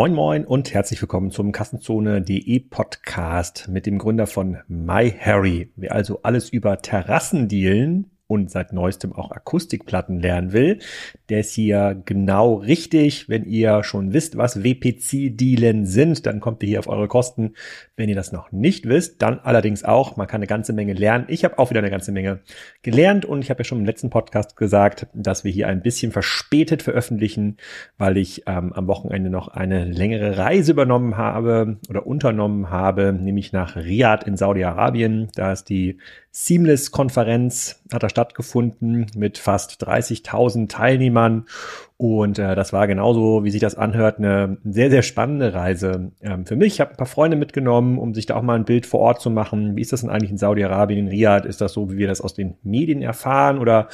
Moin 0.00 0.14
Moin 0.14 0.46
und 0.46 0.72
herzlich 0.72 1.02
willkommen 1.02 1.30
zum 1.30 1.52
Kassenzone.de 1.52 2.60
Podcast 2.60 3.68
mit 3.68 3.84
dem 3.84 3.98
Gründer 3.98 4.26
von 4.26 4.56
MyHarry. 4.66 5.72
Wer 5.76 5.92
also 5.92 6.22
alles 6.22 6.48
über 6.48 6.78
Terrassendealen 6.78 8.10
und 8.30 8.48
seit 8.48 8.72
neuestem 8.72 9.12
auch 9.12 9.32
Akustikplatten 9.32 10.20
lernen 10.20 10.52
will, 10.52 10.78
der 11.30 11.40
ist 11.40 11.52
hier 11.52 12.00
genau 12.04 12.54
richtig. 12.54 13.28
Wenn 13.28 13.44
ihr 13.44 13.82
schon 13.82 14.12
wisst, 14.12 14.36
was 14.36 14.62
WPC-Dealen 14.62 15.84
sind, 15.84 16.26
dann 16.26 16.38
kommt 16.38 16.62
ihr 16.62 16.68
hier 16.68 16.78
auf 16.78 16.86
eure 16.86 17.08
Kosten. 17.08 17.54
Wenn 17.96 18.08
ihr 18.08 18.14
das 18.14 18.30
noch 18.30 18.52
nicht 18.52 18.86
wisst, 18.86 19.20
dann 19.20 19.40
allerdings 19.40 19.82
auch. 19.82 20.16
Man 20.16 20.28
kann 20.28 20.38
eine 20.38 20.46
ganze 20.46 20.72
Menge 20.72 20.92
lernen. 20.92 21.24
Ich 21.26 21.42
habe 21.42 21.58
auch 21.58 21.70
wieder 21.70 21.80
eine 21.80 21.90
ganze 21.90 22.12
Menge 22.12 22.38
gelernt 22.82 23.24
und 23.24 23.42
ich 23.42 23.50
habe 23.50 23.60
ja 23.60 23.64
schon 23.64 23.80
im 23.80 23.84
letzten 23.84 24.10
Podcast 24.10 24.56
gesagt, 24.56 25.08
dass 25.12 25.42
wir 25.42 25.50
hier 25.50 25.66
ein 25.66 25.82
bisschen 25.82 26.12
verspätet 26.12 26.82
veröffentlichen, 26.82 27.56
weil 27.98 28.16
ich 28.16 28.44
ähm, 28.46 28.72
am 28.72 28.86
Wochenende 28.86 29.28
noch 29.28 29.48
eine 29.48 29.86
längere 29.86 30.38
Reise 30.38 30.70
übernommen 30.70 31.16
habe 31.16 31.78
oder 31.88 32.06
unternommen 32.06 32.70
habe, 32.70 33.12
nämlich 33.12 33.52
nach 33.52 33.74
Riyadh 33.74 34.24
in 34.24 34.36
Saudi-Arabien. 34.36 35.30
Da 35.34 35.50
ist 35.50 35.64
die 35.64 35.98
Seamless-Konferenz 36.32 37.82
hat 37.92 38.02
da 38.02 38.08
stattgefunden 38.08 39.06
mit 39.16 39.38
fast 39.38 39.84
30.000 39.84 40.68
Teilnehmern 40.68 41.46
und 41.96 42.38
äh, 42.38 42.54
das 42.54 42.72
war 42.72 42.86
genauso, 42.86 43.44
wie 43.44 43.50
sich 43.50 43.60
das 43.60 43.74
anhört, 43.74 44.16
eine 44.18 44.56
sehr, 44.64 44.90
sehr 44.90 45.02
spannende 45.02 45.52
Reise 45.52 46.12
ähm, 46.22 46.46
für 46.46 46.56
mich. 46.56 46.74
Ich 46.74 46.80
habe 46.80 46.92
ein 46.92 46.96
paar 46.96 47.06
Freunde 47.06 47.36
mitgenommen, 47.36 47.98
um 47.98 48.14
sich 48.14 48.24
da 48.24 48.36
auch 48.36 48.42
mal 48.42 48.54
ein 48.54 48.64
Bild 48.64 48.86
vor 48.86 49.00
Ort 49.00 49.20
zu 49.20 49.28
machen. 49.28 49.76
Wie 49.76 49.82
ist 49.82 49.92
das 49.92 50.00
denn 50.00 50.08
eigentlich 50.08 50.30
in 50.30 50.38
Saudi-Arabien, 50.38 50.98
in 51.00 51.08
Riyadh? 51.08 51.46
Ist 51.46 51.60
das 51.60 51.74
so, 51.74 51.90
wie 51.90 51.98
wir 51.98 52.08
das 52.08 52.22
aus 52.22 52.32
den 52.32 52.54
Medien 52.62 53.02
erfahren 53.02 53.58
oder 53.58 53.88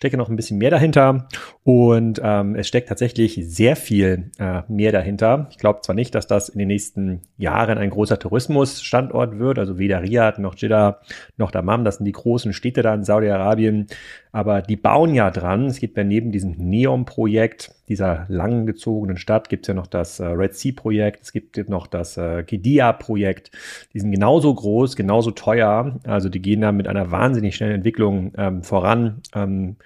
stecke 0.00 0.16
noch 0.16 0.30
ein 0.30 0.36
bisschen 0.36 0.56
mehr 0.56 0.70
dahinter? 0.70 1.28
Und 1.62 2.22
ähm, 2.24 2.54
es 2.54 2.66
steckt 2.66 2.88
tatsächlich 2.88 3.38
sehr 3.42 3.76
viel 3.76 4.30
äh, 4.38 4.62
mehr 4.66 4.92
dahinter. 4.92 5.48
Ich 5.50 5.58
glaube 5.58 5.82
zwar 5.82 5.94
nicht, 5.94 6.14
dass 6.14 6.26
das 6.26 6.48
in 6.48 6.58
den 6.58 6.68
nächsten 6.68 7.20
Jahren 7.36 7.76
ein 7.76 7.90
großer 7.90 8.18
Tourismusstandort 8.18 9.38
wird, 9.38 9.58
also 9.58 9.78
weder 9.78 10.02
Riyadh 10.02 10.40
noch 10.40 10.56
Jeddah 10.56 11.00
noch 11.36 11.50
Dammam, 11.50 11.84
das 11.84 11.96
sind 11.96 12.06
die 12.06 12.12
großen 12.12 12.54
Städte 12.54 12.80
da 12.80 12.94
in 12.94 13.04
Saudi-Arabien, 13.04 13.88
aber 14.32 14.62
die 14.62 14.76
bauen 14.76 15.14
ja 15.14 15.30
dran. 15.30 15.66
Es 15.66 15.80
gibt 15.80 15.96
ja 15.96 16.04
neben 16.04 16.30
diesem 16.30 16.52
Neom-Projekt, 16.52 17.74
dieser 17.88 18.26
langgezogenen 18.28 19.16
Stadt, 19.16 19.48
gibt 19.48 19.64
es 19.64 19.68
ja 19.68 19.74
noch 19.74 19.88
das 19.88 20.20
äh, 20.20 20.26
Red 20.26 20.54
Sea-Projekt, 20.54 21.22
es 21.22 21.32
gibt 21.32 21.68
noch 21.68 21.88
das 21.88 22.16
äh, 22.16 22.44
Gedia-Projekt. 22.44 23.50
Die 23.92 23.98
sind 23.98 24.12
genauso 24.12 24.54
groß, 24.54 24.94
genauso 24.94 25.32
teuer. 25.32 25.98
Also 26.04 26.28
die 26.28 26.40
gehen 26.40 26.60
da 26.60 26.70
mit 26.70 26.86
einer 26.86 27.10
wahnsinnig 27.10 27.56
schnellen 27.56 27.76
Entwicklung 27.76 28.32
ähm, 28.36 28.62
voran. 28.62 29.22
Ähm, 29.34 29.76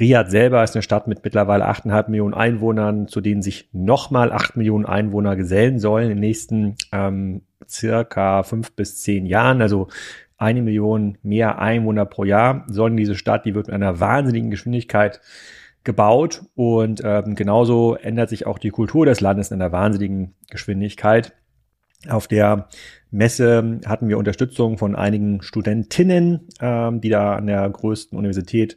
Riyadh 0.00 0.30
selber 0.30 0.64
ist 0.64 0.74
eine 0.74 0.82
Stadt 0.82 1.06
mit 1.06 1.22
mittlerweile 1.22 1.68
8,5 1.68 2.10
Millionen 2.10 2.34
Einwohnern, 2.34 3.06
zu 3.06 3.20
denen 3.20 3.42
sich 3.42 3.68
nochmal 3.72 4.32
8 4.32 4.56
Millionen 4.56 4.86
Einwohner 4.86 5.36
gesellen 5.36 5.78
sollen 5.78 6.04
in 6.04 6.16
den 6.16 6.20
nächsten 6.20 6.74
ähm, 6.90 7.42
circa 7.68 8.42
fünf 8.42 8.72
bis 8.72 9.00
zehn 9.00 9.26
Jahren. 9.26 9.62
Also 9.62 9.88
eine 10.42 10.60
Million 10.60 11.16
mehr 11.22 11.60
Einwohner 11.60 12.04
pro 12.04 12.24
Jahr 12.24 12.64
sollen 12.68 12.96
diese 12.96 13.14
Stadt, 13.14 13.46
die 13.46 13.54
wird 13.54 13.68
mit 13.68 13.74
einer 13.74 14.00
wahnsinnigen 14.00 14.50
Geschwindigkeit 14.50 15.20
gebaut 15.84 16.42
und 16.54 17.00
ähm, 17.04 17.34
genauso 17.34 17.94
ändert 17.94 18.28
sich 18.28 18.46
auch 18.46 18.58
die 18.58 18.70
Kultur 18.70 19.06
des 19.06 19.20
Landes 19.20 19.50
in 19.50 19.60
einer 19.60 19.72
wahnsinnigen 19.72 20.34
Geschwindigkeit. 20.50 21.32
Auf 22.08 22.26
der 22.26 22.68
Messe 23.12 23.80
hatten 23.86 24.08
wir 24.08 24.18
Unterstützung 24.18 24.76
von 24.76 24.96
einigen 24.96 25.42
Studentinnen, 25.42 26.48
ähm, 26.60 27.00
die 27.00 27.10
da 27.10 27.36
an 27.36 27.46
der 27.46 27.68
größten 27.70 28.18
Universität 28.18 28.76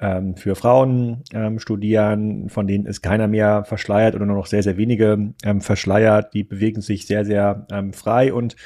ähm, 0.00 0.36
für 0.36 0.54
Frauen 0.54 1.22
ähm, 1.34 1.58
studieren, 1.58 2.48
von 2.48 2.66
denen 2.66 2.86
ist 2.86 3.02
keiner 3.02 3.28
mehr 3.28 3.64
verschleiert 3.64 4.14
oder 4.14 4.24
nur 4.24 4.36
noch 4.36 4.46
sehr, 4.46 4.62
sehr 4.62 4.78
wenige 4.78 5.34
ähm, 5.44 5.60
verschleiert. 5.60 6.32
Die 6.32 6.44
bewegen 6.44 6.80
sich 6.80 7.06
sehr, 7.06 7.26
sehr 7.26 7.66
ähm, 7.70 7.92
frei 7.92 8.32
und 8.32 8.56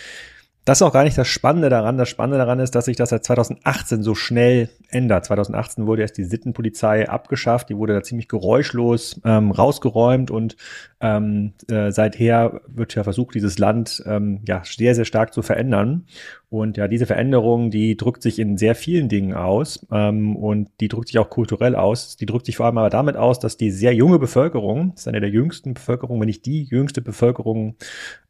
das 0.66 0.78
ist 0.78 0.82
auch 0.82 0.92
gar 0.92 1.04
nicht 1.04 1.16
das 1.16 1.28
Spannende 1.28 1.70
daran. 1.70 1.96
Das 1.96 2.08
Spannende 2.08 2.38
daran 2.38 2.58
ist, 2.58 2.74
dass 2.74 2.86
sich 2.86 2.96
das 2.96 3.10
seit 3.10 3.24
2018 3.24 4.02
so 4.02 4.16
schnell 4.16 4.68
ändert. 4.88 5.24
2018 5.24 5.86
wurde 5.86 6.02
erst 6.02 6.18
die 6.18 6.24
Sittenpolizei 6.24 7.08
abgeschafft. 7.08 7.68
Die 7.68 7.76
wurde 7.76 7.94
da 7.94 8.02
ziemlich 8.02 8.26
geräuschlos 8.26 9.20
ähm, 9.24 9.52
rausgeräumt 9.52 10.32
und 10.32 10.56
ähm, 11.00 11.52
äh, 11.68 11.92
seither 11.92 12.62
wird 12.66 12.96
ja 12.96 13.04
versucht, 13.04 13.36
dieses 13.36 13.58
Land 13.58 14.02
ähm, 14.06 14.40
ja 14.44 14.62
sehr, 14.64 14.96
sehr 14.96 15.04
stark 15.04 15.32
zu 15.32 15.42
verändern. 15.42 16.06
Und 16.48 16.76
ja, 16.76 16.86
diese 16.86 17.06
Veränderung, 17.06 17.70
die 17.70 17.96
drückt 17.96 18.22
sich 18.22 18.38
in 18.38 18.56
sehr 18.56 18.76
vielen 18.76 19.08
Dingen 19.08 19.34
aus 19.34 19.84
ähm, 19.90 20.36
und 20.36 20.68
die 20.80 20.86
drückt 20.86 21.08
sich 21.08 21.18
auch 21.18 21.28
kulturell 21.28 21.74
aus. 21.74 22.16
Die 22.16 22.26
drückt 22.26 22.46
sich 22.46 22.56
vor 22.56 22.66
allem 22.66 22.78
aber 22.78 22.88
damit 22.88 23.16
aus, 23.16 23.40
dass 23.40 23.56
die 23.56 23.72
sehr 23.72 23.92
junge 23.92 24.20
Bevölkerung, 24.20 24.92
das 24.92 25.02
ist 25.02 25.08
eine 25.08 25.20
der 25.20 25.30
jüngsten 25.30 25.74
Bevölkerungen, 25.74 26.20
wenn 26.20 26.28
nicht 26.28 26.46
die 26.46 26.62
jüngste 26.62 27.02
Bevölkerung 27.02 27.74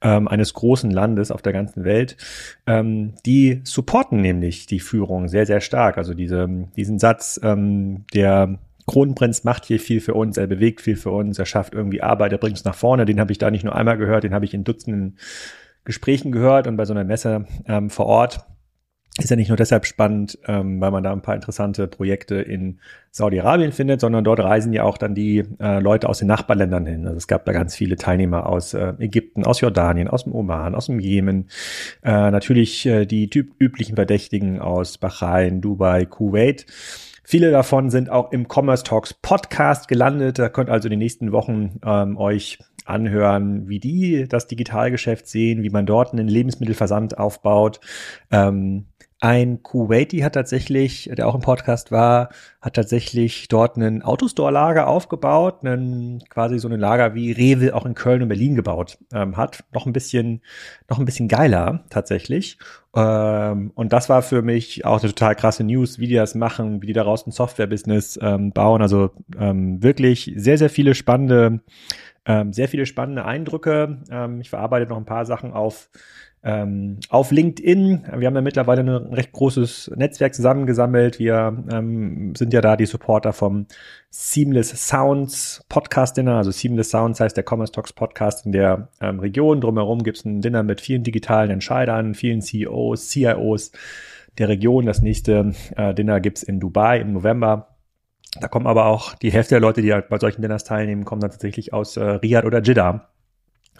ähm, 0.00 0.28
eines 0.28 0.54
großen 0.54 0.90
Landes 0.90 1.30
auf 1.30 1.42
der 1.42 1.52
ganzen 1.52 1.84
Welt, 1.84 2.16
ähm, 2.66 3.12
die 3.26 3.60
supporten 3.64 4.22
nämlich 4.22 4.66
die 4.66 4.80
Führung 4.80 5.28
sehr, 5.28 5.44
sehr 5.44 5.60
stark. 5.60 5.98
Also 5.98 6.14
diese, 6.14 6.48
diesen 6.74 6.98
Satz, 6.98 7.38
ähm, 7.42 8.06
der 8.14 8.58
Kronprinz 8.86 9.44
macht 9.44 9.66
hier 9.66 9.80
viel 9.80 10.00
für 10.00 10.14
uns, 10.14 10.38
er 10.38 10.46
bewegt 10.46 10.80
viel 10.80 10.96
für 10.96 11.10
uns, 11.10 11.38
er 11.38 11.44
schafft 11.44 11.74
irgendwie 11.74 12.02
Arbeit, 12.02 12.32
er 12.32 12.38
bringt 12.38 12.54
uns 12.54 12.64
nach 12.64 12.74
vorne. 12.74 13.04
Den 13.04 13.20
habe 13.20 13.32
ich 13.32 13.38
da 13.38 13.50
nicht 13.50 13.64
nur 13.64 13.74
einmal 13.74 13.98
gehört, 13.98 14.24
den 14.24 14.32
habe 14.32 14.46
ich 14.46 14.54
in 14.54 14.64
Dutzenden 14.64 15.18
Gesprächen 15.86 16.32
gehört 16.32 16.66
und 16.66 16.76
bei 16.76 16.84
so 16.84 16.92
einer 16.92 17.04
Messe 17.04 17.46
ähm, 17.66 17.88
vor 17.88 18.06
Ort 18.06 18.46
ist 19.18 19.30
ja 19.30 19.36
nicht 19.36 19.48
nur 19.48 19.56
deshalb 19.56 19.86
spannend, 19.86 20.38
ähm, 20.46 20.80
weil 20.80 20.90
man 20.90 21.02
da 21.02 21.12
ein 21.12 21.22
paar 21.22 21.34
interessante 21.34 21.86
Projekte 21.86 22.34
in 22.34 22.80
Saudi-Arabien 23.12 23.72
findet, 23.72 24.00
sondern 24.00 24.24
dort 24.24 24.40
reisen 24.40 24.74
ja 24.74 24.82
auch 24.82 24.98
dann 24.98 25.14
die 25.14 25.42
äh, 25.58 25.80
Leute 25.80 26.08
aus 26.08 26.18
den 26.18 26.28
Nachbarländern 26.28 26.84
hin. 26.84 27.06
Also 27.06 27.16
es 27.16 27.26
gab 27.26 27.46
da 27.46 27.52
ganz 27.52 27.74
viele 27.74 27.96
Teilnehmer 27.96 28.46
aus 28.46 28.74
äh, 28.74 28.92
Ägypten, 28.98 29.46
aus 29.46 29.62
Jordanien, 29.62 30.08
aus 30.08 30.24
dem 30.24 30.34
Oman, 30.34 30.74
aus 30.74 30.86
dem 30.86 31.00
Jemen, 31.00 31.48
äh, 32.02 32.30
natürlich 32.30 32.84
äh, 32.84 33.06
die 33.06 33.30
typ 33.30 33.54
üblichen 33.58 33.96
Verdächtigen 33.96 34.60
aus 34.60 34.98
Bahrain, 34.98 35.62
Dubai, 35.62 36.04
Kuwait. 36.04 36.66
Viele 37.28 37.50
davon 37.50 37.90
sind 37.90 38.08
auch 38.08 38.30
im 38.30 38.46
Commerce 38.48 38.84
Talks 38.84 39.12
Podcast 39.12 39.88
gelandet. 39.88 40.38
Da 40.38 40.48
könnt 40.48 40.70
also 40.70 40.86
in 40.86 40.90
den 40.90 41.00
nächsten 41.00 41.32
Wochen 41.32 41.80
ähm, 41.84 42.16
euch 42.16 42.60
anhören, 42.84 43.68
wie 43.68 43.80
die 43.80 44.28
das 44.28 44.46
Digitalgeschäft 44.46 45.26
sehen, 45.26 45.64
wie 45.64 45.70
man 45.70 45.86
dort 45.86 46.12
einen 46.12 46.28
Lebensmittelversand 46.28 47.18
aufbaut. 47.18 47.80
Ähm, 48.30 48.86
ein 49.26 49.60
Kuwaiti 49.64 50.20
hat 50.20 50.34
tatsächlich, 50.34 51.10
der 51.12 51.26
auch 51.26 51.34
im 51.34 51.40
Podcast 51.40 51.90
war, 51.90 52.28
hat 52.60 52.74
tatsächlich 52.74 53.48
dort 53.48 53.74
einen 53.74 54.02
Autostore-Lager 54.02 54.86
aufgebaut, 54.86 55.64
einen, 55.64 56.20
quasi 56.28 56.60
so 56.60 56.68
ein 56.68 56.78
Lager 56.78 57.16
wie 57.16 57.32
Rewe 57.32 57.74
auch 57.74 57.84
in 57.86 57.94
Köln 57.94 58.22
und 58.22 58.28
Berlin 58.28 58.54
gebaut 58.54 58.98
ähm, 59.12 59.36
hat. 59.36 59.64
Noch 59.72 59.84
ein 59.84 59.92
bisschen, 59.92 60.42
noch 60.88 61.00
ein 61.00 61.04
bisschen 61.04 61.26
geiler 61.26 61.84
tatsächlich. 61.90 62.58
Ähm, 62.94 63.72
und 63.74 63.92
das 63.92 64.08
war 64.08 64.22
für 64.22 64.42
mich 64.42 64.84
auch 64.84 65.00
eine 65.00 65.12
total 65.12 65.34
krasse 65.34 65.64
News, 65.64 65.98
wie 65.98 66.06
die 66.06 66.14
das 66.14 66.36
machen, 66.36 66.80
wie 66.80 66.86
die 66.86 66.92
daraus 66.92 67.26
ein 67.26 67.32
Software-Business 67.32 68.20
ähm, 68.22 68.52
bauen. 68.52 68.80
Also 68.80 69.10
ähm, 69.36 69.82
wirklich 69.82 70.32
sehr, 70.36 70.56
sehr 70.56 70.70
viele 70.70 70.94
spannende, 70.94 71.62
ähm, 72.26 72.52
sehr 72.52 72.68
viele 72.68 72.86
spannende 72.86 73.24
Eindrücke. 73.24 74.02
Ähm, 74.08 74.40
ich 74.40 74.50
verarbeite 74.50 74.88
noch 74.88 74.98
ein 74.98 75.04
paar 75.04 75.26
Sachen 75.26 75.52
auf 75.52 75.90
ähm, 76.46 77.00
auf 77.08 77.32
LinkedIn. 77.32 78.04
Wir 78.18 78.28
haben 78.28 78.36
ja 78.36 78.40
mittlerweile 78.40 78.82
ein 78.82 78.88
recht 79.12 79.32
großes 79.32 79.90
Netzwerk 79.96 80.32
zusammengesammelt. 80.32 81.18
Wir 81.18 81.64
ähm, 81.72 82.36
sind 82.36 82.52
ja 82.52 82.60
da 82.60 82.76
die 82.76 82.86
Supporter 82.86 83.32
vom 83.32 83.66
Seamless 84.10 84.68
Sounds 84.88 85.64
Podcast 85.68 86.16
Dinner. 86.16 86.36
Also 86.36 86.52
Seamless 86.52 86.90
Sounds 86.90 87.18
heißt 87.18 87.36
der 87.36 87.44
Commerce 87.44 87.72
Talks 87.72 87.92
Podcast 87.92 88.46
in 88.46 88.52
der 88.52 88.90
ähm, 89.00 89.18
Region. 89.18 89.60
Drumherum 89.60 90.04
gibt 90.04 90.18
es 90.18 90.24
ein 90.24 90.40
Dinner 90.40 90.62
mit 90.62 90.80
vielen 90.80 91.02
digitalen 91.02 91.50
Entscheidern, 91.50 92.14
vielen 92.14 92.40
CEOs, 92.42 93.08
CIOs 93.08 93.72
der 94.38 94.48
Region. 94.48 94.86
Das 94.86 95.02
nächste 95.02 95.52
äh, 95.76 95.94
Dinner 95.94 96.20
gibt's 96.20 96.44
in 96.44 96.60
Dubai 96.60 97.00
im 97.00 97.12
November. 97.12 97.74
Da 98.40 98.46
kommen 98.46 98.68
aber 98.68 98.86
auch 98.86 99.16
die 99.16 99.32
Hälfte 99.32 99.56
der 99.56 99.60
Leute, 99.60 99.82
die 99.82 99.92
halt 99.92 100.10
bei 100.10 100.18
solchen 100.20 100.42
Dinners 100.42 100.62
teilnehmen, 100.62 101.04
kommen 101.04 101.20
dann 101.20 101.32
tatsächlich 101.32 101.72
aus 101.72 101.96
äh, 101.96 102.04
Riyadh 102.04 102.46
oder 102.46 102.62
Jeddah 102.62 103.08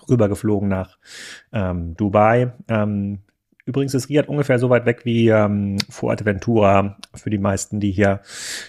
rübergeflogen 0.09 0.69
nach 0.69 0.99
ähm, 1.53 1.97
Dubai. 1.97 2.53
Ähm, 2.69 3.21
übrigens 3.65 3.95
ist 3.95 4.09
Riyadh 4.09 4.29
ungefähr 4.29 4.59
so 4.59 4.71
weit 4.71 4.87
weg 4.87 5.05
wie 5.05 5.29
ähm, 5.29 5.77
Fuerteventura 5.91 6.97
für 7.15 7.31
die 7.31 7.39
meisten, 7.39 7.81
die 7.81 7.91
hier 7.91 8.21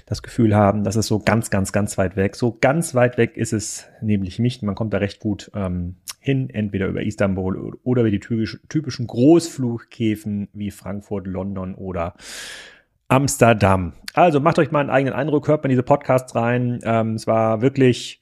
das 0.05 0.23
Gefühl 0.23 0.55
haben, 0.55 0.83
das 0.83 0.95
ist 0.95 1.07
so 1.07 1.19
ganz, 1.19 1.49
ganz, 1.49 1.71
ganz 1.71 1.97
weit 1.97 2.15
weg. 2.15 2.35
So 2.35 2.57
ganz 2.59 2.95
weit 2.95 3.17
weg 3.17 3.37
ist 3.37 3.53
es 3.53 3.85
nämlich 4.01 4.39
nicht. 4.39 4.63
Man 4.63 4.75
kommt 4.75 4.93
da 4.93 4.97
recht 4.97 5.19
gut 5.19 5.51
ähm, 5.53 5.97
hin, 6.19 6.49
entweder 6.49 6.87
über 6.87 7.03
Istanbul 7.03 7.77
oder 7.83 8.01
über 8.01 8.11
die 8.11 8.19
typischen 8.19 9.07
Großflughäfen 9.07 10.49
wie 10.53 10.71
Frankfurt, 10.71 11.27
London 11.27 11.75
oder 11.75 12.15
Amsterdam. 13.07 13.93
Also 14.13 14.39
macht 14.39 14.59
euch 14.59 14.71
mal 14.71 14.81
einen 14.81 14.89
eigenen 14.89 15.13
Eindruck, 15.13 15.47
hört 15.47 15.63
mal 15.63 15.69
diese 15.69 15.83
Podcasts 15.83 16.35
rein. 16.35 16.79
Ähm, 16.83 17.13
es 17.13 17.27
war 17.27 17.61
wirklich 17.61 18.21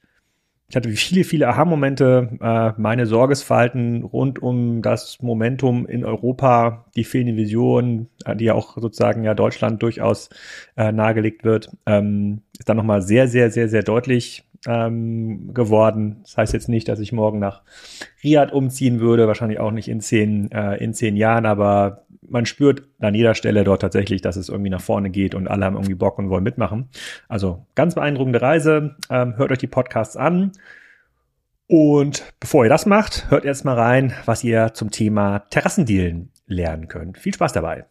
ich 0.68 0.74
hatte 0.74 0.90
viele, 0.90 1.22
viele 1.22 1.48
Aha-Momente, 1.48 2.38
äh, 2.40 2.72
meine 2.80 3.06
Sorgesfalten 3.06 4.02
rund 4.02 4.42
um 4.42 4.82
das 4.82 5.22
Momentum 5.22 5.86
in 5.86 6.04
Europa, 6.04 6.86
die 6.96 7.04
fehlende 7.04 7.36
Vision, 7.36 8.08
äh, 8.24 8.34
die 8.34 8.46
ja 8.46 8.54
auch 8.54 8.76
sozusagen 8.76 9.22
ja 9.22 9.34
Deutschland 9.34 9.80
durchaus 9.82 10.28
äh, 10.76 10.90
nahegelegt 10.90 11.44
wird, 11.44 11.70
ähm, 11.86 12.42
ist 12.58 12.68
dann 12.68 12.76
nochmal 12.76 13.02
sehr, 13.02 13.28
sehr, 13.28 13.50
sehr, 13.50 13.68
sehr 13.68 13.84
deutlich 13.84 14.44
ähm, 14.66 15.52
geworden. 15.54 16.20
Das 16.22 16.36
heißt 16.36 16.52
jetzt 16.52 16.68
nicht, 16.68 16.88
dass 16.88 17.00
ich 17.00 17.12
morgen 17.12 17.38
nach 17.38 17.62
Riyadh 18.22 18.52
umziehen 18.52 19.00
würde, 19.00 19.26
wahrscheinlich 19.26 19.60
auch 19.60 19.70
nicht 19.70 19.88
in 19.88 20.00
zehn, 20.00 20.50
äh, 20.52 20.76
in 20.76 20.94
zehn 20.94 21.16
Jahren, 21.16 21.46
aber 21.46 22.06
man 22.28 22.46
spürt 22.46 22.82
an 23.00 23.14
jeder 23.14 23.34
Stelle 23.34 23.64
dort 23.64 23.82
tatsächlich, 23.82 24.20
dass 24.20 24.36
es 24.36 24.48
irgendwie 24.48 24.70
nach 24.70 24.80
vorne 24.80 25.10
geht 25.10 25.34
und 25.34 25.48
alle 25.48 25.64
haben 25.64 25.76
irgendwie 25.76 25.94
Bock 25.94 26.18
und 26.18 26.28
wollen 26.28 26.44
mitmachen. 26.44 26.88
Also 27.28 27.66
ganz 27.74 27.94
beeindruckende 27.94 28.42
Reise. 28.42 28.96
Ähm, 29.10 29.36
hört 29.36 29.52
euch 29.52 29.58
die 29.58 29.66
Podcasts 29.66 30.16
an. 30.16 30.52
Und 31.68 32.24
bevor 32.38 32.64
ihr 32.64 32.70
das 32.70 32.86
macht, 32.86 33.30
hört 33.30 33.44
erst 33.44 33.64
mal 33.64 33.74
rein, 33.74 34.12
was 34.24 34.44
ihr 34.44 34.72
zum 34.74 34.90
Thema 34.90 35.40
Terrassendealen 35.50 36.30
lernen 36.46 36.88
könnt. 36.88 37.18
Viel 37.18 37.34
Spaß 37.34 37.52
dabei. 37.52 37.86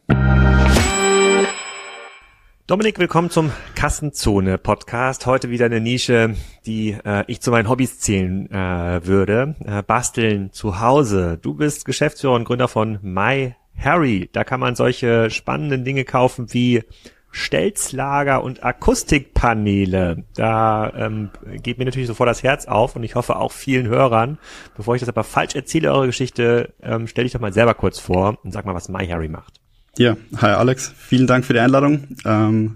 Dominik, 2.67 2.97
willkommen 2.97 3.29
zum 3.29 3.51
Kassenzone 3.75 4.57
Podcast. 4.57 5.27
Heute 5.27 5.51
wieder 5.51 5.67
eine 5.67 5.79
Nische, 5.79 6.35
die 6.65 6.97
äh, 7.05 7.23
ich 7.27 7.39
zu 7.39 7.51
meinen 7.51 7.69
Hobbys 7.69 7.99
zählen 7.99 8.49
äh, 8.49 9.05
würde. 9.05 9.55
Äh, 9.63 9.83
Basteln 9.83 10.51
zu 10.51 10.79
Hause. 10.79 11.37
Du 11.39 11.53
bist 11.53 11.85
Geschäftsführer 11.85 12.33
und 12.33 12.45
Gründer 12.45 12.67
von 12.67 12.97
My 13.03 13.53
Harry. 13.77 14.31
Da 14.33 14.43
kann 14.43 14.59
man 14.59 14.73
solche 14.73 15.29
spannenden 15.29 15.85
Dinge 15.85 16.05
kaufen 16.05 16.55
wie 16.55 16.81
Stelzlager 17.29 18.43
und 18.43 18.63
Akustikpaneele. 18.63 20.23
Da 20.33 20.91
ähm, 20.97 21.29
geht 21.61 21.77
mir 21.77 21.85
natürlich 21.85 22.07
sofort 22.07 22.29
das 22.29 22.41
Herz 22.41 22.65
auf 22.65 22.95
und 22.95 23.03
ich 23.03 23.13
hoffe 23.13 23.35
auch 23.35 23.51
vielen 23.51 23.85
Hörern. 23.85 24.39
Bevor 24.75 24.95
ich 24.95 25.01
das 25.01 25.09
aber 25.09 25.23
falsch 25.23 25.53
erzähle, 25.53 25.93
eure 25.93 26.07
Geschichte, 26.07 26.73
ähm, 26.81 27.05
stell 27.05 27.25
dich 27.25 27.33
doch 27.33 27.39
mal 27.39 27.53
selber 27.53 27.75
kurz 27.75 27.99
vor 27.99 28.39
und 28.43 28.53
sag 28.53 28.65
mal, 28.65 28.73
was 28.73 28.89
My 28.89 29.05
Harry 29.05 29.27
macht. 29.27 29.61
Ja, 29.97 30.17
hi 30.35 30.47
Alex, 30.47 30.93
vielen 30.97 31.25
Dank 31.25 31.45
für 31.45 31.53
die 31.53 31.59
Einladung. 31.59 32.17
Ähm, 32.25 32.73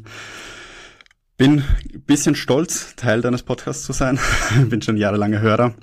bin 1.36 1.60
ein 1.60 2.04
bisschen 2.06 2.33
stolz, 2.33 2.95
Teil 2.95 3.19
deines 3.19 3.44
Podcasts 3.44 3.83
zu 3.83 3.92
sein. 3.92 4.18
bin 4.69 4.81
schon 4.81 4.95
jahrelanger 4.95 5.42
Hörer. 5.42 5.74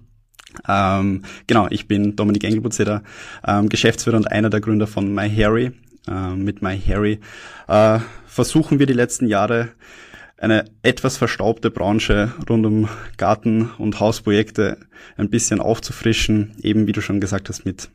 Ähm, 0.67 1.25
genau, 1.47 1.67
ich 1.69 1.87
bin 1.87 2.17
Dominik 2.17 2.45
Engelbutzer, 2.45 3.03
ähm, 3.47 3.69
Geschäftsführer 3.69 4.17
und 4.17 4.33
einer 4.33 4.49
der 4.49 4.63
Gründer 4.63 4.87
von 4.87 5.13
MyHarry. 5.13 5.73
Ähm, 6.09 6.43
mit 6.43 6.63
MyHarry 6.63 7.21
äh, 7.69 7.99
versuchen 8.27 8.79
wir 8.79 8.87
die 8.87 8.95
letzten 8.95 9.27
Jahre 9.27 9.69
eine 10.39 10.65
etwas 10.83 11.19
verstaubte 11.19 11.71
Branche 11.71 12.33
rund 12.49 12.65
um 12.65 12.89
Garten- 13.19 13.69
und 13.77 14.01
Hausprojekte 14.01 14.79
ein 15.19 15.29
bisschen 15.29 15.61
aufzufrischen, 15.61 16.55
eben 16.63 16.87
wie 16.87 16.93
du 16.93 17.03
schon 17.03 17.21
gesagt 17.21 17.51
hast, 17.51 17.67
mit 17.67 17.91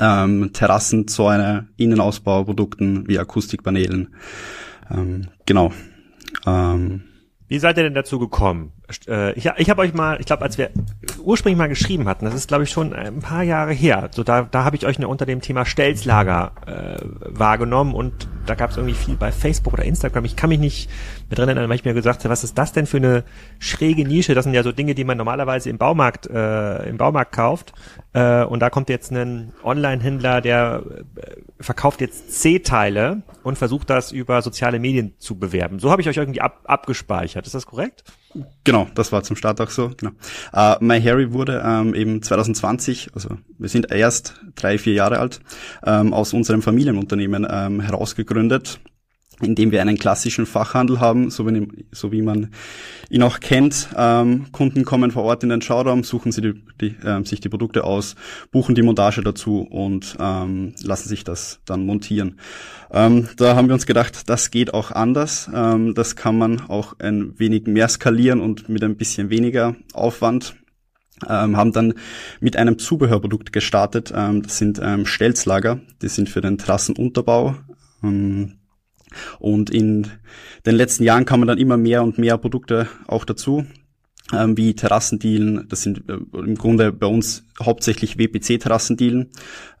ähm, 0.00 0.52
Terrassenzäune, 0.52 1.68
Innenausbauprodukten 1.76 3.08
wie 3.08 3.18
Akustikpaneelen. 3.18 4.14
Ähm, 4.90 5.28
genau. 5.46 5.72
Ähm, 6.46 7.02
wie 7.48 7.58
seid 7.58 7.76
ihr 7.76 7.82
denn 7.82 7.94
dazu 7.94 8.18
gekommen? 8.18 8.72
Äh, 9.06 9.32
ich 9.34 9.46
ich 9.58 9.68
habe 9.68 9.82
euch 9.82 9.92
mal, 9.92 10.18
ich 10.20 10.26
glaube, 10.26 10.42
als 10.42 10.56
wir 10.56 10.70
ursprünglich 11.22 11.58
mal 11.58 11.68
geschrieben 11.68 12.08
hatten, 12.08 12.24
das 12.24 12.34
ist 12.34 12.48
glaube 12.48 12.64
ich 12.64 12.70
schon 12.70 12.94
ein 12.94 13.20
paar 13.20 13.42
Jahre 13.42 13.72
her, 13.72 14.08
so 14.12 14.22
da, 14.22 14.48
da 14.50 14.64
habe 14.64 14.76
ich 14.76 14.86
euch 14.86 14.98
unter 15.04 15.26
dem 15.26 15.42
Thema 15.42 15.66
Stelzlager 15.66 16.52
äh, 16.66 16.96
wahrgenommen 17.26 17.94
und 17.94 18.26
da 18.46 18.54
gab 18.54 18.70
es 18.70 18.76
irgendwie 18.76 18.94
viel 18.94 19.16
bei 19.16 19.32
Facebook 19.32 19.74
oder 19.74 19.84
Instagram. 19.84 20.24
Ich 20.24 20.36
kann 20.36 20.48
mich 20.50 20.58
nicht 20.58 20.90
mehr 21.28 21.36
drin 21.36 21.48
erinnern, 21.48 21.68
weil 21.68 21.76
ich 21.76 21.84
mir 21.84 21.94
gesagt 21.94 22.20
habe, 22.20 22.30
was 22.30 22.44
ist 22.44 22.58
das 22.58 22.72
denn 22.72 22.86
für 22.86 22.98
eine 22.98 23.24
schräge 23.58 24.06
Nische? 24.06 24.34
Das 24.34 24.44
sind 24.44 24.54
ja 24.54 24.62
so 24.62 24.72
Dinge, 24.72 24.94
die 24.94 25.04
man 25.04 25.16
normalerweise 25.16 25.70
im 25.70 25.78
Baumarkt 25.78 26.26
äh, 26.28 26.88
im 26.88 26.96
Baumarkt 26.96 27.32
kauft. 27.32 27.72
Äh, 28.12 28.44
und 28.44 28.60
da 28.60 28.70
kommt 28.70 28.88
jetzt 28.88 29.10
ein 29.12 29.52
Online-Händler, 29.62 30.40
der 30.40 30.82
äh, 31.16 31.62
verkauft 31.62 32.00
jetzt 32.00 32.32
C-Teile 32.40 33.22
und 33.42 33.58
versucht 33.58 33.90
das 33.90 34.12
über 34.12 34.42
soziale 34.42 34.78
Medien 34.78 35.14
zu 35.18 35.38
bewerben. 35.38 35.78
So 35.78 35.90
habe 35.90 36.02
ich 36.02 36.08
euch 36.08 36.16
irgendwie 36.16 36.40
ab, 36.40 36.60
abgespeichert. 36.64 37.46
Ist 37.46 37.54
das 37.54 37.66
korrekt? 37.66 38.04
Genau, 38.64 38.88
das 38.94 39.12
war 39.12 39.22
zum 39.22 39.36
Start 39.36 39.60
auch 39.60 39.70
so. 39.70 39.90
Genau. 39.96 40.12
Uh, 40.54 40.76
My 40.80 41.00
Harry 41.00 41.32
wurde 41.32 41.62
ähm, 41.64 41.94
eben 41.94 42.22
2020, 42.22 43.10
also 43.14 43.36
wir 43.58 43.68
sind 43.68 43.90
erst 43.92 44.40
drei, 44.54 44.78
vier 44.78 44.94
Jahre 44.94 45.18
alt, 45.18 45.40
ähm, 45.84 46.14
aus 46.14 46.32
unserem 46.32 46.62
Familienunternehmen 46.62 47.46
ähm, 47.50 47.86
herausgegründet 48.32 48.80
indem 49.40 49.72
wir 49.72 49.80
einen 49.80 49.98
klassischen 49.98 50.46
Fachhandel 50.46 51.00
haben, 51.00 51.28
so 51.30 51.48
wie, 51.48 51.66
so 51.90 52.12
wie 52.12 52.22
man 52.22 52.50
ihn 53.10 53.24
auch 53.24 53.40
kennt. 53.40 53.88
Ähm, 53.96 54.52
Kunden 54.52 54.84
kommen 54.84 55.10
vor 55.10 55.24
Ort 55.24 55.42
in 55.42 55.48
den 55.48 55.62
Schauraum, 55.62 56.04
suchen 56.04 56.30
sie 56.30 56.42
die, 56.42 56.54
die, 56.80 56.94
äh, 57.04 57.24
sich 57.24 57.40
die 57.40 57.48
Produkte 57.48 57.82
aus, 57.82 58.14
buchen 58.52 58.76
die 58.76 58.82
Montage 58.82 59.20
dazu 59.20 59.62
und 59.62 60.16
ähm, 60.20 60.74
lassen 60.84 61.08
sich 61.08 61.24
das 61.24 61.60
dann 61.64 61.84
montieren. 61.84 62.38
Ähm, 62.92 63.26
da 63.36 63.56
haben 63.56 63.66
wir 63.66 63.74
uns 63.74 63.86
gedacht, 63.86 64.28
das 64.30 64.52
geht 64.52 64.74
auch 64.74 64.92
anders. 64.92 65.50
Ähm, 65.52 65.94
das 65.94 66.14
kann 66.14 66.38
man 66.38 66.60
auch 66.68 66.94
ein 67.00 67.36
wenig 67.40 67.66
mehr 67.66 67.88
skalieren 67.88 68.40
und 68.40 68.68
mit 68.68 68.84
ein 68.84 68.96
bisschen 68.96 69.28
weniger 69.28 69.74
Aufwand. 69.92 70.54
Ähm, 71.28 71.56
haben 71.56 71.72
dann 71.72 71.94
mit 72.38 72.56
einem 72.56 72.78
Zubehörprodukt 72.78 73.52
gestartet. 73.52 74.12
Ähm, 74.14 74.42
das 74.42 74.58
sind 74.58 74.80
ähm, 74.80 75.04
Stelzlager. 75.04 75.80
Die 76.00 76.08
sind 76.08 76.28
für 76.28 76.40
den 76.40 76.58
Trassenunterbau. 76.58 77.56
Ähm, 78.02 78.58
und 79.38 79.70
in 79.70 80.08
den 80.66 80.74
letzten 80.74 81.04
Jahren 81.04 81.24
kamen 81.24 81.46
dann 81.46 81.58
immer 81.58 81.76
mehr 81.76 82.02
und 82.02 82.18
mehr 82.18 82.38
Produkte 82.38 82.88
auch 83.06 83.24
dazu, 83.24 83.66
ähm, 84.32 84.56
wie 84.56 84.74
Terrassendielen. 84.74 85.66
Das 85.68 85.82
sind 85.82 86.08
äh, 86.08 86.18
im 86.38 86.56
Grunde 86.56 86.92
bei 86.92 87.06
uns 87.06 87.44
hauptsächlich 87.62 88.18
WPC-Terrassendielen. 88.18 89.30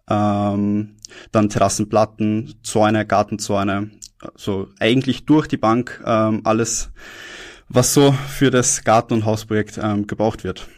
Ähm, 0.08 0.96
dann 1.30 1.48
Terrassenplatten, 1.48 2.54
Zäune, 2.62 3.06
Gartenzäune. 3.06 3.90
So 4.36 4.68
eigentlich 4.78 5.26
durch 5.26 5.48
die 5.48 5.56
Bank 5.56 6.00
alles, 6.04 6.92
was 7.68 7.92
so 7.92 8.12
für 8.12 8.52
das 8.52 8.84
Garten- 8.84 9.14
und 9.14 9.24
Hausprojekt 9.24 9.80
gebraucht 10.06 10.44
wird. 10.44 10.68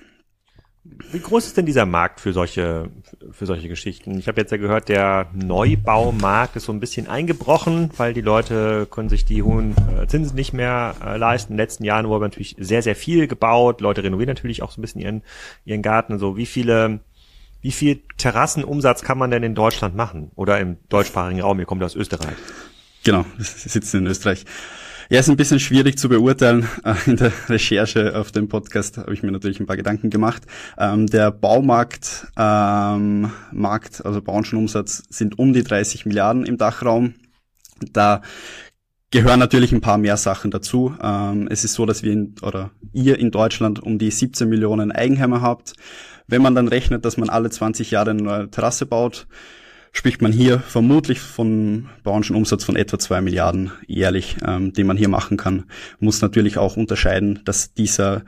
Wie 0.84 1.18
groß 1.18 1.46
ist 1.46 1.56
denn 1.56 1.64
dieser 1.64 1.86
Markt 1.86 2.20
für 2.20 2.34
solche, 2.34 2.90
für 3.30 3.46
solche 3.46 3.68
Geschichten? 3.68 4.18
Ich 4.18 4.28
habe 4.28 4.38
jetzt 4.38 4.50
ja 4.50 4.58
gehört, 4.58 4.90
der 4.90 5.28
Neubaumarkt 5.32 6.56
ist 6.56 6.66
so 6.66 6.72
ein 6.72 6.80
bisschen 6.80 7.08
eingebrochen, 7.08 7.90
weil 7.96 8.12
die 8.12 8.20
Leute 8.20 8.86
können 8.90 9.08
sich 9.08 9.24
die 9.24 9.42
hohen 9.42 9.74
äh, 9.96 10.06
Zinsen 10.06 10.36
nicht 10.36 10.52
mehr 10.52 10.94
äh, 11.02 11.16
leisten. 11.16 11.52
In 11.52 11.56
den 11.56 11.64
letzten 11.64 11.84
Jahren 11.84 12.06
wurde 12.08 12.26
natürlich 12.26 12.56
sehr, 12.58 12.82
sehr 12.82 12.96
viel 12.96 13.26
gebaut. 13.28 13.80
Leute 13.80 14.02
renovieren 14.02 14.28
natürlich 14.28 14.62
auch 14.62 14.72
so 14.72 14.78
ein 14.78 14.82
bisschen 14.82 15.00
ihren, 15.00 15.22
ihren 15.64 15.80
Garten. 15.80 16.18
So, 16.18 16.36
wie 16.36 16.46
viele, 16.46 17.00
wie 17.62 17.72
viel 17.72 18.02
Terrassenumsatz 18.18 19.00
kann 19.00 19.16
man 19.16 19.30
denn 19.30 19.42
in 19.42 19.54
Deutschland 19.54 19.96
machen? 19.96 20.32
Oder 20.34 20.60
im 20.60 20.76
deutschsprachigen 20.90 21.40
Raum? 21.40 21.58
Ihr 21.60 21.66
kommt 21.66 21.82
aus 21.82 21.96
Österreich. 21.96 22.36
Genau, 23.04 23.24
wir 23.36 23.44
sitzen 23.44 23.98
in 23.98 24.06
Österreich. 24.06 24.44
Ja, 25.10 25.20
ist 25.20 25.28
ein 25.28 25.36
bisschen 25.36 25.60
schwierig 25.60 25.98
zu 25.98 26.08
beurteilen. 26.08 26.68
Äh, 26.84 26.94
in 27.06 27.16
der 27.16 27.32
Recherche 27.48 28.18
auf 28.18 28.30
dem 28.30 28.48
Podcast 28.48 28.98
habe 28.98 29.14
ich 29.14 29.22
mir 29.22 29.32
natürlich 29.32 29.58
ein 29.58 29.66
paar 29.66 29.76
Gedanken 29.76 30.10
gemacht. 30.10 30.42
Ähm, 30.76 31.06
der 31.06 31.30
Baumarkt, 31.30 32.26
ähm, 32.36 33.30
Markt, 33.52 34.04
also 34.04 34.20
Branchenumsatz 34.20 35.02
sind 35.08 35.38
um 35.38 35.54
die 35.54 35.62
30 35.62 36.04
Milliarden 36.04 36.44
im 36.44 36.58
Dachraum. 36.58 37.14
Da 37.92 38.20
gehören 39.10 39.40
natürlich 39.40 39.72
ein 39.72 39.80
paar 39.80 39.96
mehr 39.96 40.18
Sachen 40.18 40.50
dazu. 40.50 40.94
Ähm, 41.02 41.48
es 41.50 41.64
ist 41.64 41.74
so, 41.74 41.86
dass 41.86 42.02
wir 42.02 42.12
in, 42.12 42.34
oder 42.42 42.70
ihr 42.92 43.18
in 43.18 43.30
Deutschland 43.30 43.82
um 43.82 43.98
die 43.98 44.10
17 44.10 44.48
Millionen 44.48 44.92
Eigenheime 44.92 45.40
habt. 45.40 45.72
Wenn 46.26 46.42
man 46.42 46.54
dann 46.54 46.68
rechnet, 46.68 47.04
dass 47.04 47.16
man 47.16 47.30
alle 47.30 47.48
20 47.48 47.90
Jahre 47.90 48.10
eine 48.10 48.22
neue 48.22 48.50
Terrasse 48.50 48.84
baut, 48.84 49.26
spricht 49.94 50.20
man 50.20 50.32
hier 50.32 50.58
vermutlich 50.58 51.20
von 51.20 51.88
Branchenumsatz 52.02 52.64
von 52.64 52.76
etwa 52.76 52.98
zwei 52.98 53.22
Milliarden 53.22 53.72
jährlich, 53.86 54.36
ähm, 54.46 54.74
den 54.74 54.86
man 54.86 54.98
hier 54.98 55.08
machen 55.08 55.38
kann. 55.38 55.64
Muss 56.00 56.20
natürlich 56.20 56.58
auch 56.58 56.76
unterscheiden, 56.76 57.40
dass 57.44 57.72
dieser 57.72 58.22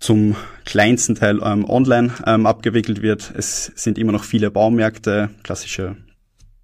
zum 0.00 0.34
kleinsten 0.64 1.14
Teil 1.14 1.40
ähm, 1.44 1.68
online 1.68 2.12
ähm, 2.26 2.46
abgewickelt 2.46 3.02
wird. 3.02 3.32
Es 3.36 3.66
sind 3.76 3.98
immer 3.98 4.12
noch 4.12 4.24
viele 4.24 4.50
Baumärkte, 4.50 5.30
klassische 5.42 5.96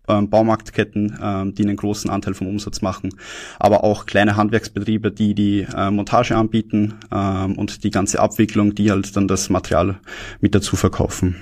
ähm, 0.09 0.31
Baumarktketten, 0.31 1.19
ähm, 1.23 1.55
die 1.55 1.63
einen 1.63 1.77
großen 1.77 2.11
Anteil 2.11 2.35
vom 2.35 2.49
Umsatz 2.49 2.81
machen, 2.81 3.11
aber 3.59 3.85
auch 3.85 4.07
kleine 4.07 4.37
Handwerksbetriebe, 4.37 5.13
die 5.13 5.35
die 5.35 5.67
äh, 5.77 5.91
Montage 5.91 6.35
anbieten 6.35 6.95
ähm, 7.13 7.57
und 7.57 7.85
die 7.85 7.91
ganze 7.91 8.21
Abwicklung, 8.21 8.75
die 8.75 8.91
halt 8.91 9.15
dann 9.17 9.29
das 9.29 9.51
Material 9.51 10.01
mit 10.41 10.55
dazu 10.55 10.77
verkaufen. 10.77 11.37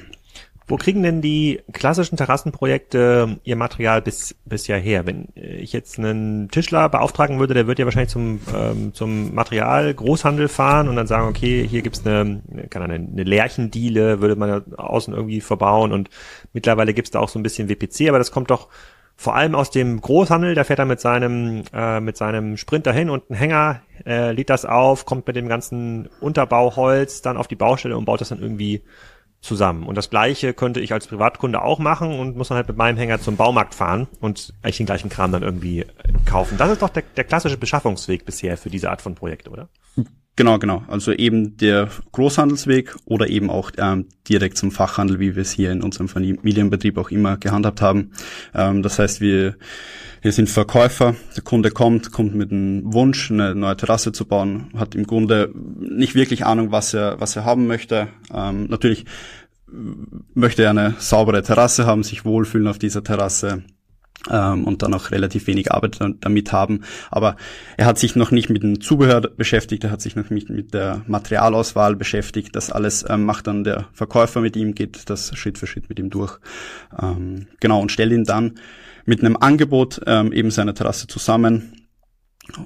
Wo 0.69 0.77
kriegen 0.77 1.03
denn 1.03 1.23
die 1.23 1.61
klassischen 1.73 2.19
Terrassenprojekte 2.19 3.39
ihr 3.43 3.57
Material 3.57 4.03
bis, 4.03 4.35
bisher 4.45 4.79
her? 4.79 5.07
Wenn 5.07 5.29
ich 5.35 5.73
jetzt 5.73 5.99
einen 5.99 6.51
Tischler 6.51 6.91
beauftragen 6.91 7.39
würde, 7.39 7.55
der 7.55 7.67
wird 7.67 7.79
ja 7.79 7.87
wahrscheinlich 7.87 8.11
zum, 8.11 8.41
ähm, 8.55 8.93
zum 8.93 9.35
Material 9.35 9.95
Großhandel 9.95 10.49
fahren 10.49 10.89
und 10.89 10.97
dann 10.97 11.07
sagen, 11.07 11.27
okay, 11.27 11.67
hier 11.67 11.81
gibt's 11.81 12.07
eine, 12.07 12.43
keine 12.69 12.85
Ahnung, 12.85 13.09
eine 13.13 13.25
Lärchendiele, 13.25 14.21
würde 14.21 14.37
man 14.37 14.49
ja 14.51 14.61
außen 14.77 15.15
irgendwie 15.15 15.41
verbauen 15.41 15.91
und 15.93 16.11
mittlerweile 16.53 16.93
gibt's 16.93 17.13
da 17.13 17.21
auch 17.21 17.31
so 17.31 17.39
ein 17.39 17.43
bisschen 17.43 17.71
WPC, 17.71 18.11
aber 18.11 18.19
das 18.19 18.31
kommt 18.31 18.51
doch 18.51 18.69
vor 19.17 19.35
allem 19.35 19.55
aus 19.55 19.71
dem 19.71 20.01
Großhandel, 20.01 20.55
da 20.55 20.65
fährt 20.65 20.79
er 20.79 20.85
mit 20.85 21.01
seinem, 21.01 21.65
äh, 21.73 21.99
mit 22.01 22.17
seinem 22.19 22.57
Sprinter 22.59 22.93
hin 22.93 23.09
und 23.09 23.29
ein 23.31 23.35
Hänger, 23.35 23.81
äh, 24.07 24.33
lädt 24.33 24.51
das 24.51 24.67
auf, 24.67 25.07
kommt 25.07 25.27
mit 25.27 25.35
dem 25.35 25.49
ganzen 25.49 26.09
Unterbauholz 26.21 27.23
dann 27.23 27.37
auf 27.39 27.49
die 27.49 27.57
Baustelle 27.57 27.97
und 27.97 28.05
baut 28.05 28.21
das 28.21 28.29
dann 28.29 28.41
irgendwie 28.41 28.83
zusammen. 29.41 29.85
Und 29.85 29.97
das 29.97 30.11
gleiche 30.11 30.53
könnte 30.53 30.81
ich 30.81 30.93
als 30.93 31.07
Privatkunde 31.07 31.63
auch 31.63 31.79
machen 31.79 32.19
und 32.19 32.37
muss 32.37 32.49
dann 32.49 32.57
halt 32.57 32.69
mit 32.69 32.77
meinem 32.77 32.97
Hänger 32.97 33.21
zum 33.21 33.37
Baumarkt 33.37 33.75
fahren 33.75 34.09
und 34.21 34.53
eigentlich 34.63 34.79
den 34.79 34.87
gleichen 34.87 35.11
Kram 35.11 35.33
dann 35.33 35.43
irgendwie 35.43 35.85
kaufen. 36.27 36.59
Das 36.59 36.71
ist 36.71 36.83
doch 36.83 36.89
der, 36.89 37.05
der 37.17 37.25
klassische 37.25 37.57
Beschaffungsweg 37.57 38.25
bisher 38.25 38.57
für 38.57 38.71
diese 38.71 38.91
Art 38.91 39.03
von 39.03 39.15
Projekte, 39.15 39.51
oder? 39.51 39.69
Genau, 40.39 40.59
genau. 40.61 40.85
Also 40.87 41.13
eben 41.13 41.57
der 41.57 41.89
Großhandelsweg 42.13 42.95
oder 43.07 43.29
eben 43.29 43.51
auch 43.51 43.73
ähm, 43.77 44.07
direkt 44.29 44.57
zum 44.57 44.71
Fachhandel, 44.71 45.19
wie 45.19 45.35
wir 45.35 45.43
es 45.43 45.51
hier 45.51 45.73
in 45.73 45.83
unserem 45.83 46.07
Familienbetrieb 46.07 46.97
auch 46.97 47.11
immer 47.11 47.37
gehandhabt 47.39 47.81
haben. 47.81 48.13
Ähm, 48.55 48.85
das 48.85 49.01
heißt, 49.01 49.21
wir, 49.21 49.57
wir 50.23 50.33
sind 50.33 50.51
Verkäufer. 50.51 51.15
Der 51.37 51.43
Kunde 51.43 51.71
kommt, 51.71 52.13
kommt 52.13 52.35
mit 52.35 52.51
einem 52.51 52.93
Wunsch, 52.93 53.31
eine 53.31 53.55
neue 53.55 53.77
Terrasse 53.77 54.13
zu 54.13 54.27
bauen, 54.27 54.71
hat 54.77 54.95
im 54.95 55.07
Grunde 55.07 55.53
nicht 55.55 56.15
wirklich 56.15 56.45
Ahnung, 56.45 56.73
was 56.73 56.95
er, 56.95 57.21
was 57.21 57.37
er 57.37 57.45
haben 57.45 57.67
möchte. 57.67 58.09
Ähm, 58.33 58.67
natürlich 58.69 59.05
möchte 60.35 60.63
er 60.63 60.71
eine 60.71 60.95
saubere 60.99 61.43
Terrasse 61.43 61.87
haben, 61.87 62.03
sich 62.03 62.25
wohlfühlen 62.25 62.69
auf 62.69 62.79
dieser 62.79 63.05
Terrasse 63.05 63.65
ähm, 64.31 64.65
und 64.65 64.83
dann 64.83 64.95
auch 64.95 65.11
relativ 65.11 65.47
wenig 65.47 65.73
Arbeit 65.73 65.99
damit 66.21 66.53
haben. 66.53 66.83
Aber 67.11 67.37
er 67.77 67.87
hat 67.87 67.99
sich 67.99 68.17
noch 68.17 68.31
nicht 68.31 68.49
mit 68.49 68.63
dem 68.63 68.81
Zubehör 68.81 69.21
beschäftigt, 69.21 69.85
er 69.85 69.91
hat 69.91 70.01
sich 70.01 70.17
noch 70.17 70.31
nicht 70.31 70.51
mit 70.51 70.75
der 70.75 71.03
Materialauswahl 71.07 71.97
beschäftigt. 71.97 72.57
Das 72.57 72.71
alles 72.71 73.05
ähm, 73.09 73.25
macht 73.25 73.47
dann 73.47 73.65
der 73.65 73.89
Verkäufer 73.93 74.41
mit 74.41 74.57
ihm, 74.57 74.75
geht 74.75 75.09
das 75.11 75.37
Schritt 75.37 75.59
für 75.59 75.67
Schritt 75.67 75.89
mit 75.89 75.99
ihm 75.99 76.11
durch. 76.11 76.39
Ähm, 77.01 77.47
genau, 77.61 77.81
und 77.81 77.93
stellt 77.93 78.13
ihn 78.13 78.25
dann 78.25 78.55
mit 79.09 79.21
einem 79.21 79.39
Angebot 79.39 80.03
ähm, 80.07 80.33
eben 80.33 80.51
seiner 80.51 80.75
Terrasse 80.75 81.07
zusammen. 81.07 81.89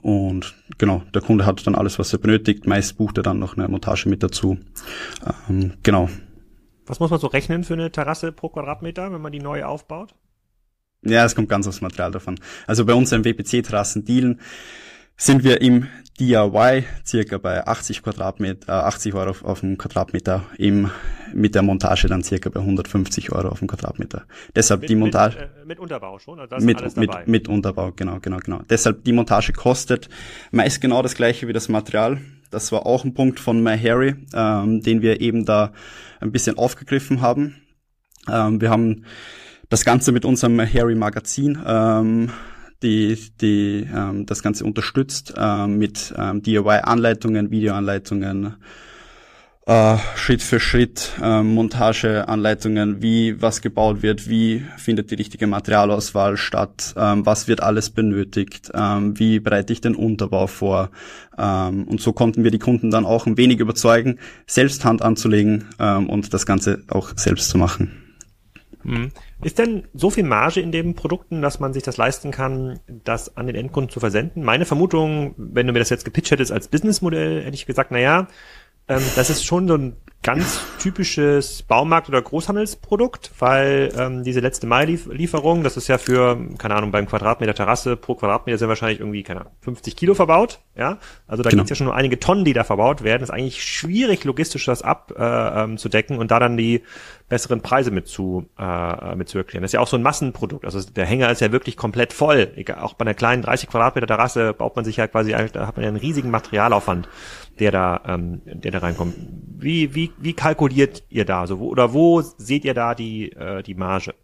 Und 0.03 0.55
genau, 0.77 1.03
der 1.15 1.23
Kunde 1.23 1.47
hat 1.47 1.65
dann 1.67 1.77
alles, 1.77 1.99
was 2.01 2.13
er 2.13 2.19
benötigt. 2.19 2.67
Meist 2.67 2.99
bucht 2.99 3.17
er 3.17 3.23
dann 3.23 3.39
noch 3.39 3.57
eine 3.57 3.69
Montage 3.69 4.09
mit 4.09 4.25
dazu. 4.25 4.59
Ähm, 5.49 5.75
genau. 5.85 6.09
Was 6.87 6.99
muss 6.99 7.11
man 7.11 7.21
so 7.21 7.29
rechnen 7.29 7.63
für 7.63 7.75
eine 7.75 7.93
Terrasse 7.93 8.33
pro 8.33 8.49
Quadratmeter, 8.49 9.13
wenn 9.13 9.21
man 9.21 9.31
die 9.31 9.39
neu 9.39 9.65
aufbaut? 9.65 10.15
Ja, 11.05 11.25
es 11.25 11.37
kommt 11.37 11.49
ganz 11.49 11.69
aufs 11.69 11.81
Material 11.81 12.11
davon. 12.11 12.39
Also 12.67 12.85
bei 12.85 12.95
unseren 12.95 13.25
WPC-Terrassen-Dealen 13.25 14.41
sind 15.17 15.45
wir 15.45 15.61
im 15.61 15.87
DIY 16.23 16.85
circa 17.05 17.39
bei 17.39 17.67
80 17.67 18.03
Quadratmeter, 18.03 18.69
äh, 18.69 18.87
80 18.87 19.15
Euro 19.15 19.31
auf, 19.31 19.45
auf 19.45 19.61
dem 19.61 19.77
Quadratmeter, 19.77 20.45
im, 20.57 20.89
mit 21.35 21.57
der 21.57 21.63
Montage 21.63 22.07
dann 22.07 22.23
circa 22.23 22.49
bei 22.49 22.61
150 22.61 23.33
Euro 23.33 23.49
auf 23.49 23.59
dem 23.59 23.67
Quadratmeter. 23.67 24.23
Deshalb 24.55 24.83
mit, 24.83 24.91
die 24.91 24.95
Montage. 24.95 25.37
Mit, 25.37 25.45
äh, 25.45 25.67
mit 25.67 25.81
Unterbau 25.81 26.21
schon, 26.21 26.39
also 26.39 26.65
mit, 26.65 26.97
mit, 26.97 27.27
mit 27.27 27.49
Unterbau, 27.49 27.91
genau, 27.91 28.21
genau, 28.21 28.39
genau. 28.39 28.61
Deshalb 28.71 29.03
die 29.03 29.13
Montage 29.13 29.53
kostet 29.53 30.09
meist 30.53 30.81
genau 30.81 31.03
das 31.03 31.17
gleiche 31.17 31.49
wie 31.49 31.53
das 31.53 31.69
Material. 31.69 32.19
Das 32.53 32.71
war 32.71 32.87
auch 32.87 33.05
ein 33.05 33.15
Punkt 33.15 33.41
von 33.41 33.61
MyHarry, 33.61 34.15
ähm, 34.33 34.81
den 34.81 35.03
wir 35.03 35.21
eben 35.21 35.45
da 35.45 35.73
ein 36.21 36.31
bisschen 36.31 36.57
aufgegriffen 36.57 37.21
haben. 37.21 37.57
Ähm, 38.31 38.61
wir 38.61 38.71
haben 38.71 39.07
das 39.71 39.85
Ganze 39.85 40.13
mit 40.13 40.25
unserem 40.25 40.61
Harry 40.61 40.95
Magazin, 40.95 41.59
ähm, 41.67 42.31
die, 42.83 43.19
die 43.41 43.87
ähm, 43.95 44.27
das 44.27 44.43
Ganze 44.43 44.65
unterstützt 44.65 45.35
ähm, 45.37 45.79
mit 45.79 46.13
ähm, 46.17 46.43
DIY-Anleitungen, 46.43 47.51
Videoanleitungen, 47.51 48.57
äh, 49.65 49.97
Schritt 50.17 50.43
für 50.43 50.59
Schritt 50.59 51.13
äh, 51.23 51.43
Montageanleitungen, 51.43 53.01
wie 53.01 53.41
was 53.41 53.61
gebaut 53.61 54.03
wird, 54.03 54.29
wie 54.29 54.65
findet 54.77 55.13
die 55.13 55.15
richtige 55.15 55.47
Materialauswahl 55.47 56.37
statt, 56.37 56.95
ähm, 56.97 57.25
was 57.25 57.47
wird 57.47 57.63
alles 57.63 57.91
benötigt, 57.91 58.73
ähm, 58.75 59.19
wie 59.19 59.39
bereite 59.39 59.73
ich 59.73 59.81
den 59.81 59.95
Unterbau 59.95 60.49
vor. 60.49 60.91
Ähm, 61.39 61.85
und 61.85 62.01
so 62.01 62.13
konnten 62.13 62.43
wir 62.43 62.51
die 62.51 62.59
Kunden 62.59 62.91
dann 62.91 63.07
auch 63.07 63.27
ein 63.27 63.37
wenig 63.37 63.61
überzeugen, 63.61 64.19
selbst 64.49 64.85
Hand 64.85 65.03
anzulegen 65.03 65.67
ähm, 65.79 66.11
und 66.11 66.35
das 66.35 66.45
Ganze 66.45 66.83
auch 66.89 67.13
selbst 67.17 67.49
zu 67.49 67.57
machen. 67.57 67.93
Mhm. 68.83 69.13
Ist 69.43 69.59
denn 69.59 69.89
so 69.93 70.11
viel 70.11 70.25
Marge 70.25 70.61
in 70.61 70.71
den 70.71 70.95
Produkten, 70.95 71.43
dass 71.43 71.59
man 71.59 71.73
sich 71.73 71.83
das 71.83 71.97
leisten 71.97 72.31
kann, 72.31 72.79
das 72.87 73.37
an 73.37 73.47
den 73.47 73.57
Endkunden 73.57 73.91
zu 73.91 73.99
versenden? 73.99 74.45
Meine 74.45 74.65
Vermutung, 74.65 75.35
wenn 75.37 75.67
du 75.67 75.73
mir 75.73 75.81
das 75.81 75.91
jetzt 75.91 76.05
gepitcht 76.05 76.31
hättest 76.31 76.53
als 76.53 76.69
Businessmodell, 76.69 77.43
hätte 77.43 77.55
ich 77.55 77.67
gesagt, 77.67 77.91
na 77.91 77.99
ja, 77.99 78.29
ähm, 78.89 79.03
das 79.17 79.31
ist 79.31 79.45
schon 79.45 79.67
so 79.67 79.75
ein 79.75 79.97
ganz 80.23 80.61
typisches 80.79 81.63
Baumarkt- 81.63 82.09
oder 82.09 82.23
Großhandelsprodukt, 82.23 83.33
weil 83.41 83.93
ähm, 83.97 84.23
diese 84.23 84.41
letzte 84.41 84.67
Mai-Lieferung, 84.69 85.65
das 85.65 85.77
ist 85.77 85.89
ja 85.89 85.99
für, 85.99 86.39
keine 86.59 86.77
Ahnung, 86.77 86.93
beim 86.93 87.07
Quadratmeter 87.07 87.55
Terrasse 87.55 87.97
pro 87.97 88.15
Quadratmeter 88.15 88.57
sind 88.57 88.69
wahrscheinlich 88.69 89.01
irgendwie, 89.01 89.25
keine 89.25 89.41
Ahnung, 89.41 89.53
50 89.63 89.97
Kilo 89.97 90.15
verbaut. 90.15 90.61
Ja, 90.77 90.99
also 91.27 91.43
da 91.43 91.51
genau. 91.51 91.61
gibt's 91.61 91.71
ja 91.71 91.77
schon 91.77 91.87
nur 91.87 91.97
einige 91.97 92.21
Tonnen, 92.21 92.45
die 92.45 92.53
da 92.53 92.63
verbaut 92.63 93.03
werden. 93.03 93.23
Ist 93.23 93.31
eigentlich 93.31 93.65
schwierig, 93.65 94.25
logistisch 94.25 94.65
das 94.65 94.83
abzudecken 94.83 96.15
äh, 96.15 96.17
ähm, 96.17 96.21
und 96.21 96.31
da 96.31 96.39
dann 96.39 96.57
die 96.57 96.83
besseren 97.29 97.61
Preise 97.61 97.91
mit 97.91 98.07
zu, 98.07 98.47
äh, 98.59 99.17
mit 99.17 99.29
zu 99.29 99.39
erklären. 99.39 99.63
Das 99.63 99.71
ist 99.71 99.75
ja 99.75 99.81
auch 99.81 99.89
so 99.89 99.97
ein 99.97 100.03
Massenprodukt. 100.03 100.65
Also 100.65 100.81
der 100.83 101.07
Hänger 101.07 101.31
ist 101.31 101.41
ja 101.41 101.51
wirklich 101.51 101.77
komplett 101.77 102.13
voll. 102.13 102.53
Egal, 102.57 102.79
auch 102.79 102.95
bei 102.95 103.03
einer 103.03 103.15
kleinen 103.15 103.43
30 103.43 103.69
Quadratmeter 103.69 104.07
Terrasse 104.07 104.53
baut 104.53 104.77
man 104.77 104.85
sich 104.85 104.99
ja 104.99 105.07
quasi, 105.09 105.33
da 105.33 105.67
hat 105.67 105.77
man 105.77 105.83
ja 105.83 105.89
einen 105.89 105.97
riesigen 105.97 106.31
Materialaufwand 106.31 107.09
der 107.59 107.71
da, 107.71 108.03
ähm, 108.07 108.43
der 108.45 108.73
da 108.73 108.79
reinkommt. 108.79 109.15
Wie, 109.59 109.95
wie, 109.95 110.11
wie 110.19 110.33
kalkuliert 110.33 111.05
ihr 111.09 111.25
da? 111.25 111.47
So, 111.47 111.59
wo, 111.59 111.69
oder 111.69 111.93
wo 111.93 112.21
seht 112.21 112.65
ihr 112.65 112.75
da 112.75 112.95
die, 112.95 113.33
äh, 113.33 113.63
die 113.63 113.75
Marge? 113.75 114.15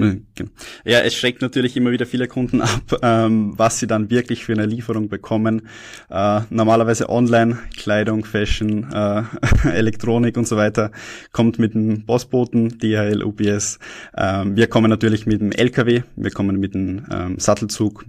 Genau. 0.00 0.50
Ja, 0.84 1.00
es 1.00 1.14
schreckt 1.14 1.42
natürlich 1.42 1.76
immer 1.76 1.90
wieder 1.90 2.06
viele 2.06 2.26
Kunden 2.26 2.60
ab, 2.62 3.00
ähm, 3.02 3.52
was 3.56 3.78
sie 3.78 3.86
dann 3.86 4.10
wirklich 4.10 4.44
für 4.44 4.52
eine 4.52 4.66
Lieferung 4.66 5.08
bekommen. 5.08 5.68
Äh, 6.08 6.40
normalerweise 6.50 7.08
online, 7.10 7.58
Kleidung, 7.76 8.24
Fashion, 8.24 8.90
äh, 8.92 9.22
Elektronik 9.68 10.36
und 10.36 10.48
so 10.48 10.56
weiter, 10.56 10.90
kommt 11.32 11.58
mit 11.58 11.74
dem 11.74 12.06
Postboten, 12.06 12.78
DHL, 12.78 13.22
UPS. 13.22 13.78
Ähm, 14.16 14.56
wir 14.56 14.68
kommen 14.68 14.88
natürlich 14.88 15.26
mit 15.26 15.40
dem 15.40 15.52
LKW, 15.52 16.02
wir 16.16 16.30
kommen 16.30 16.58
mit 16.58 16.74
dem 16.74 17.06
ähm, 17.10 17.38
Sattelzug, 17.38 18.06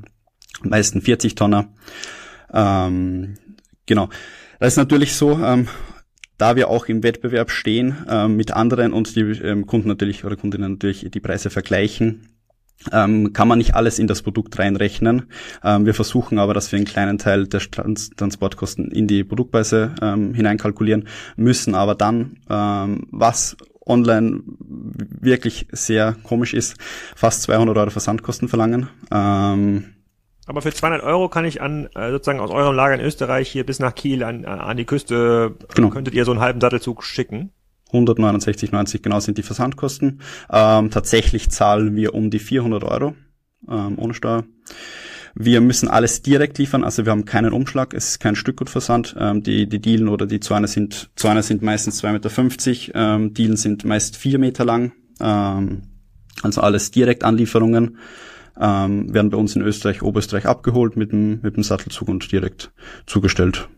meisten 0.63 1.01
40 1.01 1.35
Tonner. 1.35 1.73
Ähm, 2.53 3.35
Genau. 3.85 4.09
Das 4.59 4.73
ist 4.73 4.77
natürlich 4.77 5.15
so, 5.15 5.39
ähm, 5.39 5.67
da 6.37 6.55
wir 6.55 6.69
auch 6.69 6.85
im 6.87 7.03
Wettbewerb 7.03 7.51
stehen 7.51 7.97
ähm, 8.09 8.35
mit 8.35 8.51
anderen 8.51 8.93
und 8.93 9.15
die 9.15 9.21
ähm, 9.21 9.65
Kunden 9.67 9.87
natürlich 9.87 10.25
oder 10.25 10.35
Kundinnen 10.35 10.73
natürlich 10.73 11.07
die 11.11 11.19
Preise 11.19 11.49
vergleichen, 11.49 12.27
ähm, 12.91 13.33
kann 13.33 13.47
man 13.47 13.59
nicht 13.59 13.75
alles 13.75 13.99
in 13.99 14.07
das 14.07 14.21
Produkt 14.21 14.57
reinrechnen. 14.57 15.27
Ähm, 15.63 15.85
wir 15.85 15.93
versuchen 15.93 16.39
aber, 16.39 16.53
dass 16.53 16.71
wir 16.71 16.77
einen 16.77 16.85
kleinen 16.85 17.17
Teil 17.17 17.47
der 17.47 17.59
Trans 17.59 18.09
Transportkosten 18.11 18.91
in 18.91 19.07
die 19.07 19.23
Produktpreise 19.23 19.93
ähm, 20.01 20.33
hineinkalkulieren, 20.33 21.07
müssen 21.35 21.75
aber 21.75 21.95
dann, 21.95 22.37
ähm, 22.49 23.07
was 23.11 23.55
online 23.85 24.41
wirklich 24.47 25.67
sehr 25.71 26.15
komisch 26.23 26.53
ist, 26.53 26.77
fast 27.15 27.43
200 27.43 27.77
Euro 27.77 27.89
Versandkosten 27.89 28.47
verlangen. 28.47 28.89
Ähm, 29.11 29.85
aber 30.51 30.61
für 30.61 30.73
200 30.73 31.01
Euro 31.01 31.29
kann 31.29 31.45
ich 31.45 31.61
an 31.61 31.87
äh, 31.95 32.11
sozusagen 32.11 32.41
aus 32.41 32.49
eurem 32.49 32.75
Lager 32.75 32.95
in 32.95 32.99
Österreich 32.99 33.49
hier 33.49 33.65
bis 33.65 33.79
nach 33.79 33.95
Kiel 33.95 34.21
an, 34.21 34.43
an 34.43 34.75
die 34.75 34.83
Küste 34.83 35.55
genau. 35.73 35.89
könntet 35.89 36.13
ihr 36.13 36.25
so 36.25 36.31
einen 36.31 36.41
halben 36.41 36.59
Sattelzug 36.59 37.05
schicken. 37.05 37.51
169,90 37.93 39.01
genau 39.01 39.21
sind 39.21 39.37
die 39.37 39.43
Versandkosten. 39.43 40.19
Ähm, 40.51 40.91
tatsächlich 40.91 41.49
zahlen 41.51 41.95
wir 41.95 42.13
um 42.13 42.29
die 42.29 42.39
400 42.39 42.83
Euro 42.83 43.15
ähm, 43.69 43.97
ohne 43.97 44.13
Steuer. 44.13 44.43
Wir 45.35 45.61
müssen 45.61 45.87
alles 45.87 46.21
direkt 46.21 46.57
liefern, 46.57 46.83
also 46.83 47.05
wir 47.05 47.13
haben 47.13 47.23
keinen 47.23 47.53
Umschlag, 47.53 47.93
es 47.93 48.09
ist 48.09 48.19
kein 48.19 48.35
Stückgutversand. 48.35 49.15
Ähm, 49.17 49.43
die, 49.43 49.69
die 49.69 49.79
Dielen 49.79 50.09
oder 50.09 50.25
die 50.25 50.41
Zäune 50.41 50.67
sind, 50.67 51.11
Zäune 51.15 51.43
sind 51.43 51.61
meistens 51.61 52.03
2,50 52.03 52.87
Meter, 52.87 52.99
ähm, 52.99 53.33
Dielen 53.33 53.55
sind 53.55 53.85
meist 53.85 54.17
4 54.17 54.37
Meter 54.37 54.65
lang. 54.65 54.91
Ähm, 55.21 55.83
also 56.43 56.59
alles 56.59 56.91
direkt 56.91 57.23
Anlieferungen 57.23 57.97
ähm, 58.59 59.13
werden 59.13 59.29
bei 59.29 59.37
uns 59.37 59.55
in 59.55 59.61
Österreich, 59.61 60.01
Oberösterreich 60.01 60.45
abgeholt 60.45 60.97
mit 60.97 61.11
dem, 61.11 61.39
mit 61.41 61.55
dem 61.55 61.63
Sattelzug 61.63 62.09
und 62.09 62.31
direkt 62.31 62.71
zugestellt 63.05 63.69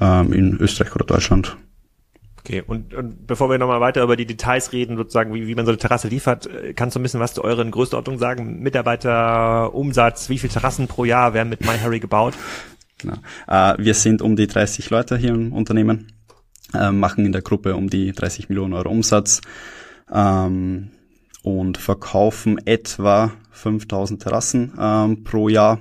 ähm, 0.00 0.32
in 0.32 0.56
Österreich 0.58 0.94
oder 0.94 1.04
Deutschland. 1.04 1.56
Okay, 2.44 2.62
und, 2.66 2.92
und 2.92 3.26
bevor 3.28 3.50
wir 3.50 3.58
nochmal 3.58 3.80
weiter 3.80 4.02
über 4.02 4.16
die 4.16 4.26
Details 4.26 4.72
reden, 4.72 4.96
sozusagen, 4.96 5.32
wie, 5.32 5.46
wie 5.46 5.54
man 5.54 5.64
so 5.64 5.70
eine 5.70 5.78
Terrasse 5.78 6.08
liefert, 6.08 6.46
äh, 6.46 6.72
kannst 6.74 6.96
du 6.96 7.00
ein 7.00 7.04
bisschen 7.04 7.20
was 7.20 7.34
zu 7.34 7.44
euren 7.44 7.70
Größenordnung 7.70 8.18
sagen? 8.18 8.60
Mitarbeiter, 8.60 9.72
Umsatz, 9.72 10.28
wie 10.28 10.38
viele 10.38 10.52
Terrassen 10.52 10.88
pro 10.88 11.04
Jahr 11.04 11.34
werden 11.34 11.50
mit 11.50 11.60
MyHarry 11.60 12.00
gebaut? 12.00 12.34
Genau. 12.98 13.14
Äh, 13.46 13.74
wir 13.78 13.94
sind 13.94 14.22
um 14.22 14.34
die 14.34 14.48
30 14.48 14.90
Leute 14.90 15.16
hier 15.16 15.30
im 15.30 15.52
Unternehmen, 15.52 16.08
äh, 16.74 16.90
machen 16.90 17.24
in 17.24 17.32
der 17.32 17.42
Gruppe 17.42 17.76
um 17.76 17.88
die 17.88 18.10
30 18.10 18.48
Millionen 18.48 18.74
Euro 18.74 18.88
Umsatz. 18.88 19.40
Ähm, 20.12 20.90
und 21.42 21.78
verkaufen 21.78 22.58
etwa 22.66 23.32
5000 23.50 24.22
Terrassen 24.22 24.72
ähm, 24.78 25.24
pro 25.24 25.48
Jahr. 25.48 25.80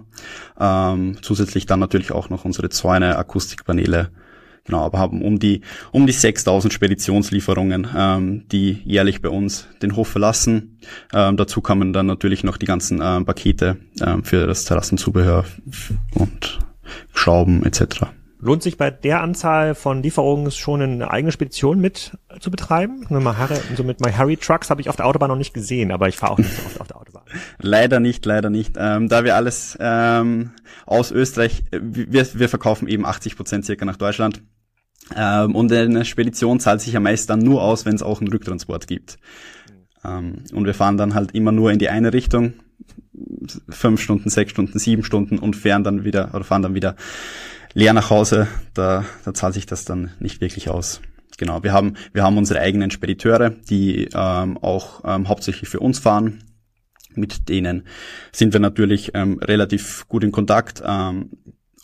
Ähm, 0.59 1.17
zusätzlich 1.21 1.65
dann 1.65 1.79
natürlich 1.79 2.11
auch 2.11 2.29
noch 2.29 2.45
unsere 2.45 2.69
Zäune, 2.69 3.17
Akustikpaneele. 3.17 4.09
Genau, 4.63 4.81
aber 4.85 4.99
haben 4.99 5.23
um 5.23 5.39
die 5.39 5.61
um 5.91 6.05
die 6.05 6.13
6000 6.13 6.71
Speditionslieferungen, 6.71 7.87
ähm, 7.95 8.47
die 8.51 8.81
jährlich 8.85 9.21
bei 9.21 9.29
uns 9.29 9.67
den 9.81 9.95
Hof 9.95 10.07
verlassen. 10.07 10.77
Ähm, 11.13 11.35
dazu 11.35 11.61
kommen 11.61 11.93
dann 11.93 12.05
natürlich 12.05 12.43
noch 12.43 12.57
die 12.57 12.67
ganzen 12.67 13.01
ähm, 13.03 13.25
Pakete 13.25 13.77
ähm, 14.05 14.23
für 14.23 14.45
das 14.45 14.65
Terrassenzubehör 14.65 15.45
und 16.13 16.59
Schrauben 17.13 17.65
etc. 17.65 18.11
Lohnt 18.43 18.63
sich 18.63 18.75
bei 18.75 18.89
der 18.89 19.21
Anzahl 19.21 19.75
von 19.75 20.01
Lieferungen 20.01 20.49
schon 20.49 20.81
eine 20.81 21.11
eigene 21.11 21.31
Spedition 21.31 21.79
mit 21.79 22.17
zu 22.39 22.49
betreiben? 22.49 23.05
So 23.75 23.83
mit 23.83 24.01
My 24.01 24.11
Harry 24.11 24.35
Trucks 24.35 24.71
habe 24.71 24.81
ich 24.81 24.89
auf 24.89 24.95
der 24.95 25.05
Autobahn 25.05 25.29
noch 25.29 25.37
nicht 25.37 25.53
gesehen, 25.53 25.91
aber 25.91 26.07
ich 26.07 26.17
fahre 26.17 26.33
auch 26.33 26.37
nicht 26.39 26.51
so 26.51 26.65
oft 26.65 26.81
auf 26.81 26.87
der 26.87 26.97
Autobahn. 26.97 27.23
Leider 27.59 27.99
nicht, 27.99 28.25
leider 28.25 28.49
nicht. 28.49 28.75
Ähm, 28.79 29.09
da 29.09 29.23
wir 29.23 29.35
alles 29.35 29.77
ähm, 29.79 30.51
aus 30.87 31.11
Österreich, 31.11 31.63
wir, 31.71 32.27
wir 32.33 32.49
verkaufen 32.49 32.87
eben 32.87 33.05
80 33.05 33.37
Prozent 33.37 33.65
circa 33.65 33.85
nach 33.85 33.97
Deutschland. 33.97 34.41
Ähm, 35.15 35.55
und 35.55 35.71
eine 35.71 36.03
Spedition 36.03 36.59
zahlt 36.59 36.81
sich 36.81 36.93
ja 36.93 36.99
meist 36.99 37.29
dann 37.29 37.39
nur 37.39 37.61
aus, 37.61 37.85
wenn 37.85 37.95
es 37.95 38.01
auch 38.01 38.21
einen 38.21 38.31
Rücktransport 38.31 38.87
gibt. 38.87 39.17
Ähm, 40.03 40.45
und 40.51 40.65
wir 40.65 40.73
fahren 40.73 40.97
dann 40.97 41.13
halt 41.13 41.33
immer 41.33 41.51
nur 41.51 41.71
in 41.71 41.77
die 41.77 41.89
eine 41.89 42.11
Richtung, 42.11 42.53
fünf 43.69 44.01
Stunden, 44.01 44.29
sechs 44.29 44.51
Stunden, 44.51 44.79
sieben 44.79 45.03
Stunden 45.03 45.37
und 45.37 45.55
fahren 45.55 45.83
dann 45.83 46.03
wieder 46.03 46.33
oder 46.33 46.43
fahren 46.43 46.63
dann 46.63 46.73
wieder 46.73 46.95
leer 47.73 47.93
nach 47.93 48.09
Hause. 48.09 48.47
Da, 48.73 49.05
da 49.25 49.33
zahlt 49.33 49.53
sich 49.53 49.65
das 49.65 49.85
dann 49.85 50.11
nicht 50.19 50.41
wirklich 50.41 50.69
aus. 50.69 51.01
Genau, 51.37 51.63
wir 51.63 51.73
haben 51.73 51.95
wir 52.13 52.23
haben 52.23 52.37
unsere 52.37 52.59
eigenen 52.59 52.91
Spediteure, 52.91 53.49
die 53.49 54.09
ähm, 54.13 54.57
auch 54.57 55.01
ähm, 55.05 55.27
hauptsächlich 55.27 55.69
für 55.69 55.79
uns 55.79 55.99
fahren. 55.99 56.43
Mit 57.15 57.49
denen 57.49 57.87
sind 58.31 58.53
wir 58.53 58.59
natürlich 58.59 59.11
ähm, 59.15 59.39
relativ 59.39 60.07
gut 60.07 60.23
in 60.23 60.31
Kontakt. 60.31 60.81
Ähm, 60.85 61.31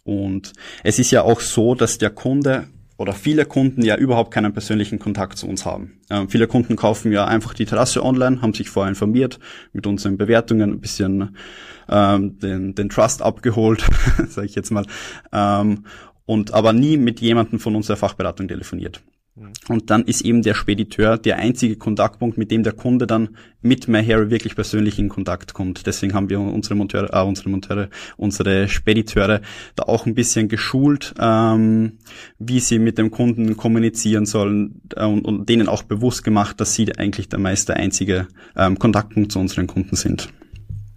und 0.03 0.53
es 0.83 0.99
ist 0.99 1.11
ja 1.11 1.23
auch 1.23 1.41
so, 1.41 1.75
dass 1.75 1.97
der 1.97 2.11
Kunde 2.11 2.67
oder 2.97 3.13
viele 3.13 3.45
Kunden 3.45 3.83
ja 3.83 3.95
überhaupt 3.95 4.31
keinen 4.31 4.53
persönlichen 4.53 4.99
Kontakt 4.99 5.37
zu 5.37 5.47
uns 5.47 5.65
haben. 5.65 5.99
Ähm, 6.09 6.29
viele 6.29 6.47
Kunden 6.47 6.75
kaufen 6.75 7.11
ja 7.11 7.25
einfach 7.25 7.53
die 7.53 7.65
Terrasse 7.65 8.03
online, 8.03 8.41
haben 8.41 8.53
sich 8.53 8.69
vorher 8.69 8.89
informiert, 8.89 9.39
mit 9.71 9.85
unseren 9.87 10.17
Bewertungen 10.17 10.71
ein 10.71 10.81
bisschen 10.81 11.35
ähm, 11.89 12.39
den, 12.39 12.75
den 12.75 12.89
Trust 12.89 13.21
abgeholt, 13.21 13.85
sage 14.29 14.47
ich 14.47 14.55
jetzt 14.55 14.71
mal, 14.71 14.85
ähm, 15.31 15.85
und 16.25 16.53
aber 16.53 16.73
nie 16.73 16.97
mit 16.97 17.21
jemandem 17.21 17.59
von 17.59 17.75
unserer 17.75 17.97
Fachberatung 17.97 18.47
telefoniert. 18.47 19.01
Mhm. 19.37 19.51
Und 19.69 19.89
dann 19.89 20.03
ist 20.03 20.21
eben 20.21 20.41
der 20.41 20.55
Spediteur 20.55 21.17
der 21.17 21.37
einzige 21.37 21.75
Kontaktpunkt, 21.75 22.37
mit 22.37 22.49
dem 22.49 22.63
der 22.63 22.73
Kunde 22.73 23.05
dann 23.05 23.29
mit 23.61 23.87
MyHarry 23.87 24.29
wirklich 24.31 24.55
persönlich 24.55 24.97
in 24.97 25.09
Kontakt 25.09 25.53
kommt. 25.53 25.85
Deswegen 25.85 26.13
haben 26.13 26.29
wir 26.29 26.39
unsere 26.39 26.75
Monteure, 26.75 27.13
äh, 27.13 27.23
unsere 27.23 27.49
Monteure, 27.49 27.89
unsere 28.17 28.67
Spediteure 28.67 29.41
da 29.75 29.83
auch 29.83 30.05
ein 30.05 30.15
bisschen 30.15 30.47
geschult, 30.47 31.13
ähm, 31.19 31.99
wie 32.39 32.59
sie 32.59 32.79
mit 32.79 32.97
dem 32.97 33.11
Kunden 33.11 33.57
kommunizieren 33.57 34.25
sollen 34.25 34.81
äh, 34.95 35.05
und, 35.05 35.23
und, 35.25 35.49
denen 35.49 35.67
auch 35.67 35.83
bewusst 35.83 36.23
gemacht, 36.23 36.59
dass 36.59 36.73
sie 36.73 36.97
eigentlich 36.97 37.29
der 37.29 37.39
meist 37.39 37.69
der 37.69 37.77
einzige 37.77 38.27
ähm, 38.55 38.79
Kontaktpunkt 38.79 39.31
zu 39.31 39.39
unseren 39.39 39.67
Kunden 39.67 39.95
sind. 39.95 40.29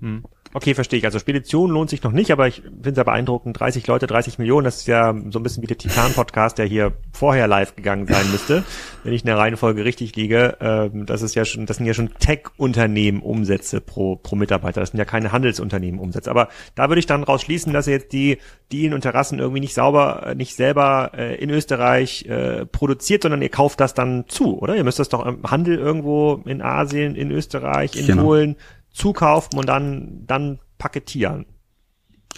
Hm. 0.01 0.23
Okay, 0.53 0.75
verstehe 0.75 0.99
ich. 0.99 1.05
Also 1.05 1.21
Spedition 1.21 1.71
lohnt 1.71 1.91
sich 1.91 2.03
noch 2.03 2.11
nicht, 2.11 2.33
aber 2.33 2.49
ich 2.49 2.63
finde 2.63 2.91
es 2.91 2.97
ja 2.97 3.05
beeindruckend. 3.05 3.59
30 3.61 3.87
Leute, 3.87 4.09
30 4.09 4.39
Millionen, 4.39 4.65
das 4.65 4.79
ist 4.79 4.89
ja 4.89 5.15
so 5.31 5.39
ein 5.39 5.43
bisschen 5.45 5.63
wie 5.63 5.69
der 5.69 5.79
Titan-Podcast, 5.79 6.59
der 6.59 6.67
hier 6.67 6.93
vorher 7.13 7.47
live 7.47 7.77
gegangen 7.77 8.09
sein 8.09 8.29
müsste, 8.33 8.65
wenn 9.05 9.13
ich 9.13 9.23
in 9.23 9.27
der 9.27 9.39
Reihenfolge 9.39 9.85
richtig 9.85 10.17
liege. 10.17 10.57
Ähm, 10.61 11.07
das 11.07 11.23
ist 11.23 11.37
ja 11.37 11.45
schon, 11.45 11.67
das 11.67 11.77
sind 11.77 11.87
ja 11.87 11.95
schon 11.95 12.15
Tech-Unternehmen 12.19 13.23
Umsätze 13.23 13.81
pro, 13.81 14.17
pro 14.17 14.35
Mitarbeiter. 14.35 14.81
Das 14.81 14.91
sind 14.91 14.99
ja 14.99 15.05
keine 15.05 15.31
Handelsunternehmen 15.31 16.01
Umsätze. 16.01 16.29
Aber 16.29 16.49
da 16.75 16.89
würde 16.89 16.99
ich 16.99 17.07
dann 17.07 17.23
rausschließen, 17.23 17.73
dass 17.73 17.87
ihr 17.87 17.95
jetzt 17.95 18.13
die 18.13 18.39
Dielen 18.73 18.93
und 18.93 19.03
Terrassen 19.03 19.39
irgendwie 19.39 19.61
nicht 19.61 19.75
sauber, 19.75 20.27
äh, 20.27 20.35
nicht 20.35 20.57
selber 20.57 21.13
äh, 21.17 21.37
in 21.37 21.51
Österreich 21.51 22.27
äh, 22.27 22.67
produziert, 22.67 23.23
sondern 23.23 23.43
ihr 23.43 23.51
kauft 23.51 23.79
das 23.79 23.95
dann 23.95 24.25
zu, 24.27 24.61
oder? 24.61 24.77
Ihr 24.77 24.85
müsst 24.85 24.99
das 24.99 25.09
doch 25.09 25.25
im 25.25 25.45
Handel 25.49 25.79
irgendwo 25.79 26.43
in 26.45 26.61
Asien, 26.61 27.15
in 27.15 27.31
Österreich, 27.31 27.95
in 27.95 28.07
genau. 28.07 28.25
Polen 28.25 28.57
zukaufen 28.93 29.59
und 29.59 29.69
dann, 29.69 30.25
dann 30.27 30.59
paketieren. 30.79 31.47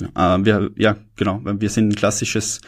Äh, 0.00 0.38
wir, 0.44 0.70
ja, 0.76 0.96
genau. 1.16 1.40
Wir 1.44 1.70
sind 1.70 1.88
ein 1.88 1.94
klassisches 1.94 2.60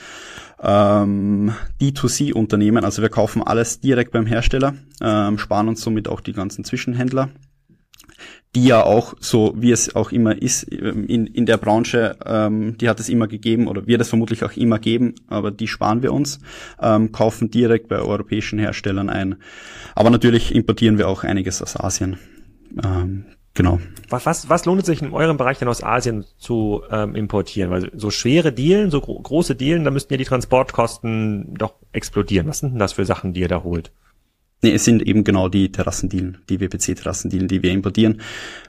ähm, 0.63 1.53
D2C-Unternehmen. 1.81 2.85
Also 2.85 3.03
wir 3.03 3.09
kaufen 3.09 3.43
alles 3.43 3.81
direkt 3.81 4.13
beim 4.13 4.27
Hersteller, 4.27 4.75
ähm, 5.01 5.39
sparen 5.39 5.69
uns 5.69 5.83
somit 5.83 6.09
auch 6.09 6.21
die 6.21 6.33
ganzen 6.33 6.65
Zwischenhändler 6.65 7.31
die 8.55 8.67
ja 8.67 8.83
auch 8.85 9.15
so, 9.19 9.55
wie 9.57 9.73
es 9.73 9.97
auch 9.97 10.13
immer 10.13 10.41
ist, 10.41 10.71
ähm, 10.73 11.07
in, 11.07 11.27
in 11.27 11.47
der 11.47 11.57
Branche, 11.57 12.17
ähm, 12.25 12.79
die 12.79 12.89
hat 12.89 13.01
es 13.01 13.09
immer 13.09 13.27
gegeben 13.27 13.67
oder 13.67 13.87
wird 13.87 14.01
es 14.01 14.09
vermutlich 14.09 14.45
auch 14.45 14.53
immer 14.53 14.79
geben, 14.79 15.15
aber 15.27 15.51
die 15.51 15.67
sparen 15.67 16.03
wir 16.03 16.13
uns, 16.13 16.39
ähm, 16.81 17.11
kaufen 17.13 17.51
direkt 17.51 17.89
bei 17.89 17.99
europäischen 17.99 18.59
Herstellern 18.59 19.11
ein. 19.11 19.37
Aber 19.95 20.11
natürlich 20.11 20.55
importieren 20.55 20.99
wir 20.99 21.09
auch 21.09 21.25
einiges 21.25 21.63
aus 21.63 21.77
Asien. 21.79 22.19
Ähm, 22.83 23.27
Genau. 23.55 23.79
Was, 24.09 24.49
was, 24.49 24.65
lohnt 24.65 24.81
es 24.81 24.87
sich 24.87 25.01
in 25.01 25.13
eurem 25.13 25.37
Bereich 25.37 25.59
denn 25.59 25.69
aus 25.69 25.83
Asien 25.83 26.25
zu 26.39 26.83
ähm, 26.91 27.15
importieren? 27.15 27.71
Weil 27.71 27.91
so 27.95 28.11
schwere 28.11 28.53
Dealen, 28.53 28.91
so 28.91 29.01
gro 29.01 29.19
große 29.21 29.55
Dealen, 29.55 29.85
da 29.85 29.93
müssten 29.93 30.13
ja 30.13 30.19
die 30.19 30.25
Transportkosten 30.25 31.55
doch 31.55 31.75
explodieren. 31.93 32.49
Was 32.49 32.59
sind 32.59 32.73
denn 32.73 32.79
das 32.81 32.95
für 32.95 33.05
Sachen, 33.05 33.33
die 33.33 33.41
ihr 33.41 33.49
da 33.49 33.63
holt? 33.63 33.93
Nee, 34.63 34.73
es 34.73 34.85
sind 34.85 35.03
eben 35.03 35.25
genau 35.25 35.49
die 35.49 35.71
Terrassendealen, 35.71 36.39
die 36.49 36.59
WPC-Terrassendealen, 36.61 37.49
die 37.49 37.63
wir 37.63 37.71
importieren. 37.71 38.21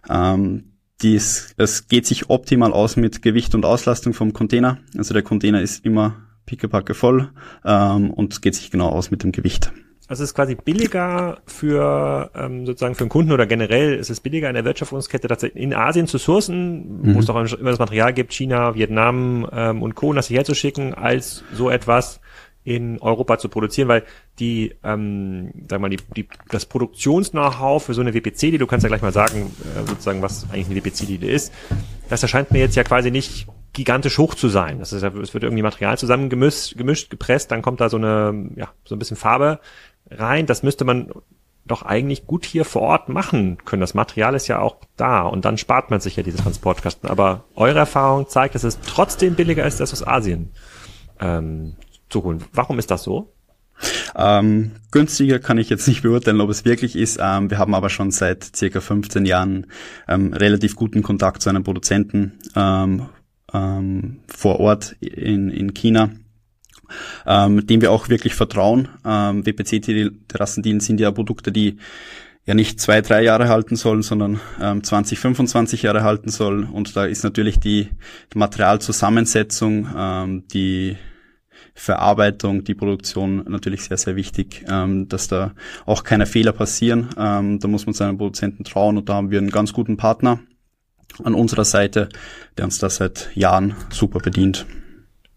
Ähm, 0.10 0.74
dies, 1.02 1.54
es 1.58 1.88
geht 1.88 2.06
sich 2.06 2.30
optimal 2.30 2.71
aus 2.71 2.95
mit 2.95 3.21
Gewicht 3.21 3.56
und 3.56 3.65
Auslastung 3.65 4.13
vom 4.13 4.34
Container. 4.34 4.80
Also 4.98 5.13
der 5.13 5.24
Container 5.24 5.62
ist 5.62 5.84
immer 5.86 6.15
pickepacke 6.45 6.93
voll 6.93 7.32
ähm, 7.63 8.12
und 8.12 8.34
es 8.34 8.41
geht 8.41 8.56
sich 8.56 8.71
genau 8.71 8.89
aus 8.89 9.10
mit 9.10 9.24
dem 9.24 9.32
Gewicht. 9.32 9.71
Also 10.08 10.24
es 10.24 10.30
ist 10.30 10.36
quasi 10.36 10.54
billiger 10.54 11.39
für 11.48 12.30
ähm, 12.36 12.65
sozusagen 12.65 12.94
für 12.94 13.06
einen 13.06 13.10
Kunden 13.10 13.32
oder 13.32 13.48
generell 13.48 13.96
ist 13.96 14.12
es 14.12 14.20
billiger 14.20 14.48
in 14.50 14.54
der 14.54 14.63
Wertschöpfungskette 14.63 15.28
tatsächlich 15.28 15.63
in 15.63 15.74
Asien 15.74 16.06
zu 16.06 16.20
sourcen, 16.20 17.02
mhm. 17.02 17.15
wo 17.15 17.20
es 17.20 17.26
doch 17.26 17.36
immer 17.36 17.72
das 17.72 17.80
Material 17.80 18.13
gibt, 18.13 18.32
China, 18.34 18.76
Vietnam 18.76 19.50
ähm, 19.52 19.82
und 19.82 19.96
Co. 19.96 20.13
das 20.13 20.28
hierher 20.28 20.46
zu 20.46 20.54
schicken, 20.54 20.94
als 20.94 21.44
so 21.54 21.72
etwas 21.72 22.22
in 22.65 23.00
Europa 23.00 23.38
zu 23.38 23.48
produzieren, 23.48 23.88
weil 23.88 24.04
die, 24.39 24.76
ähm, 24.84 25.52
sag 25.70 25.80
mal, 25.82 25.89
die, 25.89 26.00
die, 26.15 26.28
das 26.50 26.65
Produktions-Know-how 26.65 27.84
für 27.84 27.94
so 27.94 28.02
eine 28.02 28.13
WPC, 28.13 28.39
die 28.52 28.58
du 28.58 28.68
kannst 28.68 28.84
ja 28.84 28.89
gleich 28.89 29.04
mal 29.04 29.13
sagen, 29.13 29.56
äh, 29.76 29.88
sozusagen, 29.88 30.22
was 30.22 30.50
eigentlich 30.52 30.65
eine 30.65 30.76
WPC, 30.76 31.08
die 31.08 31.28
ist, 31.28 31.54
das 32.10 32.24
erscheint 32.24 32.52
mir 32.52 32.60
jetzt 32.60 32.76
ja 32.76 32.84
quasi 32.84 33.12
nicht 33.12 33.48
gigantisch 33.74 34.18
hoch 34.18 34.34
zu 34.34 34.50
sein. 34.50 34.80
Das 34.80 34.94
ist, 34.94 35.04
es 35.04 35.34
wird 35.34 35.44
irgendwie 35.44 35.62
Material 35.62 35.98
zusammengemischt, 35.98 36.76
gemischt, 36.76 37.10
gepresst, 37.12 37.52
dann 37.52 37.62
kommt 37.62 37.82
da 37.82 37.89
so 37.89 37.98
eine, 37.98 38.50
ja, 38.56 38.70
so 38.84 38.96
ein 38.96 39.00
bisschen 39.00 39.18
Farbe 39.18 39.60
rein. 40.10 40.46
Das 40.46 40.63
müsste 40.63 40.86
man 40.86 41.12
doch 41.65 41.82
eigentlich 41.82 42.28
gut 42.28 42.46
hier 42.46 42.63
vor 42.63 42.84
Ort 42.84 43.10
machen 43.10 43.58
können. 43.65 43.82
Das 43.82 43.96
Material 43.96 44.36
ist 44.36 44.48
ja 44.48 44.60
auch 44.60 44.78
da 44.98 45.22
und 45.24 45.46
dann 45.46 45.58
spart 45.58 45.89
man 45.89 46.00
sich 46.00 46.15
ja 46.15 46.24
diese 46.24 46.38
Transportkosten. 46.38 47.10
Aber 47.10 47.46
eure 47.56 47.80
Erfahrung 47.80 48.28
zeigt, 48.30 48.56
dass 48.56 48.63
es 48.63 48.80
trotzdem 48.82 49.36
billiger 49.36 49.65
ist, 49.65 49.80
das 49.80 49.91
aus 49.91 50.06
Asien 50.06 50.52
ähm, 51.20 51.76
zu 52.10 52.24
holen. 52.24 52.44
Warum 52.54 52.78
ist 52.78 52.91
das 52.91 53.04
so? 53.04 53.32
Ähm, 54.15 54.72
günstiger 54.91 55.39
kann 55.39 55.58
ich 55.58 55.70
jetzt 55.70 55.88
nicht 55.88 56.04
beurteilen, 56.04 56.39
ob 56.39 56.50
es 56.50 56.63
wirklich 56.65 56.96
ist. 56.96 57.20
Ähm, 57.22 57.50
wir 57.50 57.58
haben 57.58 57.76
aber 57.76 57.89
schon 57.89 58.12
seit 58.12 58.56
circa 58.56 58.80
15 58.80 59.26
Jahren 59.26 59.68
ähm, 60.08 60.34
relativ 60.34 60.76
guten 60.76 61.04
Kontakt 61.04 61.41
zu 61.41 61.50
einem 61.50 61.63
Produzenten 61.63 62.39
ähm, 62.56 63.08
ähm, 63.54 64.20
vor 64.28 64.60
Ort 64.60 64.96
in, 65.02 65.50
in 65.50 65.74
China 65.74 66.12
ähm, 67.26 67.65
dem 67.65 67.82
wir 67.82 67.91
auch 67.91 68.10
wirklich 68.10 68.36
vertrauen. 68.36 68.88
Ähm, 69.06 69.45
WPC-Terrassendielen 69.45 70.80
sind 70.80 71.00
ja 71.00 71.12
Produkte, 71.12 71.52
die 71.52 71.78
ja 72.45 72.54
nicht 72.54 72.80
zwei, 72.80 73.02
drei 73.02 73.24
Jahre 73.24 73.50
halten 73.50 73.76
sollen, 73.76 74.04
sondern 74.04 74.39
ähm, 74.62 74.84
20, 74.84 75.19
25 75.19 75.82
Jahre 75.84 76.04
halten 76.04 76.30
sollen. 76.30 76.65
Und 76.65 76.95
da 76.95 77.06
ist 77.06 77.24
natürlich 77.24 77.60
die, 77.60 77.89
Materialzusammensetzung, 78.36 79.88
ähm, 79.98 80.43
die 80.54 80.98
Verarbeitung, 81.74 82.63
die 82.63 82.76
Produktion 82.76 83.43
natürlich 83.50 83.84
sehr, 83.84 83.98
sehr 83.98 84.15
wichtig, 84.15 84.63
ähm, 84.69 85.10
dass 85.10 85.28
da 85.28 85.54
auch 85.86 86.04
keine 86.04 86.26
Fehler 86.26 86.54
passieren. 86.54 87.10
Ähm, 87.17 87.60
da 87.60 87.67
muss 87.67 87.86
man 87.86 87.93
seinen 87.93 88.17
Produzenten 88.17 88.63
trauen 88.63 88.98
und 88.98 89.10
da 89.10 89.15
haben 89.15 89.32
wir 89.32 89.39
einen 89.39 89.50
ganz 89.50 89.74
guten 89.74 89.98
Partner 89.98 90.39
an 91.24 91.34
unserer 91.34 91.65
Seite, 91.65 92.10
der 92.58 92.65
uns 92.65 92.78
da 92.80 92.89
seit 92.89 93.30
Jahren 93.36 93.76
super 93.89 94.19
bedient. 94.19 94.65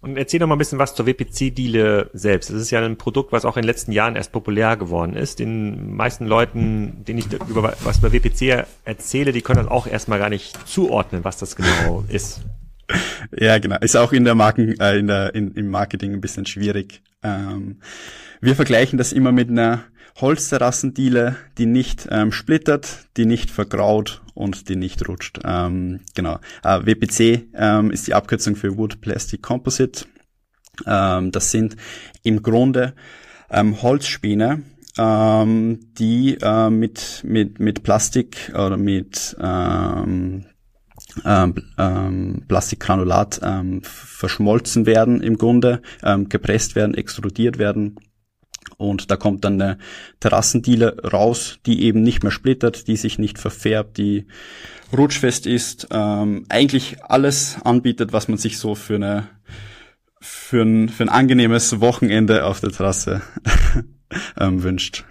Und 0.01 0.17
erzähl 0.17 0.39
doch 0.39 0.47
mal 0.47 0.55
ein 0.55 0.59
bisschen 0.59 0.79
was 0.79 0.95
zur 0.95 1.07
WPC-Diele 1.07 2.11
selbst. 2.13 2.51
Es 2.51 2.63
ist 2.63 2.71
ja 2.71 2.85
ein 2.85 2.97
Produkt, 2.97 3.33
was 3.33 3.45
auch 3.45 3.57
in 3.57 3.63
den 3.63 3.67
letzten 3.67 3.91
Jahren 3.91 4.15
erst 4.15 4.31
populär 4.31 4.77
geworden 4.77 5.15
ist. 5.15 5.41
Den 5.41 5.97
meisten 5.97 6.27
Leuten, 6.27 7.05
denen 7.05 7.19
ich 7.19 7.27
über 7.49 7.75
was 7.83 7.99
über 7.99 8.13
WPC 8.13 8.65
erzähle, 8.85 9.33
die 9.33 9.43
können 9.43 9.65
das 9.65 9.71
auch 9.71 9.89
erstmal 9.89 10.21
gar 10.21 10.29
nicht 10.29 10.69
zuordnen, 10.69 11.25
was 11.25 11.39
das 11.39 11.57
genau 11.57 12.05
ist. 12.09 12.43
Ja, 13.37 13.59
genau. 13.59 13.77
Ist 13.81 13.97
auch 13.97 14.13
in 14.13 14.25
der 14.25 14.37
Marken, 14.37 14.79
äh, 14.81 14.99
in 14.99 15.09
der, 15.09 15.35
in, 15.35 15.53
im 15.55 15.69
Marketing 15.69 16.13
ein 16.13 16.21
bisschen 16.21 16.47
schwierig. 16.47 17.03
Ähm, 17.23 17.81
wir 18.41 18.55
vergleichen 18.55 18.99
das 18.99 19.13
immer 19.13 19.33
mit 19.33 19.51
einer 19.51 19.85
Holzterrassendiele, 20.21 21.37
die 21.59 21.67
nicht 21.67 22.09
ähm, 22.11 22.33
splittert, 22.33 23.07
die 23.17 23.25
nicht 23.25 23.51
vergraut 23.51 24.23
und 24.35 24.69
die 24.69 24.77
nicht 24.77 25.09
rutscht. 25.09 25.41
Ähm, 25.45 26.01
genau. 26.15 26.39
Äh, 26.65 26.87
WPC 26.87 27.49
ähm, 27.55 27.91
ist 27.91 28.07
die 28.07 28.15
Abkürzung 28.15 28.57
für 28.57 28.77
Wood 28.77 29.01
Plastic 29.01 29.43
Composite. 29.43 30.07
Ähm, 30.87 31.31
das 31.31 31.51
sind 31.51 31.77
im 32.23 32.43
Grunde 32.43 32.95
ähm, 33.51 33.81
Holzspäne, 33.81 34.63
ähm, 34.99 35.81
die 35.99 36.37
äh, 36.41 36.71
mit, 36.71 37.23
mit, 37.25 37.61
mit 37.61 37.83
Plastik 37.85 38.53
oder 38.55 38.77
mit 38.77 39.37
ähm, 39.41 40.47
ähm, 41.25 41.55
ähm, 41.79 42.43
Plastikgranulat 42.49 43.41
ähm, 43.43 43.83
verschmolzen 43.83 44.85
werden 44.85 45.23
im 45.23 45.39
Grunde, 45.39 45.81
ähm, 46.03 46.29
gepresst 46.29 46.75
werden, 46.75 46.95
extrudiert 46.95 47.59
werden 47.59 47.97
Und 48.79 49.11
da 49.11 49.17
kommt 49.17 49.45
dann 49.45 49.61
eine 49.61 49.79
Terrassendiele 50.21 51.03
raus, 51.13 51.59
die 51.67 51.83
eben 51.83 52.03
nicht 52.03 52.23
mehr 52.23 52.33
splittert, 52.33 52.87
die 52.87 52.97
sich 52.97 53.19
nicht 53.19 53.39
verfärbt, 53.39 53.99
die 53.99 54.27
rutschfest 54.97 55.47
ist, 55.47 55.89
ähm, 55.91 56.47
eigentlich 56.49 57.03
alles 57.03 57.59
anbietet, 57.65 58.13
was 58.13 58.29
man 58.29 58.39
sich 58.39 58.57
so 58.59 58.75
für 58.75 58.95
eine 58.95 59.29
für 60.21 60.63
ein, 60.63 60.89
für 60.89 61.05
ein 61.05 61.09
angenehmes 61.09 61.81
Wochenende 61.81 62.45
auf 62.45 62.61
der 62.61 62.71
Terrasse 62.71 63.23
ähm, 64.41 64.63
wünscht. 64.63 65.05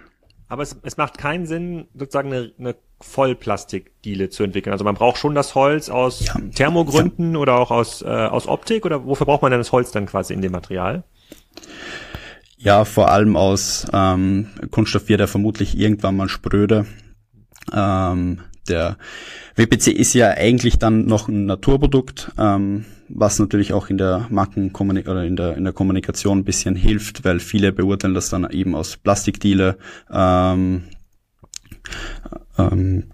Aber 0.48 0.62
es, 0.62 0.76
es 0.82 0.96
macht 0.96 1.18
keinen 1.18 1.46
Sinn, 1.46 1.88
sozusagen 1.94 2.32
eine, 2.32 2.52
eine 2.58 2.76
Vollplastikdiele 3.00 4.30
zu 4.30 4.42
entwickeln. 4.42 4.72
Also 4.72 4.84
man 4.84 4.94
braucht 4.94 5.18
schon 5.18 5.34
das 5.34 5.54
Holz 5.54 5.88
aus 5.90 6.24
ja. 6.26 6.34
Thermogründen 6.54 7.34
ja. 7.34 7.38
oder 7.38 7.58
auch 7.58 7.70
aus, 7.70 8.02
äh, 8.02 8.06
aus 8.06 8.48
Optik 8.48 8.84
oder 8.86 9.04
wofür 9.04 9.26
braucht 9.26 9.42
man 9.42 9.50
denn 9.50 9.60
das 9.60 9.72
Holz 9.72 9.92
dann 9.92 10.06
quasi 10.06 10.34
in 10.34 10.40
dem 10.40 10.52
Material? 10.52 11.04
Ja, 12.58 12.84
vor 12.84 13.10
allem 13.10 13.36
aus 13.36 13.86
ähm, 13.92 14.48
Kunststoff 14.70 15.08
wird 15.08 15.20
er 15.20 15.28
vermutlich 15.28 15.78
irgendwann 15.78 16.16
mal 16.16 16.28
spröde. 16.28 16.86
Ähm, 17.72 18.40
der 18.68 18.96
WPC 19.54 19.88
ist 19.88 20.12
ja 20.14 20.30
eigentlich 20.30 20.78
dann 20.78 21.06
noch 21.06 21.28
ein 21.28 21.46
Naturprodukt, 21.46 22.32
ähm, 22.36 22.84
was 23.08 23.38
natürlich 23.38 23.72
auch 23.72 23.88
in 23.88 23.96
der 23.96 24.26
Markenkommunikation 24.28 25.16
oder 25.16 25.26
in 25.26 25.36
der, 25.36 25.56
in 25.56 25.64
der 25.64 25.72
Kommunikation 25.72 26.38
ein 26.38 26.44
bisschen 26.44 26.74
hilft, 26.74 27.24
weil 27.24 27.38
viele 27.40 27.72
beurteilen 27.72 28.14
das 28.14 28.28
dann 28.28 28.50
eben 28.50 28.74
aus 28.74 28.96
Plastikdiele. 28.96 29.78
Ähm, 30.10 30.84
ähm, 32.58 33.04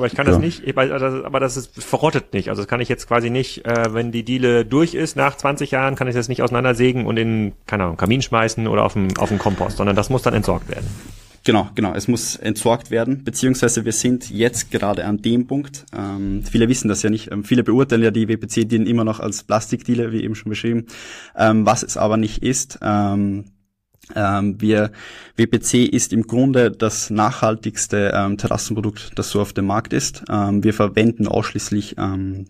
aber 0.00 0.06
ich 0.06 0.14
kann 0.14 0.26
ja. 0.26 0.32
das 0.32 0.40
nicht, 0.40 0.62
aber 0.76 1.40
das 1.40 1.58
ist, 1.58 1.82
verrottet 1.82 2.32
nicht. 2.32 2.48
Also 2.48 2.62
das 2.62 2.68
kann 2.68 2.80
ich 2.80 2.88
jetzt 2.88 3.06
quasi 3.06 3.28
nicht, 3.28 3.66
äh, 3.66 3.92
wenn 3.92 4.12
die 4.12 4.22
Diele 4.22 4.64
durch 4.64 4.94
ist 4.94 5.14
nach 5.14 5.36
20 5.36 5.70
Jahren, 5.70 5.94
kann 5.94 6.08
ich 6.08 6.14
das 6.14 6.28
nicht 6.28 6.42
auseinandersägen 6.42 7.04
und 7.04 7.18
in, 7.18 7.52
keine 7.66 7.84
Ahnung, 7.84 7.98
Kamin 7.98 8.22
schmeißen 8.22 8.66
oder 8.66 8.84
auf 8.84 8.94
den, 8.94 9.14
auf 9.18 9.28
den 9.28 9.38
Kompost, 9.38 9.76
sondern 9.76 9.94
das 9.94 10.08
muss 10.08 10.22
dann 10.22 10.32
entsorgt 10.32 10.70
werden. 10.70 10.86
Genau, 11.44 11.68
genau. 11.74 11.92
Es 11.94 12.08
muss 12.08 12.36
entsorgt 12.36 12.90
werden, 12.90 13.24
beziehungsweise 13.24 13.84
wir 13.84 13.92
sind 13.92 14.30
jetzt 14.30 14.70
gerade 14.70 15.04
an 15.04 15.22
dem 15.22 15.46
Punkt. 15.46 15.84
Ähm, 15.94 16.42
viele 16.50 16.68
wissen 16.68 16.88
das 16.88 17.02
ja 17.02 17.10
nicht. 17.10 17.30
Ähm, 17.30 17.44
viele 17.44 17.62
beurteilen 17.62 18.02
ja 18.02 18.10
die 18.10 18.28
WPC-Dielen 18.28 18.86
immer 18.86 19.04
noch 19.04 19.20
als 19.20 19.42
Plastikdiele, 19.42 20.12
wie 20.12 20.22
eben 20.22 20.34
schon 20.34 20.50
beschrieben. 20.50 20.86
Ähm, 21.36 21.66
was 21.66 21.82
es 21.82 21.96
aber 21.96 22.16
nicht 22.16 22.42
ist. 22.42 22.78
Ähm, 22.82 23.44
wir, 24.14 24.90
WPC 25.36 25.92
ist 25.92 26.12
im 26.12 26.26
Grunde 26.26 26.70
das 26.70 27.10
nachhaltigste 27.10 28.12
ähm, 28.14 28.38
Terrassenprodukt, 28.38 29.12
das 29.16 29.30
so 29.30 29.40
auf 29.40 29.52
dem 29.52 29.66
Markt 29.66 29.92
ist. 29.92 30.24
Ähm, 30.28 30.64
wir 30.64 30.74
verwenden 30.74 31.26
ausschließlich 31.28 31.96
ähm, 31.98 32.46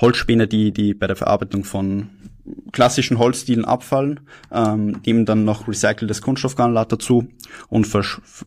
Holzspäne, 0.00 0.46
die, 0.46 0.72
die 0.72 0.94
bei 0.94 1.06
der 1.06 1.16
Verarbeitung 1.16 1.64
von 1.64 2.10
klassischen 2.72 3.18
Holzstilen 3.18 3.64
abfallen, 3.64 4.20
ähm, 4.52 5.00
nehmen 5.06 5.24
dann 5.24 5.44
noch 5.44 5.66
recyceltes 5.66 6.20
Kunststoffgranulat 6.20 6.92
dazu 6.92 7.28
und 7.68 7.88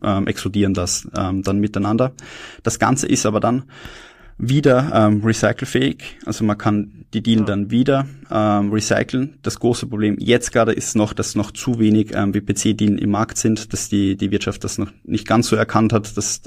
ähm, 0.03 0.27
explodieren 0.27 0.73
das 0.73 1.07
ähm, 1.17 1.41
dann 1.43 1.59
miteinander. 1.59 2.13
Das 2.63 2.77
Ganze 2.77 3.07
ist 3.07 3.25
aber 3.25 3.39
dann 3.39 3.63
wieder 4.37 4.91
ähm, 4.93 5.23
recycelfähig. 5.23 6.19
Also 6.25 6.43
man 6.43 6.57
kann 6.57 7.05
die 7.13 7.23
Dielen 7.23 7.39
ja. 7.39 7.45
dann 7.45 7.71
wieder 7.71 8.05
ähm, 8.29 8.71
recyceln. 8.71 9.39
Das 9.41 9.59
große 9.59 9.87
Problem 9.87 10.17
jetzt 10.19 10.51
gerade 10.51 10.73
ist 10.73 10.95
noch, 10.95 11.13
dass 11.13 11.35
noch 11.35 11.51
zu 11.51 11.79
wenig 11.79 12.13
ähm, 12.13 12.33
WPC-Dielen 12.33 12.97
im 12.97 13.11
Markt 13.11 13.37
sind, 13.37 13.73
dass 13.73 13.89
die, 13.89 14.15
die 14.15 14.29
Wirtschaft 14.29 14.63
das 14.63 14.77
noch 14.77 14.91
nicht 15.03 15.27
ganz 15.27 15.47
so 15.47 15.55
erkannt 15.55 15.93
hat, 15.93 16.15
dass 16.17 16.41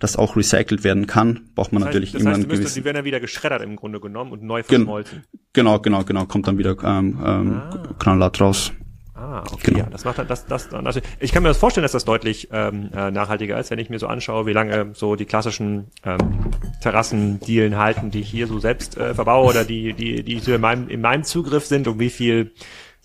das 0.00 0.16
auch 0.16 0.36
recycelt 0.36 0.82
werden 0.82 1.06
kann. 1.06 1.48
Braucht 1.54 1.72
man 1.72 1.80
das 1.80 1.88
heißt, 1.88 1.94
natürlich 1.94 2.12
das 2.12 2.22
immer 2.22 2.30
heißt, 2.30 2.40
einen 2.40 2.48
gewissen... 2.48 2.74
Die 2.74 2.84
werden 2.84 2.96
dann 2.96 3.04
wieder 3.04 3.20
geschreddert 3.20 3.62
im 3.62 3.76
Grunde 3.76 4.00
genommen 4.00 4.32
und 4.32 4.42
neu 4.42 4.62
verschmolzen. 4.62 5.22
Gen 5.30 5.40
genau, 5.52 5.78
genau, 5.78 6.04
genau. 6.04 6.24
Kommt 6.26 6.48
dann 6.48 6.58
wieder 6.58 6.76
ähm, 6.82 7.18
ähm, 7.24 7.52
ah. 7.52 7.94
Granulat 7.98 8.40
raus. 8.40 8.72
Ah, 9.20 9.42
okay, 9.52 9.72
genau. 9.72 9.78
ja, 9.78 9.86
das 9.90 10.04
macht 10.04 10.18
das, 10.18 10.46
das, 10.46 10.68
das, 10.68 10.72
also 10.72 11.00
ich 11.18 11.32
kann 11.32 11.42
mir 11.42 11.48
das 11.48 11.58
vorstellen, 11.58 11.82
dass 11.82 11.90
das 11.90 12.04
deutlich 12.04 12.50
ähm, 12.52 12.90
äh, 12.94 13.10
nachhaltiger 13.10 13.58
ist, 13.58 13.72
wenn 13.72 13.80
ich 13.80 13.90
mir 13.90 13.98
so 13.98 14.06
anschaue, 14.06 14.46
wie 14.46 14.52
lange 14.52 14.90
so 14.94 15.16
die 15.16 15.24
klassischen 15.24 15.88
ähm, 16.04 16.52
Terrassendielen 16.82 17.76
halten, 17.76 18.12
die 18.12 18.20
ich 18.20 18.30
hier 18.30 18.46
so 18.46 18.60
selbst 18.60 18.96
äh, 18.96 19.14
verbaue 19.14 19.48
oder 19.48 19.64
die, 19.64 19.92
die, 19.92 20.22
die 20.22 20.38
so 20.38 20.54
in 20.54 20.60
meinem, 20.60 20.88
in 20.88 21.00
meinem 21.00 21.24
Zugriff 21.24 21.66
sind 21.66 21.88
und 21.88 21.98
wie 21.98 22.10
viel, 22.10 22.52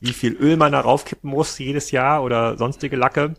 wie 0.01 0.13
viel 0.13 0.33
Öl 0.33 0.55
man 0.55 0.73
da 0.73 0.81
raufkippen 0.81 1.31
muss 1.31 1.57
jedes 1.57 1.89
Jahr 1.89 2.23
oder 2.23 2.59
sonstige 2.59 2.95
Lacke. 2.95 3.33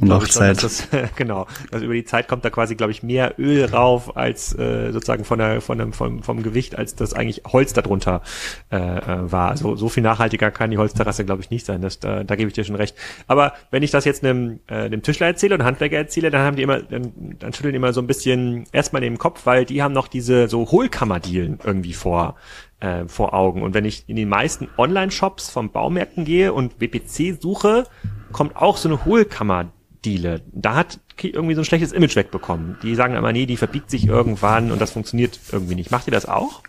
Und 0.00 0.12
auch 0.12 0.26
Zeit. 0.26 0.62
Das, 0.62 0.88
genau. 1.16 1.46
Also 1.70 1.84
über 1.84 1.94
die 1.94 2.04
Zeit 2.04 2.28
kommt 2.28 2.44
da 2.44 2.50
quasi, 2.50 2.74
glaube 2.74 2.92
ich, 2.92 3.02
mehr 3.02 3.34
Öl 3.38 3.64
rauf 3.64 4.16
als 4.16 4.56
äh, 4.58 4.92
sozusagen 4.92 5.24
von 5.24 5.38
der, 5.38 5.60
von 5.60 5.78
dem, 5.78 5.92
vom, 5.92 6.22
vom 6.22 6.42
Gewicht, 6.42 6.76
als 6.76 6.94
das 6.94 7.14
eigentlich 7.14 7.42
Holz 7.46 7.72
darunter 7.72 8.22
äh, 8.70 8.76
äh, 8.76 9.32
war. 9.32 9.50
Also 9.50 9.76
so 9.76 9.88
viel 9.88 10.02
nachhaltiger 10.02 10.50
kann 10.50 10.70
die 10.70 10.78
Holzterrasse, 10.78 11.24
glaube 11.24 11.42
ich, 11.42 11.50
nicht 11.50 11.66
sein. 11.66 11.82
Das, 11.82 11.98
da, 11.98 12.24
da 12.24 12.36
gebe 12.36 12.48
ich 12.48 12.54
dir 12.54 12.64
schon 12.64 12.76
recht. 12.76 12.96
Aber 13.26 13.54
wenn 13.70 13.82
ich 13.82 13.90
das 13.90 14.04
jetzt 14.04 14.24
einem, 14.24 14.60
äh, 14.66 14.90
dem 14.90 15.02
Tischler 15.02 15.26
erzähle 15.28 15.54
und 15.54 15.64
Handwerker 15.64 15.96
erzähle, 15.96 16.30
dann 16.30 16.42
haben 16.42 16.56
die 16.56 16.62
immer, 16.62 16.80
dann, 16.80 17.36
dann 17.38 17.52
schütteln 17.52 17.72
die 17.72 17.76
immer 17.76 17.92
so 17.92 18.00
ein 18.00 18.06
bisschen 18.06 18.64
erstmal 18.72 19.02
den 19.02 19.18
Kopf, 19.18 19.46
weil 19.46 19.64
die 19.64 19.82
haben 19.82 19.92
noch 19.92 20.08
diese 20.08 20.48
so 20.48 20.70
Hohlkammerdielen 20.70 21.58
irgendwie 21.64 21.94
vor 21.94 22.36
äh, 22.80 23.06
vor 23.06 23.34
Augen. 23.34 23.62
Und 23.62 23.74
wenn 23.74 23.84
ich 23.84 24.04
in 24.06 24.16
den 24.16 24.28
meisten 24.28 24.68
Online-Shops 24.76 25.50
von 25.50 25.70
Baumärkten 25.70 26.24
gehe 26.24 26.52
und 26.52 26.80
WPC 26.80 27.40
suche, 27.40 27.84
kommt 28.32 28.56
auch 28.56 28.76
so 28.76 28.88
eine 28.88 29.04
Hohlkammer 29.04 29.70
Diele. 30.06 30.42
Da 30.52 30.74
hat 30.76 31.00
irgendwie 31.20 31.54
so 31.54 31.60
ein 31.60 31.64
schlechtes 31.64 31.92
Image 31.92 32.16
wegbekommen. 32.16 32.78
Die 32.82 32.94
sagen 32.94 33.14
immer, 33.14 33.32
nee, 33.32 33.46
die 33.46 33.56
verbiegt 33.56 33.90
sich 33.90 34.06
irgendwann 34.06 34.70
und 34.70 34.80
das 34.80 34.92
funktioniert 34.92 35.38
irgendwie 35.52 35.74
nicht. 35.74 35.90
Macht 35.90 36.06
ihr 36.08 36.12
das 36.12 36.26
auch? 36.26 36.62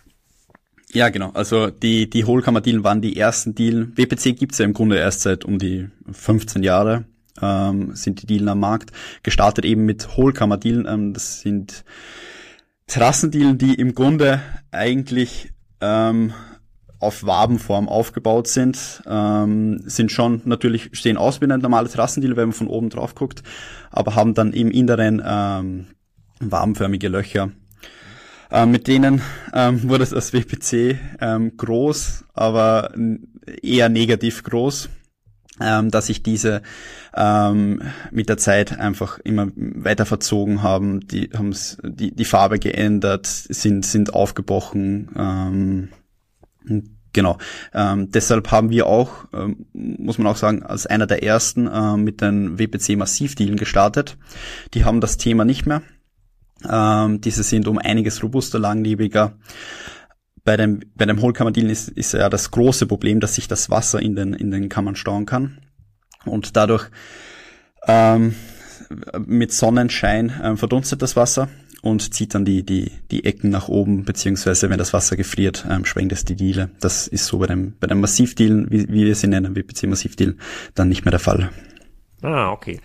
Ja, 0.92 1.08
genau. 1.10 1.30
Also 1.32 1.68
die, 1.70 2.10
die 2.10 2.24
Hohlkammer-Dealen 2.24 2.84
waren 2.84 3.00
die 3.00 3.16
ersten 3.16 3.54
Dealen. 3.54 3.96
WPC 3.96 4.36
gibt's 4.36 4.58
ja 4.58 4.64
im 4.64 4.72
Grunde 4.72 4.96
erst 4.96 5.20
seit 5.20 5.44
um 5.44 5.58
die 5.58 5.88
15 6.10 6.62
Jahre 6.62 7.04
ähm, 7.40 7.94
sind 7.94 8.22
die 8.22 8.26
Dealen 8.26 8.48
am 8.48 8.60
Markt. 8.60 8.90
Gestartet 9.22 9.64
eben 9.64 9.84
mit 9.84 10.16
Hohlkammer-Dealen. 10.16 10.86
Ähm, 10.86 11.12
das 11.12 11.40
sind 11.40 11.84
Terrassendealen, 12.86 13.58
die 13.58 13.74
im 13.74 13.94
Grunde 13.94 14.40
eigentlich 14.70 15.52
ähm, 15.80 16.32
auf 17.00 17.24
Wabenform 17.24 17.88
aufgebaut 17.88 18.48
sind, 18.48 19.02
ähm, 19.06 19.80
sind 19.86 20.10
schon 20.10 20.42
natürlich, 20.44 20.90
stehen 20.92 21.16
aus 21.16 21.40
wie 21.40 21.44
eine 21.44 21.58
normale 21.58 21.88
Terrassendiele, 21.88 22.36
wenn 22.36 22.48
man 22.48 22.54
von 22.54 22.66
oben 22.66 22.90
drauf 22.90 23.14
guckt, 23.14 23.42
aber 23.90 24.14
haben 24.14 24.34
dann 24.34 24.52
im 24.52 24.70
Inneren 24.70 25.22
ähm, 25.24 25.86
wabenförmige 26.40 27.08
Löcher. 27.08 27.50
Äh, 28.50 28.66
mit 28.66 28.88
denen 28.88 29.20
ähm, 29.52 29.88
wurde 29.88 30.06
das 30.06 30.32
WPC 30.32 30.98
ähm, 31.20 31.56
groß, 31.56 32.24
aber 32.34 32.92
eher 33.62 33.88
negativ 33.88 34.42
groß, 34.42 34.88
ähm, 35.60 35.90
dass 35.90 36.06
sich 36.06 36.22
diese 36.22 36.62
ähm, 37.14 37.82
mit 38.10 38.28
der 38.28 38.38
Zeit 38.38 38.78
einfach 38.78 39.18
immer 39.20 39.48
weiter 39.54 40.06
verzogen 40.06 40.62
haben, 40.62 41.06
die 41.06 41.30
haben 41.36 41.54
die, 41.82 42.14
die 42.14 42.24
Farbe 42.24 42.58
geändert, 42.58 43.26
sind, 43.26 43.84
sind 43.84 44.14
aufgebrochen, 44.14 45.10
ähm, 45.16 45.88
Genau. 47.12 47.38
Ähm, 47.72 48.10
deshalb 48.10 48.50
haben 48.50 48.70
wir 48.70 48.86
auch, 48.86 49.24
ähm, 49.32 49.66
muss 49.72 50.18
man 50.18 50.26
auch 50.26 50.36
sagen, 50.36 50.62
als 50.62 50.86
einer 50.86 51.06
der 51.06 51.22
ersten 51.22 51.66
äh, 51.66 51.96
mit 51.96 52.20
den 52.20 52.58
WPC 52.58 52.96
Massivdealen 52.96 53.56
gestartet. 53.56 54.18
Die 54.74 54.84
haben 54.84 55.00
das 55.00 55.16
Thema 55.16 55.44
nicht 55.44 55.66
mehr. 55.66 55.82
Ähm, 56.68 57.20
diese 57.20 57.42
sind 57.42 57.66
um 57.68 57.78
einiges 57.78 58.22
robuster, 58.22 58.58
langlebiger. 58.58 59.38
Bei 60.44 60.56
dem, 60.56 60.80
bei 60.94 61.06
dem 61.06 61.20
Hohlkammerdielen 61.20 61.70
ist, 61.70 61.88
ist 61.88 62.12
ja 62.12 62.28
das 62.28 62.50
große 62.50 62.86
Problem, 62.86 63.20
dass 63.20 63.34
sich 63.34 63.48
das 63.48 63.70
Wasser 63.70 64.00
in 64.00 64.14
den, 64.14 64.34
in 64.34 64.50
den 64.50 64.68
Kammern 64.68 64.96
stauen 64.96 65.26
kann. 65.26 65.58
Und 66.24 66.56
dadurch 66.56 66.88
ähm, 67.86 68.34
mit 69.26 69.52
Sonnenschein 69.52 70.32
ähm, 70.42 70.56
verdunstet 70.56 71.02
das 71.02 71.16
Wasser 71.16 71.48
und 71.82 72.14
zieht 72.14 72.34
dann 72.34 72.44
die, 72.44 72.64
die, 72.64 72.92
die 73.10 73.24
Ecken 73.24 73.50
nach 73.50 73.68
oben, 73.68 74.04
beziehungsweise 74.04 74.70
wenn 74.70 74.78
das 74.78 74.92
Wasser 74.92 75.16
gefriert, 75.16 75.66
ähm, 75.68 75.84
schwenkt 75.84 76.12
es 76.12 76.24
die 76.24 76.36
Diele. 76.36 76.70
Das 76.80 77.06
ist 77.06 77.26
so 77.26 77.38
bei 77.38 77.46
dem, 77.46 77.74
bei 77.78 77.86
dem 77.86 78.00
Massivdeal, 78.00 78.66
wie, 78.70 78.88
wie 78.88 79.06
wir 79.06 79.14
sie 79.14 79.28
nennen, 79.28 79.54
WPC 79.54 79.84
Massivdeal, 79.84 80.36
dann 80.74 80.88
nicht 80.88 81.04
mehr 81.04 81.12
der 81.12 81.20
Fall. 81.20 81.50
Ah, 82.22 82.50
okay. 82.50 82.80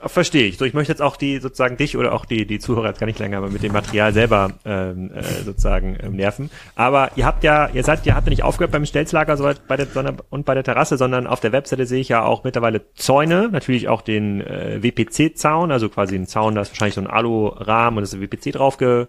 Verstehe 0.00 0.46
ich. 0.46 0.58
So, 0.58 0.64
ich 0.64 0.74
möchte 0.74 0.92
jetzt 0.92 1.02
auch 1.02 1.16
die 1.16 1.38
sozusagen 1.38 1.76
dich 1.76 1.96
oder 1.96 2.12
auch 2.12 2.24
die 2.24 2.46
die 2.46 2.60
Zuhörer 2.60 2.86
jetzt 2.86 3.00
gar 3.00 3.08
nicht 3.08 3.18
länger 3.18 3.40
mit 3.40 3.64
dem 3.64 3.72
Material 3.72 4.12
selber 4.12 4.52
ähm, 4.64 5.10
äh, 5.12 5.24
sozusagen 5.42 5.98
ähm, 6.00 6.14
nerven. 6.14 6.50
Aber 6.76 7.10
ihr 7.16 7.26
habt 7.26 7.42
ja, 7.42 7.68
ihr 7.70 7.82
seid, 7.82 8.06
ihr 8.06 8.14
habt 8.14 8.28
ja 8.28 8.30
nicht 8.30 8.44
aufgehört 8.44 8.70
beim 8.70 8.86
Stelzlager 8.86 9.36
soweit 9.36 9.66
bei 9.66 9.76
der 9.76 9.86
sondern, 9.86 10.18
und 10.30 10.46
bei 10.46 10.54
der 10.54 10.62
Terrasse, 10.62 10.98
sondern 10.98 11.26
auf 11.26 11.40
der 11.40 11.50
Webseite 11.50 11.84
sehe 11.84 12.00
ich 12.00 12.10
ja 12.10 12.22
auch 12.22 12.44
mittlerweile 12.44 12.82
Zäune, 12.94 13.48
natürlich 13.50 13.88
auch 13.88 14.02
den 14.02 14.40
äh, 14.40 14.80
WPC-Zaun, 14.80 15.72
also 15.72 15.88
quasi 15.88 16.14
ein 16.14 16.28
Zaun, 16.28 16.54
da 16.54 16.60
ist 16.60 16.70
wahrscheinlich 16.70 16.94
so 16.94 17.00
ein 17.00 17.08
Alu-Rahmen 17.08 17.98
und 17.98 18.04
ist 18.04 18.20
WPC 18.20 18.52
draufge, 18.52 19.08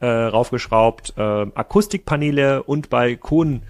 äh, 0.00 0.06
raufgeschraubt, 0.06 1.14
äh, 1.16 1.22
Akustikpaneele 1.22 2.62
und 2.62 2.90
Balkon 2.90 3.62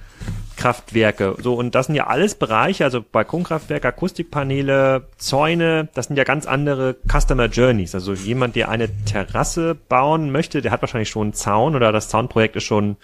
Kraftwerke. 0.60 1.36
So, 1.42 1.54
und 1.54 1.74
das 1.74 1.86
sind 1.86 1.94
ja 1.94 2.08
alles 2.08 2.34
Bereiche, 2.34 2.84
also 2.84 3.02
Balkonkraftwerke, 3.02 3.88
Akustikpaneele, 3.88 5.08
Zäune, 5.16 5.88
das 5.94 6.06
sind 6.06 6.16
ja 6.16 6.24
ganz 6.24 6.46
andere 6.46 6.96
Customer 7.10 7.46
Journeys. 7.46 7.94
Also 7.94 8.12
jemand, 8.12 8.56
der 8.56 8.68
eine 8.68 8.90
Terrasse 9.06 9.74
bauen 9.74 10.30
möchte, 10.30 10.60
der 10.60 10.70
hat 10.70 10.82
wahrscheinlich 10.82 11.08
schon 11.08 11.28
einen 11.28 11.32
Zaun 11.32 11.74
oder 11.74 11.92
das 11.92 12.10
Zaunprojekt 12.10 12.56
ist 12.56 12.64
schon, 12.64 12.98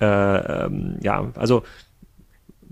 äh, 0.00 0.06
ähm, 0.06 0.98
ja, 1.02 1.26
also 1.34 1.64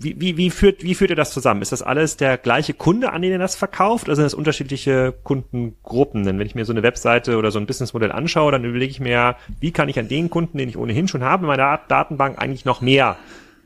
wie, 0.01 0.21
wie, 0.21 0.37
wie, 0.37 0.51
führt, 0.51 0.85
wie 0.85 0.95
führt 0.95 1.11
ihr 1.11 1.17
das 1.17 1.33
zusammen? 1.33 1.61
Ist 1.61 1.73
das 1.73 1.83
alles 1.83 2.17
der 2.17 2.39
gleiche 2.39 2.73
Kunde, 2.73 3.13
an 3.13 3.21
den 3.21 3.33
ihr 3.33 3.39
das 3.39 3.57
verkauft, 3.57 4.07
oder 4.07 4.15
sind 4.15 4.25
das 4.25 4.35
unterschiedliche 4.35 5.13
Kundengruppen? 5.25 6.25
Denn 6.25 6.39
wenn 6.39 6.47
ich 6.47 6.55
mir 6.55 6.65
so 6.65 6.73
eine 6.73 6.85
Webseite 6.85 7.37
oder 7.37 7.51
so 7.51 7.59
ein 7.59 7.67
Businessmodell 7.67 8.13
anschaue, 8.13 8.53
dann 8.53 8.65
überlege 8.65 8.93
ich 8.93 9.01
mir, 9.01 9.35
wie 9.59 9.73
kann 9.73 9.89
ich 9.89 9.99
an 9.99 10.07
den 10.07 10.31
Kunden, 10.31 10.57
den 10.57 10.69
ich 10.69 10.77
ohnehin 10.77 11.09
schon 11.09 11.25
habe 11.25 11.43
in 11.43 11.49
meiner 11.49 11.81
Datenbank, 11.89 12.41
eigentlich 12.41 12.65
noch 12.65 12.81
mehr 12.81 13.17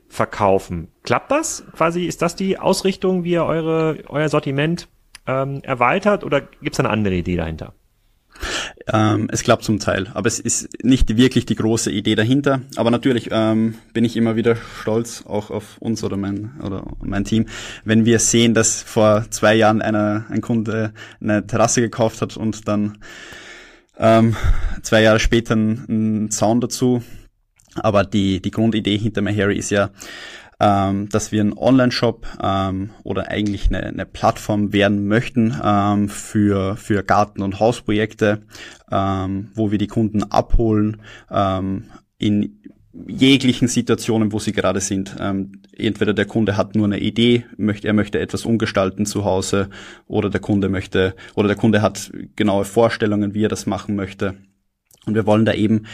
verkaufen? 0.08 0.88
Klappt 1.02 1.30
das 1.30 1.64
quasi? 1.76 2.06
Ist 2.06 2.22
das 2.22 2.34
die 2.34 2.58
Ausrichtung, 2.58 3.24
wie 3.24 3.32
ihr 3.32 3.44
eure, 3.44 3.98
euer 4.08 4.30
Sortiment 4.30 4.88
ähm, 5.26 5.60
erweitert, 5.62 6.24
oder 6.24 6.40
gibt 6.40 6.72
es 6.72 6.80
eine 6.80 6.88
andere 6.88 7.14
Idee 7.14 7.36
dahinter? 7.36 7.74
Ähm, 8.92 9.28
es 9.30 9.42
klappt 9.42 9.64
zum 9.64 9.78
Teil, 9.78 10.08
aber 10.14 10.26
es 10.26 10.38
ist 10.38 10.68
nicht 10.82 11.16
wirklich 11.16 11.46
die 11.46 11.54
große 11.54 11.90
Idee 11.90 12.14
dahinter. 12.14 12.60
Aber 12.76 12.90
natürlich 12.90 13.28
ähm, 13.30 13.74
bin 13.92 14.04
ich 14.04 14.16
immer 14.16 14.36
wieder 14.36 14.56
stolz 14.80 15.24
auch 15.26 15.50
auf 15.50 15.78
uns 15.78 16.02
oder 16.04 16.16
mein 16.16 16.52
oder 16.62 16.84
mein 17.02 17.24
Team, 17.24 17.46
wenn 17.84 18.04
wir 18.04 18.18
sehen, 18.18 18.54
dass 18.54 18.82
vor 18.82 19.26
zwei 19.30 19.54
Jahren 19.54 19.82
einer, 19.82 20.26
ein 20.30 20.40
Kunde 20.40 20.92
eine 21.20 21.46
Terrasse 21.46 21.80
gekauft 21.80 22.22
hat 22.22 22.36
und 22.36 22.68
dann 22.68 22.98
ähm, 23.98 24.36
zwei 24.82 25.02
Jahre 25.02 25.20
später 25.20 25.54
einen 25.54 26.30
Zaun 26.30 26.60
dazu. 26.60 27.02
Aber 27.74 28.04
die 28.04 28.42
die 28.42 28.50
Grundidee 28.50 28.98
hinter 28.98 29.24
Harry 29.24 29.56
ist 29.56 29.70
ja 29.70 29.90
ähm, 30.62 31.08
dass 31.08 31.32
wir 31.32 31.42
ein 31.42 31.58
Online-Shop 31.58 32.24
ähm, 32.40 32.90
oder 33.02 33.28
eigentlich 33.28 33.66
eine, 33.66 33.82
eine 33.82 34.06
Plattform 34.06 34.72
werden 34.72 35.08
möchten 35.08 35.54
ähm, 35.62 36.08
für, 36.08 36.76
für 36.76 37.02
Garten- 37.02 37.42
und 37.42 37.58
Hausprojekte, 37.58 38.42
ähm, 38.90 39.50
wo 39.54 39.72
wir 39.72 39.78
die 39.78 39.88
Kunden 39.88 40.22
abholen 40.22 41.02
ähm, 41.32 41.86
in 42.18 42.62
jeglichen 43.08 43.66
Situationen, 43.66 44.30
wo 44.30 44.38
sie 44.38 44.52
gerade 44.52 44.80
sind. 44.80 45.16
Ähm, 45.18 45.62
entweder 45.76 46.14
der 46.14 46.26
Kunde 46.26 46.56
hat 46.56 46.76
nur 46.76 46.86
eine 46.86 47.00
Idee, 47.00 47.44
möchte, 47.56 47.88
er 47.88 47.94
möchte 47.94 48.20
etwas 48.20 48.44
umgestalten 48.44 49.04
zu 49.04 49.24
Hause 49.24 49.68
oder 50.06 50.30
der 50.30 50.40
Kunde 50.40 50.68
möchte 50.68 51.16
oder 51.34 51.48
der 51.48 51.56
Kunde 51.56 51.82
hat 51.82 52.12
genaue 52.36 52.64
Vorstellungen, 52.64 53.34
wie 53.34 53.44
er 53.44 53.48
das 53.48 53.66
machen 53.66 53.96
möchte. 53.96 54.36
Und 55.06 55.16
wir 55.16 55.26
wollen 55.26 55.44
da 55.44 55.54
eben 55.54 55.86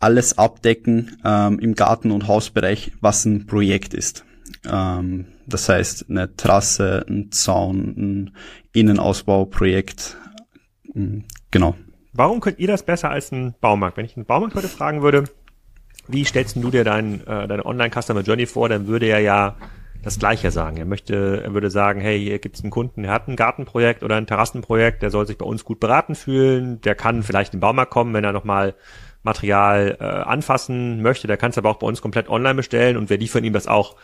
alles 0.00 0.38
abdecken 0.38 1.18
ähm, 1.24 1.58
im 1.58 1.74
Garten- 1.74 2.10
und 2.10 2.28
Hausbereich, 2.28 2.92
was 3.00 3.24
ein 3.24 3.46
Projekt 3.46 3.94
ist. 3.94 4.24
Ähm, 4.70 5.26
das 5.46 5.68
heißt, 5.68 6.06
eine 6.08 6.34
Trasse, 6.36 7.04
ein 7.08 7.30
Zaun, 7.32 7.94
ein 7.96 8.36
Innenausbauprojekt. 8.72 10.16
Mm, 10.94 11.20
genau. 11.50 11.74
Warum 12.12 12.40
könnt 12.40 12.58
ihr 12.58 12.68
das 12.68 12.82
besser 12.82 13.10
als 13.10 13.32
ein 13.32 13.54
Baumarkt? 13.60 13.96
Wenn 13.96 14.04
ich 14.04 14.16
einen 14.16 14.26
Baumarkt 14.26 14.54
heute 14.54 14.68
fragen 14.68 15.02
würde, 15.02 15.24
wie 16.06 16.24
stellst 16.24 16.56
du 16.56 16.70
dir 16.70 16.84
dein, 16.84 17.26
äh, 17.26 17.46
deine 17.46 17.64
Online-Customer 17.64 18.22
Journey 18.22 18.46
vor, 18.46 18.68
dann 18.68 18.86
würde 18.86 19.06
er 19.06 19.20
ja 19.20 19.56
das 20.02 20.18
Gleiche 20.18 20.50
sagen. 20.50 20.76
Er 20.76 20.84
möchte, 20.84 21.42
er 21.44 21.54
würde 21.54 21.70
sagen, 21.70 22.00
hey, 22.00 22.18
hier 22.18 22.38
gibt's 22.38 22.62
einen 22.62 22.70
Kunden, 22.70 23.02
der 23.02 23.12
hat 23.12 23.28
ein 23.28 23.36
Gartenprojekt 23.36 24.02
oder 24.02 24.16
ein 24.16 24.26
Terrassenprojekt, 24.26 25.02
der 25.02 25.10
soll 25.10 25.26
sich 25.26 25.38
bei 25.38 25.44
uns 25.44 25.64
gut 25.64 25.80
beraten 25.80 26.14
fühlen, 26.14 26.80
der 26.82 26.94
kann 26.94 27.22
vielleicht 27.22 27.52
in 27.52 27.58
den 27.58 27.62
Baumarkt 27.62 27.90
kommen, 27.92 28.14
wenn 28.14 28.24
er 28.24 28.32
nochmal 28.32 28.74
Material 29.28 29.96
äh, 30.00 30.04
anfassen 30.04 31.02
möchte, 31.02 31.26
der 31.26 31.36
kann 31.36 31.50
es 31.50 31.58
aber 31.58 31.70
auch 31.70 31.78
bei 31.78 31.86
uns 31.86 32.00
komplett 32.00 32.28
online 32.28 32.54
bestellen 32.54 32.96
und 32.96 33.10
wir 33.10 33.18
liefern 33.18 33.44
ihm 33.44 33.52
das 33.52 33.66
auch 33.66 33.96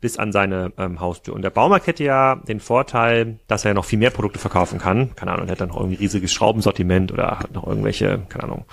bis 0.00 0.18
an 0.18 0.32
seine 0.32 0.72
ähm, 0.78 1.00
Haustür. 1.00 1.34
Und 1.34 1.42
der 1.42 1.50
Baumarkt 1.50 1.86
hätte 1.86 2.04
ja 2.04 2.36
den 2.36 2.60
Vorteil, 2.60 3.38
dass 3.46 3.64
er 3.64 3.74
noch 3.74 3.84
viel 3.84 3.98
mehr 3.98 4.10
Produkte 4.10 4.38
verkaufen 4.38 4.78
kann. 4.78 5.14
Keine 5.14 5.32
Ahnung, 5.32 5.46
er 5.46 5.52
hat 5.52 5.60
dann 5.60 5.68
noch 5.68 5.76
irgendwie 5.76 5.96
riesiges 5.96 6.32
Schraubensortiment 6.32 7.12
oder 7.12 7.38
hat 7.38 7.52
noch 7.52 7.66
irgendwelche, 7.66 8.22
keine 8.28 8.44
Ahnung, 8.44 8.64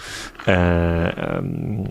äh, 0.45 1.37
ähm, 1.37 1.89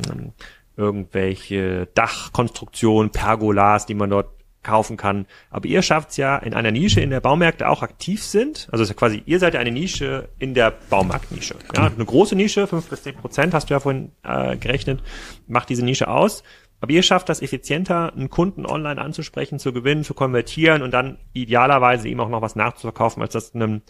irgendwelche 0.77 1.87
Dachkonstruktionen, 1.95 3.11
Pergolas, 3.11 3.87
die 3.87 3.95
man 3.95 4.11
dort 4.11 4.36
kaufen 4.67 4.97
kann. 4.97 5.27
Aber 5.49 5.67
ihr 5.67 5.81
schafft 5.81 6.11
es 6.11 6.17
ja 6.17 6.37
in 6.37 6.53
einer 6.53 6.73
Nische, 6.73 7.01
in 7.01 7.11
der 7.11 7.21
Baumärkte 7.21 7.69
auch 7.69 7.83
aktiv 7.83 8.23
sind. 8.23 8.69
Also 8.73 8.83
ist 8.83 8.89
ja 8.89 8.95
quasi, 8.95 9.23
ihr 9.25 9.39
seid 9.39 9.55
ja 9.55 9.61
eine 9.61 9.71
Nische 9.71 10.29
in 10.39 10.55
der 10.55 10.73
Baumarktnische. 10.91 11.55
Ja, 11.75 11.85
eine 11.87 12.05
große 12.05 12.35
Nische, 12.35 12.67
fünf 12.67 12.89
bis 12.89 13.05
zehn 13.05 13.15
Prozent, 13.15 13.55
hast 13.55 13.71
du 13.71 13.75
ja 13.75 13.81
vorhin 13.81 14.11
äh, 14.25 14.57
gerechnet, 14.57 15.03
macht 15.47 15.69
diese 15.69 15.85
Nische 15.85 16.09
aus. 16.09 16.43
Aber 16.81 16.93
ihr 16.93 17.03
schafft 17.03 17.29
das 17.29 17.41
effizienter, 17.41 18.13
einen 18.13 18.29
Kunden 18.29 18.67
online 18.67 19.01
anzusprechen, 19.01 19.59
zu 19.59 19.73
gewinnen, 19.73 20.05
zu 20.05 20.13
konvertieren 20.13 20.83
und 20.83 20.91
dann 20.91 21.19
idealerweise 21.33 22.09
ihm 22.09 22.21
auch 22.21 22.29
noch 22.29 22.43
was 22.43 22.57
nachzuverkaufen, 22.57 23.23
als 23.23 23.33
das 23.33 23.51
in 23.51 23.63
einem 23.63 23.83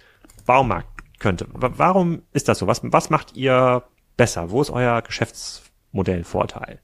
Baumarkt 0.45 0.89
könnte. 1.19 1.47
Warum 1.53 2.23
ist 2.33 2.49
das 2.49 2.59
so? 2.59 2.67
Was, 2.67 2.83
was 2.85 3.11
macht 3.11 3.37
ihr 3.37 3.83
besser? 4.17 4.51
Wo 4.51 4.61
ist 4.61 4.71
euer 4.71 5.03
Geschäftsmodellvorteil? 5.03 6.81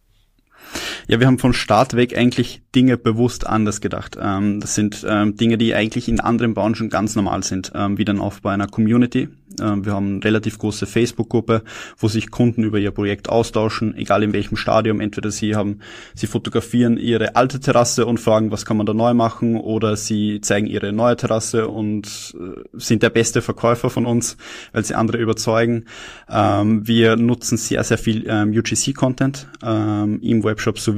Ja, 1.08 1.18
wir 1.18 1.26
haben 1.26 1.38
von 1.38 1.52
Start 1.52 1.94
weg 1.94 2.16
eigentlich 2.16 2.62
Dinge 2.74 2.96
bewusst 2.96 3.46
anders 3.46 3.80
gedacht. 3.80 4.16
Ähm, 4.20 4.60
das 4.60 4.74
sind 4.74 5.04
ähm, 5.08 5.36
Dinge, 5.36 5.58
die 5.58 5.74
eigentlich 5.74 6.08
in 6.08 6.20
anderen 6.20 6.54
Branchen 6.54 6.88
ganz 6.90 7.16
normal 7.16 7.42
sind, 7.42 7.72
ähm, 7.74 7.98
wie 7.98 8.04
dann 8.04 8.20
auch 8.20 8.40
bei 8.40 8.52
einer 8.52 8.68
Community. 8.68 9.28
Ähm, 9.60 9.84
wir 9.84 9.92
haben 9.92 10.14
eine 10.14 10.24
relativ 10.24 10.58
große 10.58 10.86
Facebook-Gruppe, 10.86 11.62
wo 11.98 12.08
sich 12.08 12.30
Kunden 12.30 12.62
über 12.62 12.78
ihr 12.78 12.92
Projekt 12.92 13.28
austauschen, 13.28 13.94
egal 13.96 14.22
in 14.22 14.32
welchem 14.32 14.56
Stadium. 14.56 15.00
Entweder 15.00 15.30
sie 15.30 15.54
haben, 15.54 15.80
sie 16.14 16.26
fotografieren 16.26 16.96
ihre 16.96 17.36
alte 17.36 17.60
Terrasse 17.60 18.06
und 18.06 18.18
fragen, 18.18 18.50
was 18.50 18.64
kann 18.64 18.76
man 18.76 18.86
da 18.86 18.94
neu 18.94 19.12
machen, 19.12 19.56
oder 19.56 19.96
sie 19.96 20.40
zeigen 20.40 20.66
ihre 20.66 20.92
neue 20.92 21.16
Terrasse 21.16 21.68
und 21.68 22.34
äh, 22.38 22.60
sind 22.72 23.02
der 23.02 23.10
beste 23.10 23.42
Verkäufer 23.42 23.90
von 23.90 24.06
uns, 24.06 24.36
weil 24.72 24.84
sie 24.84 24.94
andere 24.94 25.18
überzeugen. 25.18 25.84
Ähm, 26.30 26.86
wir 26.86 27.16
nutzen 27.16 27.58
sehr, 27.58 27.84
sehr 27.84 27.98
viel 27.98 28.24
ähm, 28.28 28.50
UGC-Content 28.50 29.48
im 29.62 30.44
Webshop 30.44 30.78
sowie 30.78 30.91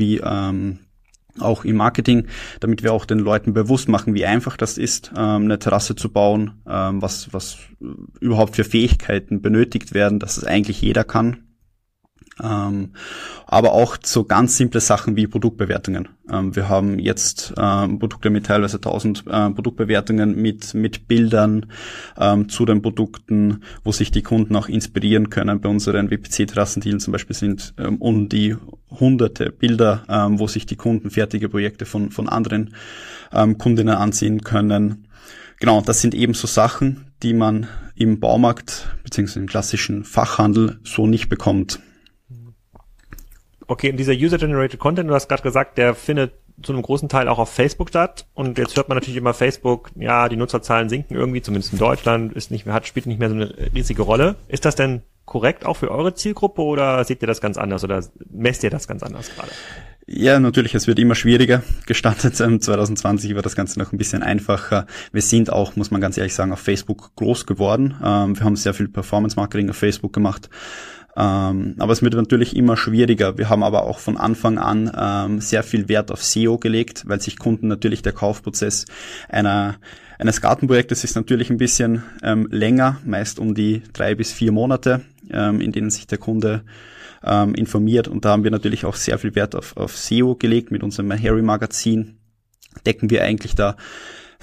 auch 1.40 1.64
im 1.64 1.76
Marketing, 1.76 2.26
damit 2.60 2.82
wir 2.82 2.92
auch 2.92 3.04
den 3.04 3.18
Leuten 3.18 3.52
bewusst 3.52 3.88
machen, 3.88 4.14
wie 4.14 4.24
einfach 4.24 4.56
das 4.56 4.78
ist, 4.78 5.12
ähm, 5.16 5.42
eine 5.42 5.58
Terrasse 5.58 5.96
zu 5.96 6.10
bauen, 6.10 6.62
ähm, 6.68 7.02
was, 7.02 7.32
was 7.32 7.58
überhaupt 8.20 8.56
für 8.56 8.64
Fähigkeiten 8.64 9.42
benötigt 9.42 9.94
werden, 9.94 10.18
dass 10.18 10.36
es 10.36 10.44
eigentlich 10.44 10.80
jeder 10.80 11.04
kann. 11.04 11.43
Ähm, 12.42 12.90
aber 13.46 13.72
auch 13.72 13.96
so 14.02 14.24
ganz 14.24 14.56
simple 14.56 14.80
Sachen 14.80 15.14
wie 15.14 15.28
Produktbewertungen. 15.28 16.08
Ähm, 16.30 16.56
wir 16.56 16.68
haben 16.68 16.98
jetzt 16.98 17.54
ähm, 17.56 17.98
Produkte 17.98 18.30
mit 18.30 18.46
teilweise 18.46 18.78
1000 18.78 19.24
äh, 19.26 19.50
Produktbewertungen 19.50 20.34
mit, 20.34 20.74
mit 20.74 21.06
Bildern 21.06 21.66
ähm, 22.18 22.48
zu 22.48 22.64
den 22.64 22.82
Produkten, 22.82 23.62
wo 23.84 23.92
sich 23.92 24.10
die 24.10 24.22
Kunden 24.22 24.56
auch 24.56 24.68
inspirieren 24.68 25.30
können. 25.30 25.60
Bei 25.60 25.68
unseren 25.68 26.10
WPC-Terrassendealen 26.10 27.00
zum 27.00 27.12
Beispiel 27.12 27.36
sind 27.36 27.74
ähm, 27.78 27.96
um 27.98 28.28
die 28.28 28.56
hunderte 28.90 29.50
Bilder, 29.50 30.04
ähm, 30.08 30.38
wo 30.38 30.48
sich 30.48 30.66
die 30.66 30.76
Kunden 30.76 31.10
fertige 31.10 31.48
Projekte 31.48 31.86
von, 31.86 32.10
von 32.10 32.28
anderen 32.28 32.74
Kundinnen 33.58 33.96
ansehen 33.96 34.42
können. 34.42 35.08
Genau, 35.58 35.80
das 35.80 36.00
sind 36.00 36.14
eben 36.14 36.34
so 36.34 36.46
Sachen, 36.46 37.06
die 37.24 37.34
man 37.34 37.66
im 37.96 38.20
Baumarkt 38.20 38.88
bzw. 39.02 39.40
im 39.40 39.46
klassischen 39.46 40.04
Fachhandel 40.04 40.78
so 40.84 41.08
nicht 41.08 41.28
bekommt. 41.28 41.80
Okay, 43.66 43.90
und 43.90 43.96
dieser 43.96 44.12
User-Generated 44.12 44.78
Content, 44.78 45.08
du 45.08 45.14
hast 45.14 45.28
gerade 45.28 45.42
gesagt, 45.42 45.78
der 45.78 45.94
findet 45.94 46.32
zu 46.62 46.72
einem 46.72 46.82
großen 46.82 47.08
Teil 47.08 47.28
auch 47.28 47.38
auf 47.38 47.52
Facebook 47.52 47.88
statt. 47.88 48.26
Und 48.34 48.58
jetzt 48.58 48.76
hört 48.76 48.88
man 48.88 48.96
natürlich 48.96 49.16
immer 49.16 49.34
Facebook, 49.34 49.90
ja, 49.96 50.28
die 50.28 50.36
Nutzerzahlen 50.36 50.88
sinken 50.88 51.14
irgendwie, 51.14 51.42
zumindest 51.42 51.72
in 51.72 51.78
Deutschland, 51.78 52.32
ist 52.32 52.50
nicht 52.50 52.66
mehr, 52.66 52.74
hat, 52.74 52.86
spielt 52.86 53.06
nicht 53.06 53.18
mehr 53.18 53.28
so 53.28 53.34
eine 53.34 53.54
riesige 53.74 54.02
Rolle. 54.02 54.36
Ist 54.48 54.64
das 54.64 54.76
denn 54.76 55.02
korrekt 55.24 55.64
auch 55.66 55.74
für 55.74 55.90
eure 55.90 56.14
Zielgruppe 56.14 56.62
oder 56.62 57.02
seht 57.04 57.22
ihr 57.22 57.26
das 57.28 57.40
ganz 57.40 57.56
anders 57.56 57.82
oder 57.82 58.04
messt 58.30 58.62
ihr 58.62 58.70
das 58.70 58.86
ganz 58.86 59.02
anders 59.02 59.30
gerade? 59.34 59.50
Ja, 60.06 60.38
natürlich, 60.38 60.74
es 60.74 60.86
wird 60.86 60.98
immer 60.98 61.14
schwieriger. 61.14 61.62
Gestartet 61.86 62.36
2020 62.36 63.34
war 63.34 63.40
das 63.40 63.56
Ganze 63.56 63.78
noch 63.78 63.90
ein 63.90 63.96
bisschen 63.96 64.22
einfacher. 64.22 64.86
Wir 65.12 65.22
sind 65.22 65.50
auch, 65.50 65.76
muss 65.76 65.90
man 65.90 66.02
ganz 66.02 66.18
ehrlich 66.18 66.34
sagen, 66.34 66.52
auf 66.52 66.60
Facebook 66.60 67.16
groß 67.16 67.46
geworden. 67.46 67.94
Ähm, 68.04 68.38
wir 68.38 68.44
haben 68.44 68.54
sehr 68.54 68.74
viel 68.74 68.88
Performance-Marketing 68.88 69.70
auf 69.70 69.76
Facebook 69.76 70.12
gemacht. 70.12 70.50
Ähm, 71.16 71.76
aber 71.78 71.92
es 71.92 72.02
wird 72.02 72.14
natürlich 72.14 72.56
immer 72.56 72.76
schwieriger. 72.76 73.38
Wir 73.38 73.48
haben 73.48 73.62
aber 73.62 73.84
auch 73.84 73.98
von 73.98 74.16
Anfang 74.16 74.58
an 74.58 74.90
ähm, 74.96 75.40
sehr 75.40 75.62
viel 75.62 75.88
Wert 75.88 76.10
auf 76.10 76.24
SEO 76.24 76.58
gelegt, 76.58 77.04
weil 77.06 77.20
sich 77.20 77.38
Kunden 77.38 77.68
natürlich 77.68 78.02
der 78.02 78.12
Kaufprozess 78.12 78.86
einer 79.28 79.76
eines 80.18 80.40
Gartenprojektes 80.40 81.02
ist 81.02 81.16
natürlich 81.16 81.50
ein 81.50 81.56
bisschen 81.56 82.04
ähm, 82.22 82.46
länger, 82.50 83.00
meist 83.04 83.38
um 83.38 83.54
die 83.54 83.82
drei 83.92 84.14
bis 84.14 84.32
vier 84.32 84.52
Monate, 84.52 85.00
ähm, 85.30 85.60
in 85.60 85.72
denen 85.72 85.90
sich 85.90 86.06
der 86.06 86.18
Kunde 86.18 86.62
ähm, 87.24 87.54
informiert. 87.54 88.08
Und 88.08 88.24
da 88.24 88.30
haben 88.30 88.44
wir 88.44 88.50
natürlich 88.50 88.84
auch 88.84 88.94
sehr 88.94 89.18
viel 89.18 89.34
Wert 89.34 89.54
auf, 89.56 89.76
auf 89.76 89.96
SEO 89.96 90.36
gelegt. 90.36 90.70
Mit 90.70 90.82
unserem 90.82 91.12
Harry 91.12 91.42
Magazin 91.42 92.18
decken 92.86 93.10
wir 93.10 93.24
eigentlich 93.24 93.54
da 93.54 93.76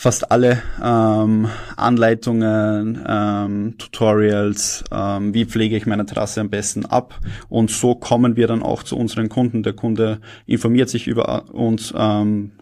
fast 0.01 0.31
alle 0.31 0.63
ähm, 0.83 1.47
Anleitungen, 1.77 3.05
ähm, 3.07 3.75
Tutorials, 3.77 4.83
ähm, 4.91 5.35
wie 5.35 5.45
pflege 5.45 5.77
ich 5.77 5.85
meine 5.85 6.07
Terrasse 6.07 6.41
am 6.41 6.49
besten 6.49 6.87
ab. 6.87 7.19
Und 7.49 7.69
so 7.69 7.93
kommen 7.93 8.35
wir 8.35 8.47
dann 8.47 8.63
auch 8.63 8.81
zu 8.81 8.97
unseren 8.97 9.29
Kunden. 9.29 9.61
Der 9.61 9.73
Kunde 9.73 10.19
informiert 10.47 10.89
sich 10.89 11.05
über 11.05 11.53
uns, 11.53 11.93
ähm, 11.95 12.53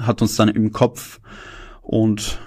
hat 0.00 0.22
uns 0.22 0.36
dann 0.36 0.48
im 0.48 0.72
Kopf 0.72 1.20
und 1.82 2.38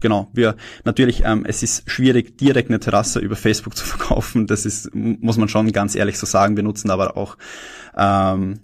genau, 0.00 0.28
wir 0.34 0.54
natürlich, 0.84 1.22
ähm, 1.24 1.46
es 1.48 1.62
ist 1.62 1.90
schwierig, 1.90 2.36
direkt 2.36 2.68
eine 2.68 2.80
Terrasse 2.80 3.18
über 3.18 3.34
Facebook 3.34 3.78
zu 3.78 3.86
verkaufen. 3.86 4.46
Das 4.46 4.66
ist, 4.66 4.94
muss 4.94 5.38
man 5.38 5.48
schon 5.48 5.72
ganz 5.72 5.94
ehrlich 5.94 6.18
so 6.18 6.26
sagen. 6.26 6.56
Wir 6.56 6.62
nutzen 6.62 6.90
aber 6.90 7.16
auch 7.16 7.38
ähm, 7.96 8.60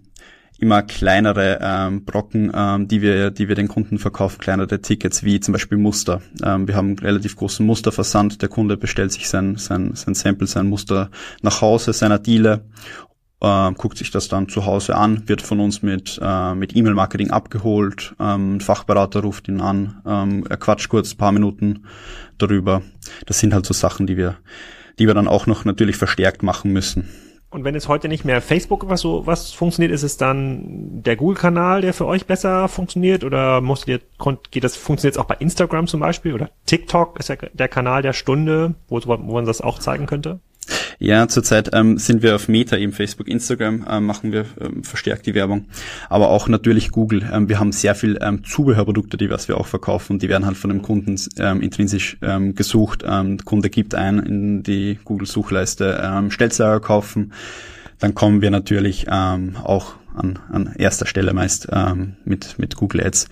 immer 0.61 0.83
kleinere 0.83 1.59
ähm, 1.63 2.05
Brocken, 2.05 2.53
ähm, 2.55 2.89
die 2.89 3.03
wir, 3.03 3.31
die 3.31 3.49
wir 3.49 3.55
den 3.55 3.69
Kunden 3.69 3.99
verkaufen, 3.99 4.39
kleinere 4.39 4.81
Tickets 4.81 5.25
wie 5.25 5.41
zum 5.41 5.53
Beispiel 5.53 5.79
Muster. 5.79 6.21
Ähm, 6.43 6.69
wir 6.69 6.77
haben 6.77 6.89
einen 6.89 6.99
relativ 6.99 7.37
großen 7.37 7.65
Musterversand. 7.65 8.43
Der 8.43 8.49
Kunde 8.49 8.77
bestellt 8.77 9.13
sich 9.13 9.29
sein, 9.29 9.57
sein, 9.57 9.93
sein 9.95 10.15
Sample, 10.15 10.47
sein 10.47 10.67
Muster 10.67 11.11
nach 11.43 11.61
Hause, 11.61 11.93
seiner 11.93 12.19
Dealer 12.19 12.63
äh, 13.41 13.73
guckt 13.73 13.99
sich 13.99 14.11
das 14.11 14.29
dann 14.29 14.49
zu 14.49 14.67
Hause 14.67 14.95
an, 14.97 15.29
wird 15.29 15.43
von 15.43 15.61
uns 15.61 15.83
mit, 15.83 16.21
äh, 16.23 16.55
mit 16.55 16.77
E-Mail-Marketing 16.77 17.31
abgeholt, 17.31 18.15
ähm, 18.21 18.57
ein 18.57 18.61
Fachberater 18.61 19.21
ruft 19.21 19.49
ihn 19.49 19.61
an, 19.61 20.03
ähm, 20.07 20.45
er 20.49 20.57
quatscht 20.57 20.89
kurz 20.89 21.15
ein 21.15 21.19
paar 21.19 21.33
Minuten 21.33 21.85
darüber. 22.39 22.83
Das 23.27 23.39
sind 23.39 23.55
halt 23.55 23.67
so 23.67 23.75
Sachen, 23.75 24.07
die 24.07 24.17
wir, 24.17 24.37
die 24.99 25.07
wir 25.07 25.15
dann 25.15 25.29
auch 25.29 25.47
noch 25.47 25.65
natürlich 25.65 25.97
verstärkt 25.97 26.43
machen 26.43 26.73
müssen. 26.73 27.09
Und 27.51 27.65
wenn 27.65 27.75
es 27.75 27.89
heute 27.89 28.09
nicht 28.09 28.25
mehr 28.25 28.41
Facebook 28.41 28.89
was 28.89 29.01
so 29.01 29.27
was 29.27 29.53
funktioniert, 29.53 29.93
ist 29.93 30.05
es 30.05 30.17
dann 30.17 31.03
der 31.03 31.17
Google-Kanal, 31.17 31.81
der 31.81 31.93
für 31.93 32.07
euch 32.07 32.27
besser 32.27 32.69
funktioniert? 32.69 33.25
Oder 33.25 33.61
musstet 33.61 33.89
ihr, 33.89 34.37
geht 34.53 34.63
das, 34.63 34.77
funktioniert 34.77 35.17
es 35.17 35.19
auch 35.19 35.27
bei 35.27 35.35
Instagram 35.35 35.89
zum 35.89 35.99
Beispiel? 35.99 36.33
Oder 36.33 36.51
TikTok 36.67 37.19
ist 37.19 37.29
ja 37.29 37.37
der 37.37 37.69
Kanal 37.69 38.03
der 38.03 38.13
Stunde, 38.13 38.75
wo, 38.89 39.01
wo 39.05 39.17
man 39.17 39.47
das 39.47 39.61
auch 39.61 39.81
zeigen 39.81 40.07
könnte? 40.07 40.39
Ja, 40.99 41.29
zurzeit 41.29 41.71
ähm, 41.73 41.99
sind 41.99 42.23
wir 42.23 42.37
auf 42.37 42.49
Meta, 42.49 42.77
eben 42.77 42.93
Facebook, 42.93 43.27
Instagram, 43.27 43.87
ähm, 43.89 44.07
machen 44.07 44.33
wir 44.33 44.45
ähm, 44.61 44.85
verstärkt 44.85 45.27
die 45.27 45.35
Werbung. 45.35 45.67
Aber 46.09 46.29
auch 46.29 46.49
natürlich 46.49 46.91
Google. 46.91 47.29
Ähm, 47.33 47.49
wir 47.49 47.59
haben 47.59 47.73
sehr 47.73 47.95
viel 47.95 48.19
ähm, 48.21 48.45
Zubehörprodukte, 48.45 49.17
die 49.17 49.31
was 49.31 49.49
wir 49.49 49.57
auch 49.57 49.67
verkaufen 49.67 50.21
die 50.21 50.29
werden 50.29 50.47
halt 50.47 50.57
von 50.57 50.71
dem 50.71 50.83
Kunden 50.83 51.21
ähm, 51.39 51.61
intrinsisch 51.61 52.17
ähm, 52.23 52.55
gesucht. 52.55 53.03
Ähm, 53.07 53.39
der 53.39 53.45
Kunde 53.45 53.71
gibt 53.71 53.95
ein 53.95 54.19
in 54.19 54.63
die 54.63 54.99
Google-Suchleiste 55.05 56.01
ähm, 56.03 56.31
Stellslager 56.31 56.81
kaufen. 56.81 57.33
Dann 57.99 58.15
kommen 58.15 58.41
wir 58.43 58.51
natürlich 58.51 59.07
ähm, 59.11 59.57
auch 59.63 59.95
an, 60.15 60.39
an 60.51 60.75
erster 60.77 61.07
Stelle 61.07 61.33
meist 61.33 61.69
ähm, 61.73 62.17
mit, 62.25 62.59
mit 62.59 62.77
Google 62.77 63.05
Ads. 63.05 63.29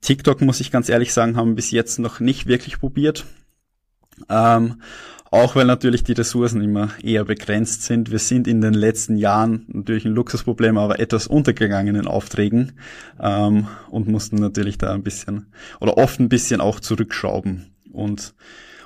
TikTok, 0.00 0.40
muss 0.42 0.60
ich 0.60 0.70
ganz 0.70 0.88
ehrlich 0.88 1.12
sagen, 1.12 1.36
haben 1.36 1.54
bis 1.54 1.70
jetzt 1.70 1.98
noch 1.98 2.20
nicht 2.20 2.46
wirklich 2.46 2.78
probiert. 2.78 3.24
Ähm, 4.28 4.80
auch 5.36 5.54
weil 5.54 5.66
natürlich 5.66 6.02
die 6.04 6.12
Ressourcen 6.12 6.60
immer 6.60 6.90
eher 7.02 7.24
begrenzt 7.24 7.82
sind. 7.82 8.10
Wir 8.10 8.18
sind 8.18 8.48
in 8.48 8.60
den 8.60 8.74
letzten 8.74 9.16
Jahren 9.16 9.66
natürlich 9.68 10.04
ein 10.04 10.12
Luxusproblem, 10.12 10.78
aber 10.78 10.98
etwas 10.98 11.26
untergegangen 11.26 11.94
in 11.94 12.06
Aufträgen 12.06 12.72
ähm, 13.20 13.66
und 13.90 14.08
mussten 14.08 14.36
natürlich 14.36 14.78
da 14.78 14.92
ein 14.92 15.02
bisschen 15.02 15.46
oder 15.80 15.98
oft 15.98 16.20
ein 16.20 16.28
bisschen 16.28 16.60
auch 16.60 16.80
zurückschrauben 16.80 17.66
und 17.92 18.34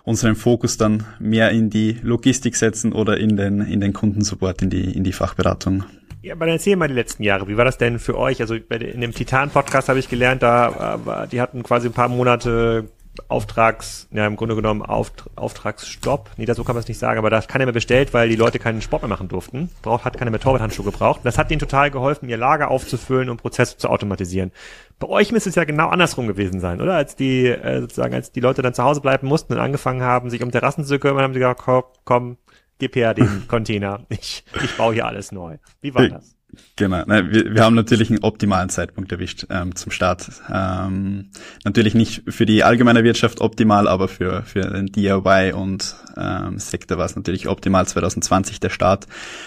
unseren 0.04 0.34
Fokus 0.34 0.76
dann 0.76 1.04
mehr 1.18 1.50
in 1.50 1.70
die 1.70 1.98
Logistik 2.02 2.56
setzen 2.56 2.92
oder 2.92 3.18
in 3.18 3.36
den, 3.36 3.60
in 3.60 3.80
den 3.80 3.92
Kundensupport, 3.92 4.62
in 4.62 4.70
die, 4.70 4.92
in 4.92 5.04
die 5.04 5.12
Fachberatung. 5.12 5.84
Ja, 6.22 6.34
aber 6.34 6.46
dann 6.46 6.56
erzähl 6.56 6.76
mal 6.76 6.88
die 6.88 6.94
letzten 6.94 7.22
Jahre. 7.22 7.48
Wie 7.48 7.56
war 7.56 7.64
das 7.64 7.78
denn 7.78 7.98
für 7.98 8.18
euch? 8.18 8.40
Also 8.40 8.54
in 8.54 9.00
dem 9.00 9.12
Titan-Podcast 9.12 9.88
habe 9.88 9.98
ich 9.98 10.08
gelernt, 10.08 10.42
da, 10.42 11.26
die 11.30 11.40
hatten 11.40 11.62
quasi 11.62 11.88
ein 11.88 11.94
paar 11.94 12.08
Monate 12.08 12.90
Auftrags, 13.28 14.08
ja 14.12 14.26
im 14.26 14.36
Grunde 14.36 14.56
genommen 14.56 14.82
Auft 14.82 15.24
Auftragsstopp. 15.36 16.30
Nee, 16.36 16.46
das 16.46 16.56
so 16.56 16.64
kann 16.64 16.74
man 16.74 16.82
es 16.82 16.88
nicht 16.88 16.98
sagen, 16.98 17.18
aber 17.18 17.30
da 17.30 17.38
hat 17.38 17.48
keiner 17.48 17.66
mehr 17.66 17.74
bestellt, 17.74 18.14
weil 18.14 18.28
die 18.28 18.36
Leute 18.36 18.58
keinen 18.58 18.82
Sport 18.82 19.02
mehr 19.02 19.08
machen 19.08 19.28
durften. 19.28 19.70
Braucht, 19.82 20.04
hat 20.04 20.18
keiner 20.18 20.30
mehr 20.30 20.40
Torwarthandschuhe 20.40 20.84
gebraucht. 20.84 21.20
Das 21.24 21.38
hat 21.38 21.50
denen 21.50 21.60
total 21.60 21.90
geholfen, 21.90 22.28
ihr 22.28 22.36
Lager 22.36 22.70
aufzufüllen 22.70 23.30
und 23.30 23.38
Prozesse 23.38 23.76
zu 23.76 23.88
automatisieren. 23.88 24.52
Bei 24.98 25.08
euch 25.08 25.32
müsste 25.32 25.48
es 25.48 25.54
ja 25.54 25.64
genau 25.64 25.88
andersrum 25.88 26.26
gewesen 26.26 26.60
sein, 26.60 26.80
oder? 26.80 26.94
Als 26.94 27.16
die, 27.16 27.46
äh, 27.46 27.80
sozusagen, 27.80 28.14
als 28.14 28.32
die 28.32 28.40
Leute 28.40 28.62
dann 28.62 28.74
zu 28.74 28.84
Hause 28.84 29.00
bleiben 29.00 29.26
mussten 29.26 29.54
und 29.54 29.58
angefangen 29.58 30.02
haben, 30.02 30.30
sich 30.30 30.42
um 30.42 30.50
Terrassen 30.50 30.84
zu 30.84 30.98
kümmern, 30.98 31.22
haben 31.22 31.32
sie 31.32 31.40
gesagt, 31.40 31.62
komm, 31.64 31.84
komm 32.04 32.36
gib 32.80 32.96
her 32.96 33.14
den 33.14 33.44
Container. 33.48 34.04
Ich, 34.08 34.44
ich 34.62 34.76
baue 34.76 34.94
hier 34.94 35.06
alles 35.06 35.30
neu. 35.30 35.58
Wie 35.80 35.94
war 35.94 36.08
das? 36.08 36.34
Genau, 36.76 37.04
ne, 37.04 37.30
wir, 37.30 37.54
wir 37.54 37.64
haben 37.64 37.74
natürlich 37.74 38.10
einen 38.10 38.22
optimalen 38.22 38.70
Zeitpunkt 38.70 39.12
erwischt 39.12 39.46
ähm, 39.50 39.74
zum 39.74 39.92
Start. 39.92 40.30
Ähm, 40.52 41.30
natürlich 41.64 41.94
nicht 41.94 42.22
für 42.28 42.46
die 42.46 42.64
allgemeine 42.64 43.04
Wirtschaft 43.04 43.40
optimal, 43.40 43.86
aber 43.86 44.08
für, 44.08 44.42
für 44.42 44.62
den 44.62 44.86
DIY 44.86 45.52
und 45.52 45.94
ähm, 46.16 46.58
Sektor 46.58 46.98
war 46.98 47.06
es 47.06 47.16
natürlich 47.16 47.48
optimal. 47.48 47.86
2020 47.86 48.60
der 48.60 48.70
Start 48.70 49.06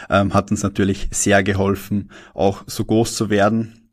ähm, 0.09 0.33
hat 0.33 0.51
uns 0.51 0.63
natürlich 0.63 1.09
sehr 1.11 1.43
geholfen, 1.43 2.11
auch 2.33 2.63
so 2.67 2.85
groß 2.85 3.15
zu 3.15 3.29
werden. 3.29 3.89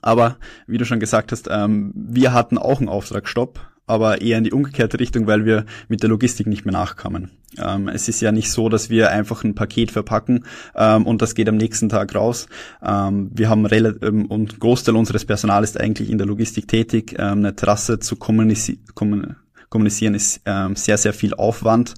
Aber 0.00 0.38
wie 0.66 0.78
du 0.78 0.84
schon 0.84 1.00
gesagt 1.00 1.32
hast, 1.32 1.48
ähm, 1.50 1.92
wir 1.94 2.32
hatten 2.32 2.58
auch 2.58 2.78
einen 2.78 2.88
Auftragsstopp 2.88 3.71
aber 3.92 4.22
eher 4.22 4.38
in 4.38 4.44
die 4.44 4.52
umgekehrte 4.52 4.98
Richtung, 4.98 5.26
weil 5.26 5.44
wir 5.44 5.66
mit 5.88 6.02
der 6.02 6.08
Logistik 6.08 6.46
nicht 6.46 6.64
mehr 6.64 6.72
nachkamen. 6.72 7.30
Ähm, 7.62 7.88
es 7.88 8.08
ist 8.08 8.22
ja 8.22 8.32
nicht 8.32 8.50
so, 8.50 8.70
dass 8.70 8.88
wir 8.88 9.10
einfach 9.10 9.44
ein 9.44 9.54
Paket 9.54 9.90
verpacken 9.90 10.44
ähm, 10.74 11.06
und 11.06 11.20
das 11.20 11.34
geht 11.34 11.46
am 11.50 11.58
nächsten 11.58 11.90
Tag 11.90 12.14
raus. 12.14 12.46
Ähm, 12.82 13.30
wir 13.34 13.50
haben 13.50 13.66
relativ 13.66 14.02
ähm, 14.02 14.24
und 14.26 14.58
Großteil 14.60 14.96
unseres 14.96 15.26
Personals 15.26 15.70
ist 15.70 15.80
eigentlich 15.80 16.10
in 16.10 16.16
der 16.16 16.26
Logistik 16.26 16.68
tätig. 16.68 17.16
Ähm, 17.18 17.38
eine 17.38 17.54
Trasse 17.54 17.98
zu 17.98 18.16
kommunizieren 18.16 19.36
kommunizieren 19.68 20.14
ist 20.14 20.42
ähm, 20.44 20.76
sehr, 20.76 20.98
sehr 20.98 21.14
viel 21.14 21.32
Aufwand, 21.32 21.94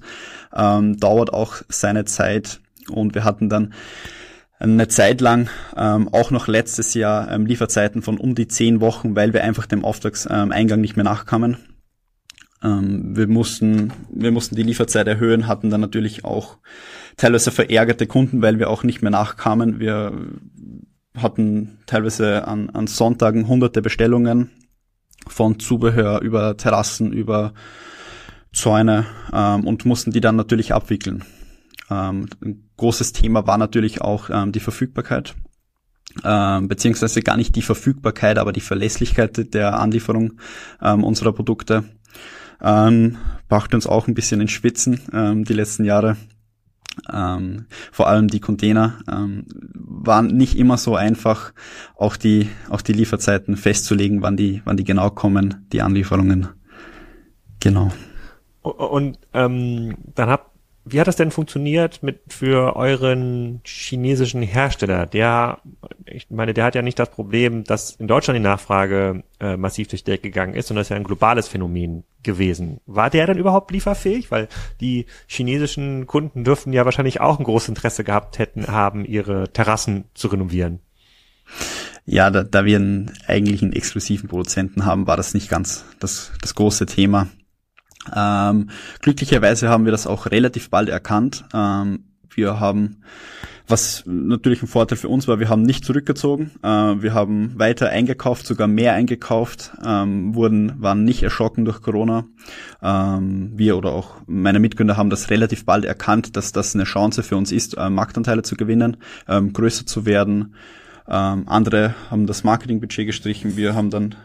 dauert 0.49 1.33
auch 1.33 1.55
seine 1.67 2.05
Zeit 2.05 2.61
und 2.89 3.15
wir 3.15 3.25
hatten 3.25 3.49
dann 3.49 3.73
eine 4.59 4.87
Zeit 4.87 5.21
lang, 5.21 5.49
ähm, 5.75 6.09
auch 6.11 6.31
noch 6.31 6.47
letztes 6.47 6.93
Jahr, 6.93 7.31
ähm, 7.31 7.45
Lieferzeiten 7.45 8.01
von 8.01 8.17
um 8.17 8.35
die 8.35 8.47
zehn 8.47 8.81
Wochen, 8.81 9.15
weil 9.15 9.33
wir 9.33 9.43
einfach 9.43 9.65
dem 9.65 9.83
Auftragseingang 9.83 10.79
nicht 10.79 10.95
mehr 10.95 11.03
nachkamen. 11.03 11.57
Ähm, 12.63 13.15
wir 13.15 13.27
mussten, 13.27 13.93
wir 14.09 14.31
mussten 14.31 14.55
die 14.55 14.63
Lieferzeit 14.63 15.07
erhöhen, 15.07 15.47
hatten 15.47 15.69
dann 15.69 15.81
natürlich 15.81 16.25
auch 16.25 16.57
teilweise 17.17 17.51
verärgerte 17.51 18.07
Kunden, 18.07 18.41
weil 18.41 18.59
wir 18.59 18.69
auch 18.69 18.83
nicht 18.83 19.01
mehr 19.01 19.11
nachkamen. 19.11 19.79
Wir 19.79 20.13
hatten 21.17 21.79
teilweise 21.85 22.47
an, 22.47 22.69
an 22.69 22.87
Sonntagen 22.87 23.47
hunderte 23.47 23.81
Bestellungen 23.81 24.49
von 25.27 25.59
Zubehör 25.59 26.21
über 26.21 26.57
Terrassen, 26.57 27.13
über 27.13 27.53
Zäune 28.53 29.05
ähm, 29.33 29.65
und 29.67 29.85
mussten 29.85 30.11
die 30.11 30.21
dann 30.21 30.35
natürlich 30.35 30.73
abwickeln. 30.73 31.23
Ähm, 31.89 32.27
ein 32.43 32.69
großes 32.77 33.13
Thema 33.13 33.45
war 33.47 33.57
natürlich 33.57 34.01
auch 34.01 34.29
ähm, 34.29 34.51
die 34.51 34.59
Verfügbarkeit, 34.59 35.35
ähm, 36.23 36.67
beziehungsweise 36.67 37.21
gar 37.21 37.37
nicht 37.37 37.55
die 37.55 37.61
Verfügbarkeit, 37.61 38.37
aber 38.37 38.53
die 38.53 38.61
Verlässlichkeit 38.61 39.53
der 39.53 39.79
Anlieferung 39.79 40.33
ähm, 40.81 41.03
unserer 41.03 41.33
Produkte 41.33 41.83
ähm, 42.61 43.17
brachte 43.47 43.75
uns 43.75 43.87
auch 43.87 44.07
ein 44.07 44.13
bisschen 44.13 44.41
ins 44.41 44.51
Schwitzen 44.51 45.01
ähm, 45.13 45.43
die 45.43 45.53
letzten 45.53 45.85
Jahre. 45.85 46.17
Ähm, 47.11 47.65
vor 47.91 48.07
allem 48.07 48.29
die 48.29 48.39
Container 48.39 48.99
ähm, 49.11 49.45
waren 49.73 50.27
nicht 50.27 50.57
immer 50.57 50.77
so 50.77 50.95
einfach, 50.95 51.53
auch 51.95 52.15
die 52.15 52.49
auch 52.69 52.81
die 52.81 52.93
Lieferzeiten 52.93 53.57
festzulegen, 53.57 54.21
wann 54.21 54.37
die 54.37 54.61
wann 54.63 54.77
die 54.77 54.85
genau 54.85 55.09
kommen, 55.09 55.67
die 55.73 55.81
Anlieferungen. 55.81 56.47
Genau. 57.59 57.91
Und 58.61 59.19
ähm, 59.33 59.95
dann 60.15 60.29
habt 60.29 60.54
wie 60.87 60.99
hat 60.99 61.07
das 61.07 61.15
denn 61.15 61.31
funktioniert 61.31 62.03
mit 62.03 62.21
für 62.27 62.75
euren 62.75 63.61
chinesischen 63.65 64.43
Hersteller? 64.43 65.07
Der, 65.07 65.59
ich 66.05 66.29
meine, 66.29 66.53
der 66.53 66.63
hat 66.63 66.75
ja 66.75 66.83
nicht 66.83 66.99
das 66.99 67.09
Problem, 67.09 67.63
dass 67.63 67.95
in 67.95 68.07
Deutschland 68.07 68.37
die 68.37 68.43
Nachfrage 68.43 69.23
äh, 69.39 69.57
massiv 69.57 69.87
durch 69.87 70.03
die 70.03 70.11
Decke 70.11 70.29
gegangen 70.29 70.53
ist, 70.53 70.67
sondern 70.67 70.81
das 70.81 70.87
ist 70.87 70.91
ja 70.91 70.97
ein 70.97 71.03
globales 71.03 71.47
Phänomen 71.47 72.03
gewesen. 72.21 72.81
War 72.85 73.09
der 73.09 73.25
denn 73.25 73.39
überhaupt 73.39 73.71
lieferfähig? 73.71 74.29
Weil 74.29 74.47
die 74.79 75.07
chinesischen 75.25 76.05
Kunden 76.05 76.43
dürften 76.43 76.71
ja 76.71 76.85
wahrscheinlich 76.85 77.19
auch 77.19 77.39
ein 77.39 77.45
großes 77.45 77.69
Interesse 77.69 78.03
gehabt 78.03 78.37
hätten, 78.37 78.67
haben 78.67 79.05
ihre 79.05 79.51
Terrassen 79.51 80.05
zu 80.13 80.27
renovieren. 80.27 80.81
Ja, 82.05 82.29
da, 82.29 82.43
da 82.43 82.63
wir 82.65 82.77
einen 82.77 83.11
eigentlichen 83.25 83.73
exklusiven 83.73 84.29
Produzenten 84.29 84.85
haben, 84.85 85.07
war 85.07 85.17
das 85.17 85.33
nicht 85.33 85.49
ganz 85.49 85.85
das, 85.99 86.31
das 86.41 86.53
große 86.53 86.85
Thema. 86.85 87.27
Ähm, 88.13 88.69
glücklicherweise 89.01 89.69
haben 89.69 89.85
wir 89.85 89.91
das 89.91 90.07
auch 90.07 90.27
relativ 90.27 90.69
bald 90.69 90.89
erkannt. 90.89 91.45
Ähm, 91.53 92.05
wir 92.35 92.59
haben, 92.59 92.97
was 93.67 94.03
natürlich 94.05 94.61
ein 94.61 94.67
Vorteil 94.67 94.97
für 94.97 95.09
uns 95.09 95.27
war, 95.27 95.39
wir 95.39 95.49
haben 95.49 95.61
nicht 95.63 95.85
zurückgezogen. 95.85 96.51
Äh, 96.61 96.67
wir 96.67 97.13
haben 97.13 97.57
weiter 97.57 97.89
eingekauft, 97.89 98.45
sogar 98.45 98.67
mehr 98.67 98.93
eingekauft, 98.93 99.71
ähm, 99.85 100.35
wurden, 100.35 100.73
waren 100.81 101.03
nicht 101.03 101.23
erschrocken 101.23 101.65
durch 101.65 101.81
Corona. 101.81 102.25
Ähm, 102.81 103.53
wir 103.55 103.77
oder 103.77 103.93
auch 103.93 104.15
meine 104.27 104.59
Mitgründer 104.59 104.97
haben 104.97 105.09
das 105.09 105.29
relativ 105.29 105.65
bald 105.65 105.85
erkannt, 105.85 106.35
dass 106.35 106.51
das 106.51 106.75
eine 106.75 106.83
Chance 106.83 107.23
für 107.23 107.37
uns 107.37 107.51
ist, 107.51 107.77
äh, 107.77 107.89
Marktanteile 107.89 108.43
zu 108.43 108.55
gewinnen, 108.55 108.97
ähm, 109.27 109.53
größer 109.53 109.85
zu 109.85 110.05
werden. 110.05 110.55
Ähm, 111.07 111.47
andere 111.47 111.93
haben 112.09 112.27
das 112.27 112.43
Marketingbudget 112.43 113.05
gestrichen. 113.05 113.57
Wir 113.57 113.75
haben 113.75 113.89
dann 113.89 114.15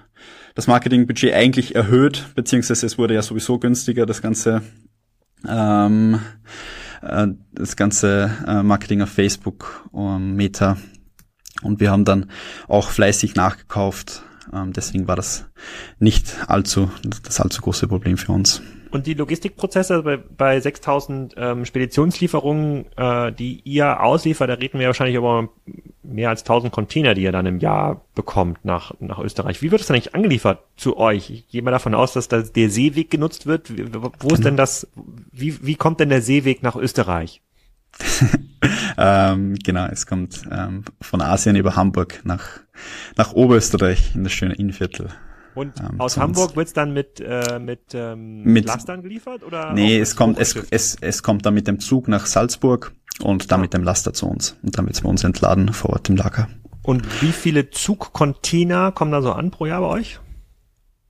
das 0.60 0.66
Marketingbudget 0.66 1.32
eigentlich 1.32 1.74
erhöht, 1.74 2.26
beziehungsweise 2.34 2.84
es 2.84 2.98
wurde 2.98 3.14
ja 3.14 3.22
sowieso 3.22 3.58
günstiger, 3.58 4.04
das 4.04 4.20
ganze 4.20 4.60
ähm, 5.48 6.20
äh, 7.00 7.28
das 7.52 7.76
ganze 7.76 8.30
äh, 8.46 8.62
Marketing 8.62 9.00
auf 9.00 9.08
Facebook 9.08 9.88
und 9.90 10.34
Meta. 10.36 10.76
Und 11.62 11.80
wir 11.80 11.90
haben 11.90 12.04
dann 12.04 12.26
auch 12.68 12.90
fleißig 12.90 13.36
nachgekauft. 13.36 14.22
Ähm, 14.52 14.74
deswegen 14.74 15.08
war 15.08 15.16
das 15.16 15.46
nicht 15.98 16.46
allzu 16.46 16.90
das 17.22 17.40
allzu 17.40 17.62
große 17.62 17.88
Problem 17.88 18.18
für 18.18 18.32
uns. 18.32 18.60
Und 18.90 19.06
die 19.06 19.14
Logistikprozesse 19.14 20.02
bei, 20.02 20.16
bei 20.16 20.60
6000 20.60 21.34
ähm, 21.36 21.64
Speditionslieferungen, 21.64 22.86
äh, 22.96 23.32
die 23.32 23.60
ihr 23.64 24.02
ausliefert, 24.02 24.50
da 24.50 24.54
reden 24.54 24.78
wir 24.78 24.88
wahrscheinlich 24.88 25.16
über 25.16 25.48
mehr 26.02 26.30
als 26.30 26.42
1000 26.42 26.72
Container, 26.72 27.14
die 27.14 27.22
ihr 27.22 27.32
dann 27.32 27.46
im 27.46 27.60
Jahr 27.60 28.00
bekommt 28.14 28.64
nach, 28.64 28.92
nach 29.00 29.18
Österreich. 29.18 29.62
Wie 29.62 29.70
wird 29.70 29.80
es 29.80 29.86
denn 29.86 29.94
eigentlich 29.94 30.14
angeliefert 30.14 30.60
zu 30.76 30.96
euch? 30.96 31.30
Ich 31.30 31.48
gehe 31.48 31.62
mal 31.62 31.70
davon 31.70 31.94
aus, 31.94 32.12
dass 32.12 32.28
da 32.28 32.42
der 32.42 32.70
Seeweg 32.70 33.10
genutzt 33.10 33.46
wird. 33.46 33.72
Wo 34.20 34.28
ist 34.34 34.44
denn 34.44 34.56
das, 34.56 34.88
wie, 35.30 35.64
wie 35.64 35.76
kommt 35.76 36.00
denn 36.00 36.08
der 36.08 36.22
Seeweg 36.22 36.62
nach 36.62 36.76
Österreich? 36.76 37.42
ähm, 38.98 39.56
genau, 39.56 39.86
es 39.86 40.06
kommt 40.06 40.42
ähm, 40.50 40.84
von 41.00 41.20
Asien 41.20 41.56
über 41.56 41.76
Hamburg 41.76 42.20
nach, 42.24 42.60
nach 43.16 43.32
Oberösterreich 43.32 44.14
in 44.14 44.24
das 44.24 44.32
schöne 44.32 44.54
Innviertel. 44.54 45.08
Und 45.54 45.80
ähm, 45.80 46.00
aus 46.00 46.16
Hamburg 46.16 46.56
wird's 46.56 46.72
dann 46.72 46.92
mit, 46.92 47.20
äh, 47.20 47.58
mit, 47.58 47.94
ähm, 47.94 48.42
mit 48.44 48.66
Lastern 48.66 49.02
geliefert? 49.02 49.42
Oder 49.42 49.72
nee, 49.72 49.98
es 49.98 50.16
kommt, 50.16 50.38
es, 50.38 50.54
es, 50.70 50.96
es 51.00 51.22
kommt 51.22 51.44
dann 51.46 51.54
mit 51.54 51.66
dem 51.66 51.80
Zug 51.80 52.08
nach 52.08 52.26
Salzburg 52.26 52.92
und 53.20 53.50
dann 53.50 53.58
ja. 53.58 53.62
mit 53.62 53.74
dem 53.74 53.82
Laster 53.82 54.12
zu 54.12 54.26
uns. 54.26 54.56
Und 54.62 54.78
dann 54.78 54.86
wird's 54.86 55.00
bei 55.00 55.08
uns 55.08 55.24
entladen 55.24 55.72
vor 55.72 55.90
Ort 55.90 56.08
im 56.08 56.16
Lager. 56.16 56.48
Und 56.82 57.22
wie 57.22 57.32
viele 57.32 57.70
Zugcontainer 57.70 58.92
kommen 58.92 59.12
da 59.12 59.22
so 59.22 59.32
an 59.32 59.50
pro 59.50 59.66
Jahr 59.66 59.80
bei 59.80 59.88
euch? 59.88 60.20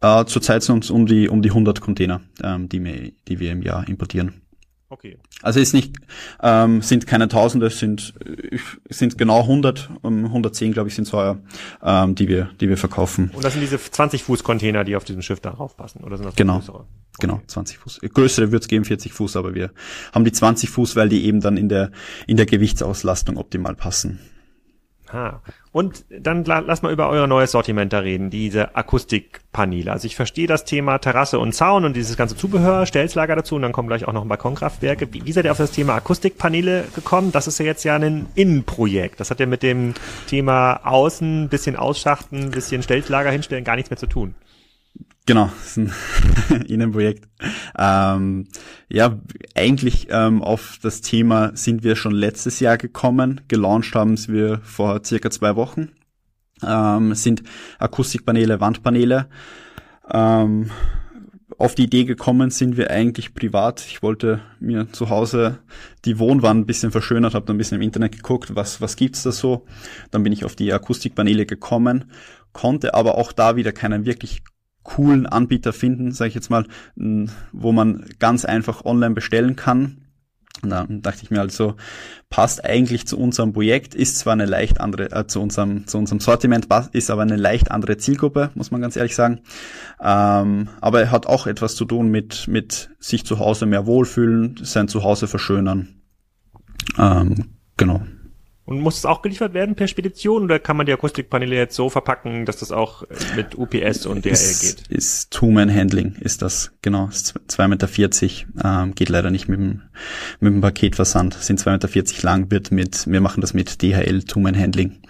Äh, 0.00 0.24
zurzeit 0.24 0.62
sind 0.62 0.84
es 0.84 0.90
um 0.90 1.06
die, 1.06 1.28
um 1.28 1.42
die 1.42 1.50
100 1.50 1.80
Container, 1.80 2.22
ähm, 2.42 2.68
die, 2.68 2.82
wir, 2.82 3.12
die 3.28 3.38
wir 3.38 3.52
im 3.52 3.62
Jahr 3.62 3.86
importieren. 3.86 4.39
Okay. 4.92 5.18
Also 5.40 5.60
ist 5.60 5.72
nicht, 5.72 5.94
ähm, 6.42 6.82
sind 6.82 7.06
keine 7.06 7.28
Tausende, 7.28 7.70
sind 7.70 8.12
äh, 8.24 8.58
sind 8.88 9.16
genau 9.16 9.42
100, 9.42 9.88
um 10.02 10.24
110 10.24 10.72
glaube 10.72 10.88
ich 10.88 10.96
sind 10.96 11.06
so, 11.06 11.38
ähm, 11.82 12.14
die 12.16 12.26
wir 12.26 12.50
die 12.60 12.68
wir 12.68 12.76
verkaufen. 12.76 13.30
Und 13.32 13.44
das 13.44 13.52
sind 13.52 13.62
diese 13.62 13.78
20 13.78 14.24
Fuß 14.24 14.42
Container, 14.42 14.82
die 14.82 14.96
auf 14.96 15.04
diesem 15.04 15.22
Schiff 15.22 15.38
darauf 15.38 15.76
passen, 15.76 16.02
oder 16.02 16.16
sind 16.16 16.26
das 16.26 16.34
genau, 16.34 16.58
größere? 16.58 16.86
Genau, 17.20 17.34
okay. 17.34 17.44
20 17.46 17.78
Fuß. 17.78 18.00
Größere 18.12 18.50
wird 18.50 18.62
es 18.62 18.68
geben, 18.68 18.84
40 18.84 19.12
Fuß, 19.12 19.36
aber 19.36 19.54
wir 19.54 19.70
haben 20.12 20.24
die 20.24 20.32
20 20.32 20.68
Fuß, 20.68 20.96
weil 20.96 21.08
die 21.08 21.24
eben 21.24 21.40
dann 21.40 21.56
in 21.56 21.68
der 21.68 21.92
in 22.26 22.36
der 22.36 22.46
Gewichtsauslastung 22.46 23.36
optimal 23.36 23.76
passen. 23.76 24.18
Ha. 25.12 25.42
Und 25.72 26.04
dann 26.10 26.44
lass 26.44 26.82
mal 26.82 26.92
über 26.92 27.08
euer 27.08 27.26
neues 27.26 27.52
Sortiment 27.52 27.92
da 27.92 28.00
reden, 28.00 28.30
diese 28.30 28.74
Akustikpaneele. 28.74 29.90
Also 29.90 30.06
ich 30.06 30.16
verstehe 30.16 30.46
das 30.46 30.64
Thema 30.64 30.98
Terrasse 30.98 31.38
und 31.38 31.52
Zaun 31.52 31.84
und 31.84 31.94
dieses 31.94 32.16
ganze 32.16 32.36
Zubehör, 32.36 32.86
Stelzlager 32.86 33.36
dazu 33.36 33.56
und 33.56 33.62
dann 33.62 33.72
kommen 33.72 33.88
gleich 33.88 34.06
auch 34.06 34.12
noch 34.12 34.24
Balkonkraftwerke. 34.24 35.12
Wie, 35.12 35.24
wie 35.24 35.32
seid 35.32 35.44
ihr 35.44 35.52
auf 35.52 35.58
das 35.58 35.72
Thema 35.72 35.94
Akustikpaneele 35.94 36.84
gekommen? 36.94 37.32
Das 37.32 37.46
ist 37.46 37.58
ja 37.58 37.66
jetzt 37.66 37.84
ja 37.84 37.96
ein 37.96 38.26
Innenprojekt. 38.34 39.20
Das 39.20 39.30
hat 39.30 39.40
ja 39.40 39.46
mit 39.46 39.62
dem 39.62 39.94
Thema 40.28 40.80
Außen, 40.84 41.48
bisschen 41.48 41.76
ausschachten, 41.76 42.50
bisschen 42.50 42.82
Stelzlager 42.82 43.30
hinstellen 43.30 43.64
gar 43.64 43.76
nichts 43.76 43.90
mehr 43.90 43.98
zu 43.98 44.06
tun. 44.06 44.34
Genau, 45.26 45.50
ist 45.64 45.78
ein 45.78 45.92
Innenprojekt. 46.66 47.28
Ähm, 47.78 48.48
ja, 48.88 49.18
eigentlich 49.54 50.08
ähm, 50.10 50.42
auf 50.42 50.78
das 50.82 51.00
Thema 51.00 51.52
sind 51.54 51.84
wir 51.84 51.96
schon 51.96 52.12
letztes 52.12 52.60
Jahr 52.60 52.78
gekommen. 52.78 53.40
Gelauncht 53.48 53.94
haben 53.94 54.16
wir 54.28 54.60
vor 54.62 55.04
circa 55.04 55.30
zwei 55.30 55.56
Wochen. 55.56 55.92
Ähm, 56.66 57.14
sind 57.14 57.42
Akustikpaneele, 57.78 58.60
Wandpaneele. 58.60 59.28
Ähm, 60.12 60.70
auf 61.60 61.74
die 61.74 61.84
Idee 61.84 62.04
gekommen 62.04 62.50
sind 62.50 62.78
wir 62.78 62.90
eigentlich 62.90 63.34
privat. 63.34 63.84
Ich 63.86 64.02
wollte 64.02 64.40
mir 64.60 64.90
zu 64.92 65.10
Hause 65.10 65.58
die 66.06 66.18
Wohnwand 66.18 66.60
ein 66.62 66.66
bisschen 66.66 66.90
verschönert, 66.90 67.34
habe 67.34 67.44
dann 67.44 67.56
ein 67.56 67.58
bisschen 67.58 67.76
im 67.76 67.82
Internet 67.82 68.12
geguckt, 68.12 68.56
was, 68.56 68.80
was 68.80 68.96
gibt's 68.96 69.22
da 69.24 69.30
so. 69.30 69.66
Dann 70.10 70.22
bin 70.22 70.32
ich 70.32 70.46
auf 70.46 70.56
die 70.56 70.72
Akustikpaneele 70.72 71.44
gekommen, 71.44 72.10
konnte 72.52 72.94
aber 72.94 73.16
auch 73.16 73.32
da 73.32 73.56
wieder 73.56 73.72
keinen 73.72 74.06
wirklich 74.06 74.42
coolen 74.82 75.26
Anbieter 75.26 75.72
finden, 75.72 76.12
sage 76.12 76.28
ich 76.28 76.34
jetzt 76.34 76.50
mal, 76.50 76.66
wo 77.52 77.72
man 77.72 78.06
ganz 78.18 78.44
einfach 78.44 78.84
online 78.84 79.14
bestellen 79.14 79.56
kann. 79.56 79.98
Und 80.62 80.70
dann 80.70 81.00
dachte 81.00 81.22
ich 81.22 81.30
mir 81.30 81.40
also, 81.40 81.76
passt 82.28 82.64
eigentlich 82.64 83.06
zu 83.06 83.18
unserem 83.18 83.52
Projekt, 83.52 83.94
ist 83.94 84.18
zwar 84.18 84.34
eine 84.34 84.44
leicht 84.44 84.80
andere, 84.80 85.10
äh, 85.10 85.26
zu 85.26 85.40
unserem, 85.40 85.86
zu 85.86 85.96
unserem 85.96 86.20
Sortiment, 86.20 86.68
ist 86.92 87.10
aber 87.10 87.22
eine 87.22 87.36
leicht 87.36 87.70
andere 87.70 87.96
Zielgruppe, 87.96 88.50
muss 88.54 88.70
man 88.70 88.82
ganz 88.82 88.96
ehrlich 88.96 89.14
sagen. 89.14 89.40
Ähm, 90.02 90.68
aber 90.80 91.00
er 91.00 91.10
hat 91.10 91.26
auch 91.26 91.46
etwas 91.46 91.76
zu 91.76 91.86
tun 91.86 92.08
mit, 92.10 92.46
mit 92.46 92.90
sich 92.98 93.24
zu 93.24 93.38
Hause 93.38 93.64
mehr 93.64 93.86
wohlfühlen, 93.86 94.58
sein 94.62 94.88
Zuhause 94.88 95.28
verschönern. 95.28 96.02
Ähm, 96.98 97.54
genau. 97.76 98.02
Und 98.70 98.82
muss 98.82 98.98
es 98.98 99.04
auch 99.04 99.20
geliefert 99.20 99.52
werden 99.52 99.74
per 99.74 99.88
Spedition 99.88 100.44
oder 100.44 100.60
kann 100.60 100.76
man 100.76 100.86
die 100.86 100.92
Akustikpaneele 100.92 101.56
jetzt 101.56 101.74
so 101.74 101.90
verpacken, 101.90 102.46
dass 102.46 102.58
das 102.58 102.70
auch 102.70 103.02
mit 103.34 103.58
UPS 103.58 104.06
und 104.06 104.24
DHL 104.24 104.30
ist, 104.30 104.60
geht? 104.60 104.86
Ist 104.86 105.32
Two-Man-Handling, 105.32 106.14
ist 106.20 106.40
das, 106.40 106.70
genau. 106.80 107.08
Ist 107.08 107.36
2,40 107.48 107.66
Meter, 107.66 108.82
ähm, 108.82 108.94
geht 108.94 109.08
leider 109.08 109.32
nicht 109.32 109.48
mit 109.48 109.58
dem, 109.58 109.82
mit 110.38 110.52
dem 110.52 110.60
Paketversand, 110.60 111.34
sind 111.34 111.58
2,40 111.58 111.70
Meter 111.72 112.22
lang, 112.22 112.50
wird 112.52 112.70
mit, 112.70 113.10
wir 113.10 113.20
machen 113.20 113.40
das 113.40 113.54
mit 113.54 113.82
DHL 113.82 114.22
Two-Man-Handling, 114.22 115.02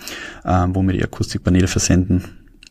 ähm, 0.47 0.75
wo 0.75 0.81
wir 0.81 0.95
die 0.95 1.05
Akustikpaneele 1.05 1.69
versenden. 1.69 2.25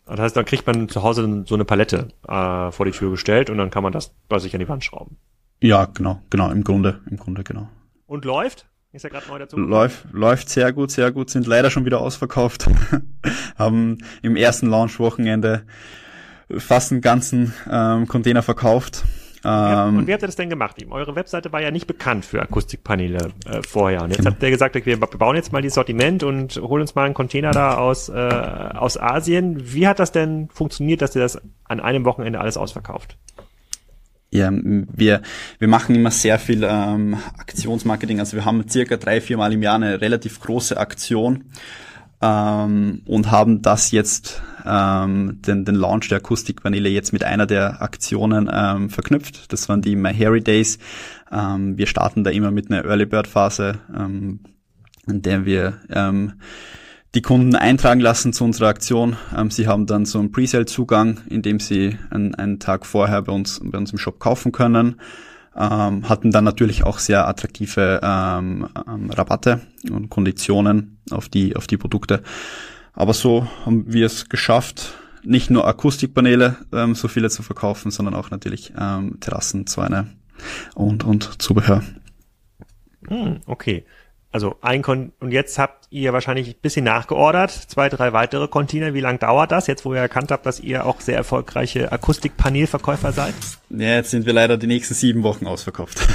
Das 0.07 0.19
heißt, 0.19 0.37
dann 0.37 0.45
kriegt 0.45 0.65
man 0.65 0.89
zu 0.89 1.03
Hause 1.03 1.43
so 1.45 1.53
eine 1.53 1.65
Palette 1.65 2.07
äh, 2.27 2.71
vor 2.71 2.87
die 2.87 2.93
Tür 2.93 3.11
gestellt 3.11 3.51
und 3.51 3.59
dann 3.59 3.69
kann 3.69 3.83
man 3.83 3.93
das 3.93 4.15
bei 4.27 4.39
sich 4.39 4.55
an 4.55 4.59
die 4.59 4.67
Wand 4.67 4.83
schrauben. 4.83 5.17
Ja, 5.61 5.85
genau, 5.85 6.23
genau, 6.31 6.49
im 6.49 6.63
Grunde, 6.63 7.01
im 7.11 7.17
Grunde, 7.17 7.43
genau. 7.43 7.69
Und 8.07 8.25
läuft? 8.25 8.65
Ist 8.91 9.03
ja 9.03 9.09
gerade 9.09 9.27
neu 9.27 9.37
dazu. 9.37 9.55
Läuft, 9.55 10.11
läuft 10.11 10.49
sehr 10.49 10.73
gut, 10.73 10.89
sehr 10.89 11.11
gut, 11.11 11.29
sind 11.29 11.45
leider 11.45 11.69
schon 11.69 11.85
wieder 11.85 12.01
ausverkauft. 12.01 12.67
Haben 13.57 13.99
im 14.23 14.35
ersten 14.35 14.67
Launch-Wochenende 14.67 15.63
fast 16.57 16.91
einen 16.91 17.01
ganzen 17.01 17.53
ähm, 17.69 18.07
Container 18.07 18.41
verkauft. 18.41 19.03
Ähm, 19.45 19.99
und 19.99 20.07
wie 20.07 20.13
habt 20.13 20.23
ihr 20.23 20.27
das 20.27 20.35
denn 20.35 20.49
gemacht? 20.49 20.75
Eure 20.89 21.15
Webseite 21.15 21.51
war 21.51 21.61
ja 21.61 21.69
nicht 21.69 21.85
bekannt 21.85 22.25
für 22.25 22.41
Akustikpaneele 22.41 23.31
äh, 23.45 23.61
vorher. 23.61 24.01
Und 24.01 24.09
jetzt 24.09 24.19
genau. 24.19 24.31
habt 24.31 24.41
ihr 24.41 24.49
gesagt, 24.49 24.73
wir 24.73 24.99
bauen 24.99 25.35
jetzt 25.35 25.53
mal 25.53 25.61
dieses 25.61 25.75
Sortiment 25.75 26.23
und 26.23 26.57
holen 26.57 26.81
uns 26.81 26.95
mal 26.95 27.05
einen 27.05 27.13
Container 27.13 27.51
da 27.51 27.77
aus, 27.77 28.09
äh, 28.09 28.13
aus 28.13 28.97
Asien. 28.97 29.71
Wie 29.71 29.87
hat 29.87 29.99
das 29.99 30.11
denn 30.11 30.49
funktioniert, 30.51 31.03
dass 31.03 31.15
ihr 31.15 31.21
das 31.21 31.39
an 31.65 31.79
einem 31.79 32.05
Wochenende 32.05 32.39
alles 32.39 32.57
ausverkauft? 32.57 33.17
Ja, 34.31 34.51
wir, 34.51 35.21
wir 35.57 35.67
machen 35.67 35.95
immer 35.95 36.11
sehr 36.11 36.37
viel 36.37 36.63
ähm, 36.63 37.17
Aktionsmarketing. 37.37 38.19
Also 38.19 38.37
wir 38.37 38.45
haben 38.45 38.69
circa 38.69 38.97
drei, 38.97 39.21
vier 39.21 39.37
Mal 39.37 39.53
im 39.53 39.63
Jahr 39.63 39.75
eine 39.75 40.01
relativ 40.01 40.39
große 40.39 40.77
Aktion 40.77 41.45
ähm, 42.21 43.01
und 43.05 43.31
haben 43.31 43.61
das 43.61 43.91
jetzt, 43.91 44.41
ähm, 44.65 45.41
den, 45.41 45.65
den 45.65 45.75
Launch 45.75 46.09
der 46.09 46.19
Akustikvanille 46.19 46.89
jetzt 46.89 47.11
mit 47.11 47.23
einer 47.23 47.47
der 47.47 47.81
Aktionen 47.81 48.49
ähm, 48.53 48.89
verknüpft. 48.89 49.51
Das 49.51 49.67
waren 49.67 49.81
die 49.81 49.95
My 49.95 50.13
Harry 50.13 50.41
Days. 50.41 50.77
Ähm, 51.31 51.77
wir 51.77 51.87
starten 51.87 52.23
da 52.23 52.29
immer 52.29 52.51
mit 52.51 52.69
einer 52.69 52.85
Early 52.85 53.07
Bird 53.07 53.27
Phase, 53.27 53.79
ähm, 53.95 54.41
in 55.07 55.23
der 55.23 55.45
wir 55.45 55.77
ähm, 55.89 56.33
die 57.15 57.21
Kunden 57.21 57.55
eintragen 57.55 57.99
lassen 57.99 58.33
zu 58.33 58.43
unserer 58.43 58.67
Aktion. 58.67 59.17
Ähm, 59.35 59.49
sie 59.51 59.67
haben 59.67 59.85
dann 59.85 60.05
so 60.05 60.19
einen 60.19 60.31
Presale-Zugang, 60.31 61.21
in 61.29 61.41
dem 61.41 61.59
sie 61.59 61.97
einen, 62.09 62.35
einen, 62.35 62.59
Tag 62.59 62.85
vorher 62.85 63.21
bei 63.23 63.33
uns, 63.33 63.59
bei 63.63 63.77
uns 63.77 63.91
im 63.91 63.97
Shop 63.97 64.19
kaufen 64.19 64.51
können. 64.51 64.99
Ähm, 65.55 66.07
hatten 66.07 66.31
dann 66.31 66.43
natürlich 66.43 66.83
auch 66.83 66.99
sehr 66.99 67.27
attraktive 67.27 67.99
ähm, 68.03 68.69
ähm 68.87 69.09
Rabatte 69.09 69.61
und 69.89 70.09
Konditionen 70.09 70.99
auf 71.09 71.27
die, 71.27 71.55
auf 71.55 71.65
die 71.65 71.77
Produkte. 71.77 72.21
Aber 72.93 73.13
so 73.13 73.47
haben 73.65 73.91
wir 73.91 74.05
es 74.05 74.29
geschafft, 74.29 74.93
nicht 75.23 75.49
nur 75.49 75.67
Akustikpaneele 75.67 76.57
ähm, 76.71 76.95
so 76.95 77.07
viele 77.07 77.29
zu 77.29 77.43
verkaufen, 77.43 77.91
sondern 77.91 78.13
auch 78.13 78.29
natürlich 78.29 78.73
ähm, 78.79 79.19
Terrassenzäune 79.19 80.07
und, 80.75 81.03
und 81.03 81.41
Zubehör. 81.41 81.83
Hm, 83.07 83.41
okay. 83.45 83.85
Also 84.31 84.57
ein 84.61 84.83
Kon 84.83 85.11
und 85.19 85.31
jetzt 85.31 85.57
habt 85.57 85.87
ihr 85.89 86.13
wahrscheinlich 86.13 86.49
ein 86.49 86.61
bisschen 86.61 86.85
nachgeordert, 86.85 87.49
zwei, 87.49 87.89
drei 87.89 88.13
weitere 88.13 88.47
Container. 88.47 88.93
Wie 88.93 88.99
lange 88.99 89.17
dauert 89.17 89.51
das, 89.51 89.65
jetzt 89.65 89.85
wo 89.85 89.93
ihr 89.93 90.01
erkannt 90.01 90.29
habt, 90.29 90.45
dass 90.45 90.59
ihr 90.59 90.85
auch 90.85 91.01
sehr 91.01 91.15
erfolgreiche 91.15 91.91
Akustikpanelverkäufer 91.91 93.11
seid? 93.11 93.33
Ja, 93.71 93.95
jetzt 93.95 94.11
sind 94.11 94.27
wir 94.27 94.33
leider 94.33 94.57
die 94.57 94.67
nächsten 94.67 94.93
sieben 94.93 95.23
Wochen 95.23 95.47
ausverkauft. 95.47 96.07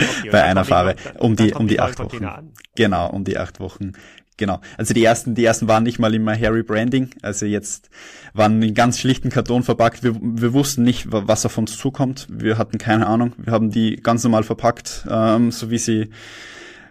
Okay, 0.00 0.30
Bei 0.32 0.42
einer 0.42 0.64
Farbe. 0.64 0.96
Um 1.18 1.36
die, 1.36 1.54
um 1.54 1.68
die, 1.68 1.74
die 1.74 1.80
acht 1.80 2.00
Wochen. 2.00 2.24
An. 2.24 2.52
Genau, 2.74 3.08
um 3.10 3.22
die 3.22 3.38
acht 3.38 3.60
Wochen. 3.60 3.92
Genau. 4.38 4.60
Also 4.76 4.92
die 4.92 5.04
ersten, 5.04 5.36
die 5.36 5.44
ersten 5.44 5.68
waren 5.68 5.84
nicht 5.84 6.00
mal 6.00 6.12
immer 6.14 6.36
Harry 6.36 6.64
Branding. 6.64 7.10
Also 7.22 7.46
jetzt 7.46 7.90
waren 8.34 8.60
in 8.60 8.74
ganz 8.74 8.98
schlichten 8.98 9.28
Karton 9.28 9.62
verpackt. 9.62 10.02
Wir, 10.02 10.16
wir 10.20 10.52
wussten 10.52 10.82
nicht, 10.82 11.06
was 11.12 11.46
auf 11.46 11.58
uns 11.58 11.78
zukommt. 11.78 12.26
Wir 12.28 12.58
hatten 12.58 12.78
keine 12.78 13.06
Ahnung. 13.06 13.34
Wir 13.36 13.52
haben 13.52 13.70
die 13.70 13.96
ganz 13.96 14.24
normal 14.24 14.42
verpackt, 14.42 15.06
ähm, 15.08 15.52
so 15.52 15.70
wie 15.70 15.78
sie 15.78 16.10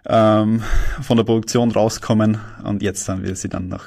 ähm, 0.05 0.63
von 1.01 1.17
der 1.17 1.23
Produktion 1.23 1.71
rauskommen 1.71 2.39
und 2.63 2.81
jetzt 2.81 3.07
haben 3.09 3.23
wir 3.23 3.35
sie 3.35 3.49
dann 3.49 3.67
noch 3.67 3.85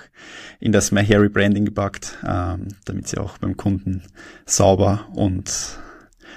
in 0.60 0.72
das 0.72 0.92
My 0.92 1.04
Harry 1.04 1.28
Branding 1.28 1.64
gepackt, 1.64 2.18
ähm, 2.26 2.68
damit 2.84 3.08
sie 3.08 3.18
auch 3.18 3.38
beim 3.38 3.56
Kunden 3.56 4.02
sauber 4.46 5.06
und 5.12 5.78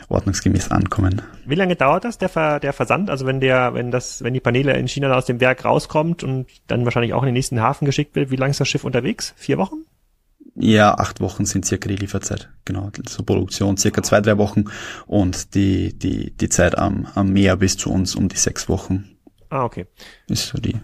ordnungsgemäß 0.09 0.71
ankommen. 0.71 1.21
Wie 1.45 1.55
lange 1.55 1.75
dauert 1.75 2.05
das, 2.05 2.17
der, 2.17 2.29
Ver, 2.29 2.59
der 2.59 2.73
Versand? 2.73 3.09
Also 3.09 3.25
wenn 3.25 3.39
der, 3.39 3.73
wenn 3.73 3.91
das, 3.91 4.23
wenn 4.23 4.33
die 4.33 4.39
Paneele 4.39 4.73
in 4.77 4.87
China 4.87 5.13
aus 5.13 5.25
dem 5.25 5.39
Werk 5.39 5.65
rauskommt 5.65 6.23
und 6.23 6.47
dann 6.67 6.85
wahrscheinlich 6.85 7.13
auch 7.13 7.23
in 7.23 7.27
den 7.27 7.33
nächsten 7.33 7.61
Hafen 7.61 7.85
geschickt 7.85 8.15
wird, 8.15 8.31
wie 8.31 8.35
lange 8.35 8.51
ist 8.51 8.59
das 8.59 8.67
Schiff 8.67 8.83
unterwegs? 8.83 9.33
Vier 9.37 9.57
Wochen? 9.57 9.85
Ja, 10.55 10.95
acht 10.95 11.21
Wochen 11.21 11.45
sind 11.45 11.65
circa 11.65 11.87
die 11.87 11.97
Lieferzeit. 11.97 12.49
Genau, 12.65 12.89
so 13.07 13.21
Produktion 13.23 13.77
circa 13.77 14.01
zwei, 14.01 14.21
drei 14.21 14.37
Wochen 14.37 14.65
und 15.05 15.53
die, 15.53 15.97
die, 15.97 16.31
die 16.31 16.49
Zeit 16.49 16.77
am, 16.77 17.07
am 17.13 17.31
Meer 17.31 17.57
bis 17.57 17.77
zu 17.77 17.91
uns 17.91 18.15
um 18.15 18.27
die 18.27 18.37
sechs 18.37 18.67
Wochen. 18.67 19.16
Ah, 19.49 19.63
okay. 19.63 19.85
Ist 20.27 20.47
so 20.47 20.57
die 20.57 20.75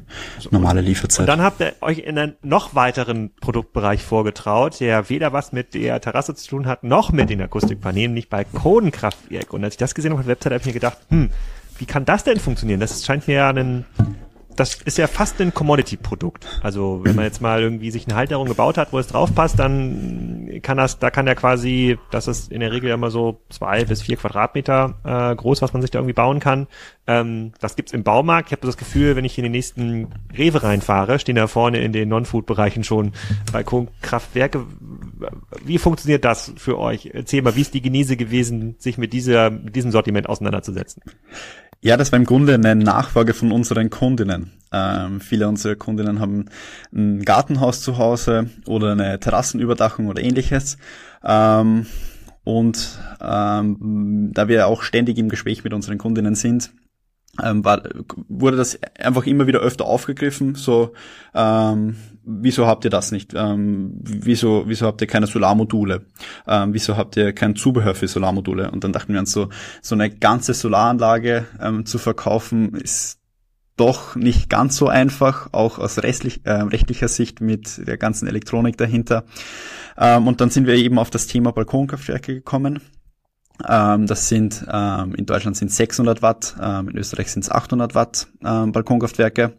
normale 0.51 0.79
Lieferzeit. 0.79 1.21
Und 1.21 1.27
dann 1.27 1.41
habt 1.41 1.59
ihr 1.59 1.73
euch 1.81 1.99
in 1.99 2.17
einen 2.17 2.35
noch 2.41 2.75
weiteren 2.75 3.31
Produktbereich 3.35 4.01
vorgetraut, 4.03 4.79
der 4.79 5.09
weder 5.09 5.33
was 5.33 5.51
mit 5.51 5.73
der 5.73 5.99
Terrasse 5.99 6.33
zu 6.35 6.47
tun 6.47 6.65
hat, 6.65 6.83
noch 6.83 7.11
mit 7.11 7.29
den 7.29 7.41
Akustikpanelen, 7.41 8.13
nicht 8.13 8.29
Balkonkraftwerk. 8.29 9.51
Und 9.51 9.65
als 9.65 9.73
ich 9.73 9.79
das 9.79 9.93
gesehen 9.95 10.11
habe 10.11 10.21
auf 10.21 10.25
der 10.25 10.35
Website, 10.35 10.53
habe 10.53 10.61
ich 10.61 10.65
mir 10.67 10.73
gedacht, 10.73 10.97
hm, 11.09 11.29
wie 11.77 11.85
kann 11.85 12.05
das 12.05 12.23
denn 12.23 12.39
funktionieren? 12.39 12.79
Das 12.79 13.05
scheint 13.05 13.27
mir 13.27 13.35
ja 13.35 13.49
ein 13.49 13.85
das 14.55 14.75
ist 14.75 14.97
ja 14.97 15.07
fast 15.07 15.39
ein 15.41 15.53
Commodity-Produkt. 15.53 16.47
Also 16.61 17.01
wenn 17.03 17.15
man 17.15 17.25
jetzt 17.25 17.41
mal 17.41 17.61
irgendwie 17.61 17.91
sich 17.91 18.07
eine 18.07 18.15
Halterung 18.15 18.47
gebaut 18.47 18.77
hat, 18.77 18.93
wo 18.93 18.99
es 18.99 19.07
drauf 19.07 19.33
passt, 19.33 19.59
dann 19.59 20.59
kann 20.61 20.77
das, 20.77 20.99
da 20.99 21.09
kann 21.09 21.27
ja 21.27 21.35
quasi, 21.35 21.97
das 22.11 22.27
ist 22.27 22.51
in 22.51 22.59
der 22.59 22.71
Regel 22.71 22.91
immer 22.91 23.11
so 23.11 23.41
zwei 23.49 23.85
bis 23.85 24.01
vier 24.01 24.17
Quadratmeter 24.17 24.95
äh, 25.03 25.35
groß, 25.35 25.61
was 25.61 25.73
man 25.73 25.81
sich 25.81 25.91
da 25.91 25.99
irgendwie 25.99 26.13
bauen 26.13 26.39
kann. 26.39 26.67
Ähm, 27.05 27.53
das 27.59 27.75
gibt's 27.75 27.93
im 27.93 28.03
Baumarkt. 28.03 28.49
Ich 28.49 28.51
habe 28.53 28.65
das 28.65 28.77
Gefühl, 28.77 29.15
wenn 29.15 29.25
ich 29.25 29.37
in 29.37 29.43
den 29.43 29.51
nächsten 29.51 30.07
Rewe 30.37 30.63
reinfahre, 30.63 31.19
stehen 31.19 31.35
da 31.35 31.47
vorne 31.47 31.79
in 31.79 31.91
den 31.91 32.09
Non-Food-Bereichen 32.09 32.83
schon 32.83 33.13
Balkonkraftwerke. 33.51 34.65
Wie 35.63 35.77
funktioniert 35.77 36.23
das 36.23 36.53
für 36.57 36.79
euch? 36.79 37.09
Erzähl 37.13 37.41
mal, 37.41 37.55
wie 37.55 37.61
ist 37.61 37.73
die 37.73 37.81
Genese 37.81 38.17
gewesen, 38.17 38.75
sich 38.79 38.97
mit 38.97 39.13
dieser, 39.13 39.49
mit 39.49 39.75
diesem 39.75 39.91
Sortiment 39.91 40.29
auseinanderzusetzen? 40.29 41.01
Ja, 41.83 41.97
das 41.97 42.13
war 42.13 42.17
im 42.17 42.23
Grunde 42.23 42.53
eine 42.53 42.75
Nachfrage 42.75 43.33
von 43.33 43.51
unseren 43.51 43.89
Kundinnen. 43.89 44.53
Ähm, 44.71 45.19
viele 45.19 45.49
unserer 45.49 45.75
Kundinnen 45.75 46.21
haben 46.21 46.45
ein 46.93 47.23
Gartenhaus 47.23 47.81
zu 47.81 47.97
Hause 47.97 48.49
oder 48.65 48.93
eine 48.93 49.19
Terrassenüberdachung 49.19 50.07
oder 50.07 50.23
ähnliches. 50.23 50.77
Ähm, 51.25 51.85
und 52.45 52.99
ähm, 53.19 54.31
da 54.33 54.47
wir 54.47 54.67
auch 54.67 54.81
ständig 54.81 55.17
im 55.17 55.27
Gespräch 55.27 55.65
mit 55.65 55.73
unseren 55.73 55.97
Kundinnen 55.97 56.35
sind, 56.35 56.71
ähm, 57.43 57.65
war, 57.65 57.83
wurde 58.29 58.55
das 58.55 58.79
einfach 58.97 59.25
immer 59.25 59.47
wieder 59.47 59.59
öfter 59.59 59.83
aufgegriffen. 59.83 60.55
So, 60.55 60.93
ähm, 61.35 61.97
wieso 62.25 62.67
habt 62.67 62.85
ihr 62.85 62.91
das 62.91 63.11
nicht? 63.11 63.33
Ähm, 63.35 63.93
wieso, 64.01 64.63
wieso 64.67 64.87
habt 64.87 65.01
ihr 65.01 65.07
keine 65.07 65.27
Solarmodule? 65.27 66.05
Ähm, 66.47 66.73
wieso 66.73 66.97
habt 66.97 67.17
ihr 67.17 67.33
kein 67.33 67.55
Zubehör 67.55 67.95
für 67.95 68.07
Solarmodule? 68.07 68.71
Und 68.71 68.83
dann 68.83 68.93
dachten 68.93 69.13
wir 69.13 69.19
uns 69.19 69.31
so, 69.31 69.49
so 69.81 69.95
eine 69.95 70.09
ganze 70.09 70.53
Solaranlage 70.53 71.45
ähm, 71.61 71.85
zu 71.85 71.97
verkaufen 71.97 72.75
ist 72.75 73.19
doch 73.75 74.15
nicht 74.15 74.49
ganz 74.49 74.77
so 74.77 74.87
einfach, 74.87 75.49
auch 75.51 75.79
aus 75.79 75.97
rechtlich, 76.03 76.45
äh, 76.45 76.51
rechtlicher 76.51 77.07
Sicht 77.07 77.41
mit 77.41 77.87
der 77.87 77.97
ganzen 77.97 78.27
Elektronik 78.27 78.77
dahinter. 78.77 79.25
Ähm, 79.97 80.27
und 80.27 80.41
dann 80.41 80.49
sind 80.49 80.67
wir 80.67 80.75
eben 80.75 80.99
auf 80.99 81.09
das 81.09 81.27
Thema 81.27 81.51
Balkonkraftwerke 81.51 82.35
gekommen 82.35 82.81
ähm, 83.67 84.07
das 84.07 84.29
sind 84.29 84.65
ähm, 84.71 85.13
in 85.15 85.25
Deutschland 85.25 85.55
sind 85.55 85.71
600 85.71 86.21
Watt, 86.21 86.55
ähm, 86.61 86.89
in 86.89 86.97
Österreich 86.97 87.31
sind 87.31 87.43
es 87.43 87.51
800 87.51 87.93
Watt 87.93 88.27
ähm, 88.43 88.71
Balkonkraftwerke 88.71 89.53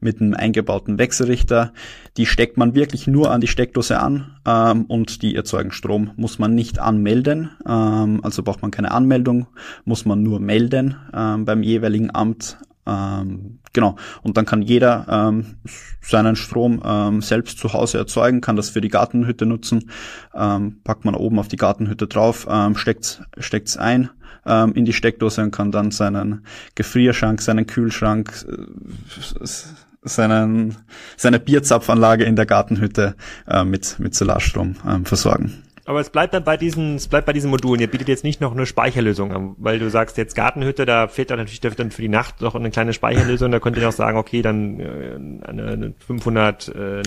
mit 0.00 0.20
einem 0.20 0.34
eingebauten 0.34 0.98
Wechselrichter. 0.98 1.72
Die 2.16 2.26
steckt 2.26 2.56
man 2.56 2.74
wirklich 2.74 3.06
nur 3.06 3.30
an 3.30 3.40
die 3.40 3.46
Steckdose 3.46 4.00
an 4.00 4.36
ähm, 4.46 4.84
und 4.86 5.22
die 5.22 5.36
erzeugen 5.36 5.70
Strom. 5.70 6.10
Muss 6.16 6.38
man 6.38 6.54
nicht 6.54 6.80
anmelden, 6.80 7.50
ähm, 7.66 8.20
also 8.22 8.42
braucht 8.42 8.62
man 8.62 8.72
keine 8.72 8.90
Anmeldung, 8.90 9.46
muss 9.84 10.04
man 10.04 10.22
nur 10.22 10.40
melden 10.40 10.96
ähm, 11.14 11.44
beim 11.44 11.62
jeweiligen 11.62 12.14
Amt 12.14 12.58
ähm, 12.86 13.60
genau. 13.76 13.94
Und 14.22 14.36
dann 14.36 14.46
kann 14.46 14.62
jeder 14.62 15.06
ähm, 15.08 15.58
seinen 16.00 16.34
Strom 16.34 16.82
ähm, 16.84 17.22
selbst 17.22 17.58
zu 17.58 17.72
Hause 17.72 17.98
erzeugen, 17.98 18.40
kann 18.40 18.56
das 18.56 18.70
für 18.70 18.80
die 18.80 18.88
Gartenhütte 18.88 19.46
nutzen. 19.46 19.90
Ähm, 20.34 20.80
packt 20.82 21.04
man 21.04 21.14
oben 21.14 21.38
auf 21.38 21.46
die 21.46 21.56
Gartenhütte 21.56 22.08
drauf, 22.08 22.48
ähm, 22.50 22.74
steckt 22.76 23.22
steckt's 23.38 23.76
ein 23.76 24.10
ähm, 24.46 24.72
in 24.72 24.84
die 24.86 24.94
Steckdose 24.94 25.42
und 25.42 25.50
kann 25.52 25.70
dann 25.70 25.92
seinen 25.92 26.44
Gefrierschrank, 26.74 27.42
seinen 27.42 27.66
Kühlschrank, 27.66 28.46
äh, 28.48 29.46
seinen, 30.02 30.76
seine 31.16 31.38
Bierzapfanlage 31.38 32.24
in 32.24 32.36
der 32.36 32.46
Gartenhütte 32.46 33.14
äh, 33.46 33.64
mit, 33.64 33.98
mit 33.98 34.14
Solarstrom 34.14 34.76
ähm, 34.88 35.04
versorgen. 35.04 35.65
Aber 35.86 36.00
es 36.00 36.10
bleibt 36.10 36.34
dann 36.34 36.42
bei 36.42 36.56
diesen, 36.56 36.96
es 36.96 37.06
bleibt 37.06 37.26
bei 37.26 37.32
diesen 37.32 37.48
Modulen. 37.50 37.80
Ihr 37.80 37.86
bietet 37.86 38.08
jetzt 38.08 38.24
nicht 38.24 38.40
noch 38.40 38.50
eine 38.50 38.66
Speicherlösung 38.66 39.32
an, 39.32 39.54
weil 39.58 39.78
du 39.78 39.88
sagst 39.88 40.16
jetzt 40.16 40.34
Gartenhütte, 40.34 40.84
da 40.84 41.06
fehlt 41.06 41.30
dann 41.30 41.38
natürlich 41.38 41.60
dann 41.60 41.92
für 41.92 42.02
die 42.02 42.08
Nacht 42.08 42.40
noch 42.40 42.56
eine 42.56 42.70
kleine 42.70 42.92
Speicherlösung. 42.92 43.52
Da 43.52 43.60
könnt 43.60 43.76
ihr 43.76 43.88
auch 43.88 43.92
sagen, 43.92 44.18
okay, 44.18 44.42
dann 44.42 44.80
äh, 44.80 45.46
eine, 45.46 45.62
eine 45.68 45.94
500, 46.04 46.68
äh, 46.68 46.72
eine, 46.72 47.02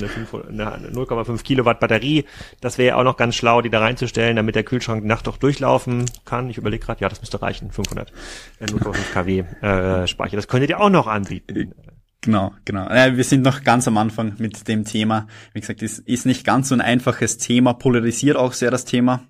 0,5 0.93 1.43
Kilowatt 1.43 1.81
Batterie. 1.81 2.23
Das 2.61 2.77
wäre 2.77 2.89
ja 2.89 2.95
auch 2.95 3.03
noch 3.03 3.17
ganz 3.17 3.35
schlau, 3.35 3.61
die 3.61 3.69
da 3.69 3.79
reinzustellen, 3.79 4.37
damit 4.37 4.55
der 4.55 4.63
Kühlschrank 4.63 5.01
die 5.01 5.07
Nacht 5.07 5.27
doch 5.27 5.35
durchlaufen 5.35 6.05
kann. 6.23 6.49
Ich 6.49 6.57
überlege 6.57 6.85
gerade, 6.85 7.01
ja, 7.01 7.09
das 7.09 7.19
müsste 7.19 7.41
reichen, 7.41 7.71
500, 7.71 8.13
äh, 8.61 8.65
0,5 8.65 9.13
kW 9.13 9.39
äh, 9.61 10.07
Speicher. 10.07 10.37
Das 10.37 10.47
könntet 10.47 10.69
ihr 10.69 10.79
auch 10.79 10.89
noch 10.89 11.07
anbieten. 11.07 11.73
Genau, 12.21 12.53
genau. 12.65 12.87
Äh, 12.89 13.15
wir 13.15 13.23
sind 13.23 13.43
noch 13.43 13.63
ganz 13.63 13.87
am 13.87 13.97
Anfang 13.97 14.33
mit 14.39 14.67
dem 14.67 14.83
Thema. 14.83 15.27
Wie 15.53 15.61
gesagt, 15.61 15.81
es 15.81 15.99
ist 15.99 16.25
nicht 16.25 16.45
ganz 16.45 16.69
so 16.69 16.75
ein 16.75 16.81
einfaches 16.81 17.37
Thema, 17.37 17.73
polarisiert 17.73 18.35
auch 18.35 18.53
sehr 18.53 18.71
das 18.71 18.85
Thema. 18.85 19.21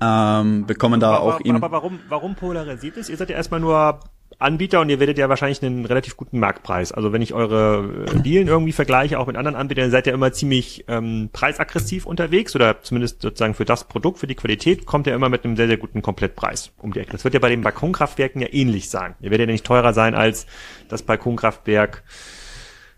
Ähm, 0.00 0.66
bekommen 0.66 1.00
da 1.00 1.16
aber, 1.16 1.20
auch 1.20 1.40
aber, 1.40 1.56
aber 1.56 1.72
warum, 1.72 2.00
warum 2.08 2.34
polarisiert 2.36 2.96
es? 2.96 3.08
Ihr 3.08 3.16
seid 3.16 3.30
ja 3.30 3.36
erstmal 3.36 3.60
nur 3.60 4.00
Anbieter 4.38 4.80
und 4.80 4.88
ihr 4.88 5.00
werdet 5.00 5.18
ja 5.18 5.28
wahrscheinlich 5.28 5.62
einen 5.62 5.84
relativ 5.84 6.16
guten 6.16 6.38
Marktpreis. 6.38 6.92
Also 6.92 7.12
wenn 7.12 7.22
ich 7.22 7.34
eure 7.34 8.06
äh, 8.06 8.20
Dealen 8.20 8.48
irgendwie 8.48 8.72
vergleiche, 8.72 9.18
auch 9.18 9.26
mit 9.26 9.36
anderen 9.36 9.56
Anbietern, 9.56 9.90
seid 9.90 10.06
ihr 10.06 10.14
immer 10.14 10.32
ziemlich 10.32 10.84
ähm, 10.88 11.30
preisaggressiv 11.32 12.06
unterwegs 12.06 12.54
oder 12.54 12.82
zumindest 12.82 13.22
sozusagen 13.22 13.54
für 13.54 13.64
das 13.64 13.84
Produkt, 13.84 14.18
für 14.18 14.26
die 14.26 14.34
Qualität, 14.34 14.86
kommt 14.86 15.06
ihr 15.06 15.14
immer 15.14 15.28
mit 15.28 15.44
einem 15.44 15.56
sehr, 15.56 15.68
sehr 15.68 15.76
guten 15.76 16.02
Komplettpreis 16.02 16.72
um 16.78 16.92
die 16.92 17.00
Ecke. 17.00 17.12
Das 17.12 17.24
wird 17.24 17.34
ja 17.34 17.40
bei 17.40 17.48
den 17.50 17.62
Balkonkraftwerken 17.62 18.40
ja 18.40 18.48
ähnlich 18.50 18.90
sein. 18.90 19.14
Ihr 19.20 19.30
werdet 19.30 19.48
ja 19.48 19.52
nicht 19.52 19.66
teurer 19.66 19.92
sein 19.92 20.14
als 20.14 20.46
das 20.88 21.02
Balkonkraftwerk, 21.02 22.02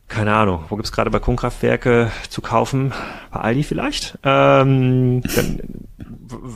keine 0.09 0.35
Ahnung, 0.35 0.65
wo 0.69 0.77
gibt's 0.77 0.93
gerade 0.93 1.11
Balkonkraftwerke 1.11 2.13
zu 2.29 2.41
kaufen? 2.41 2.93
Bei 3.33 3.41
Aldi 3.41 3.65
vielleicht? 3.65 4.19
Ähm, 4.23 5.21
dann, 5.23 5.61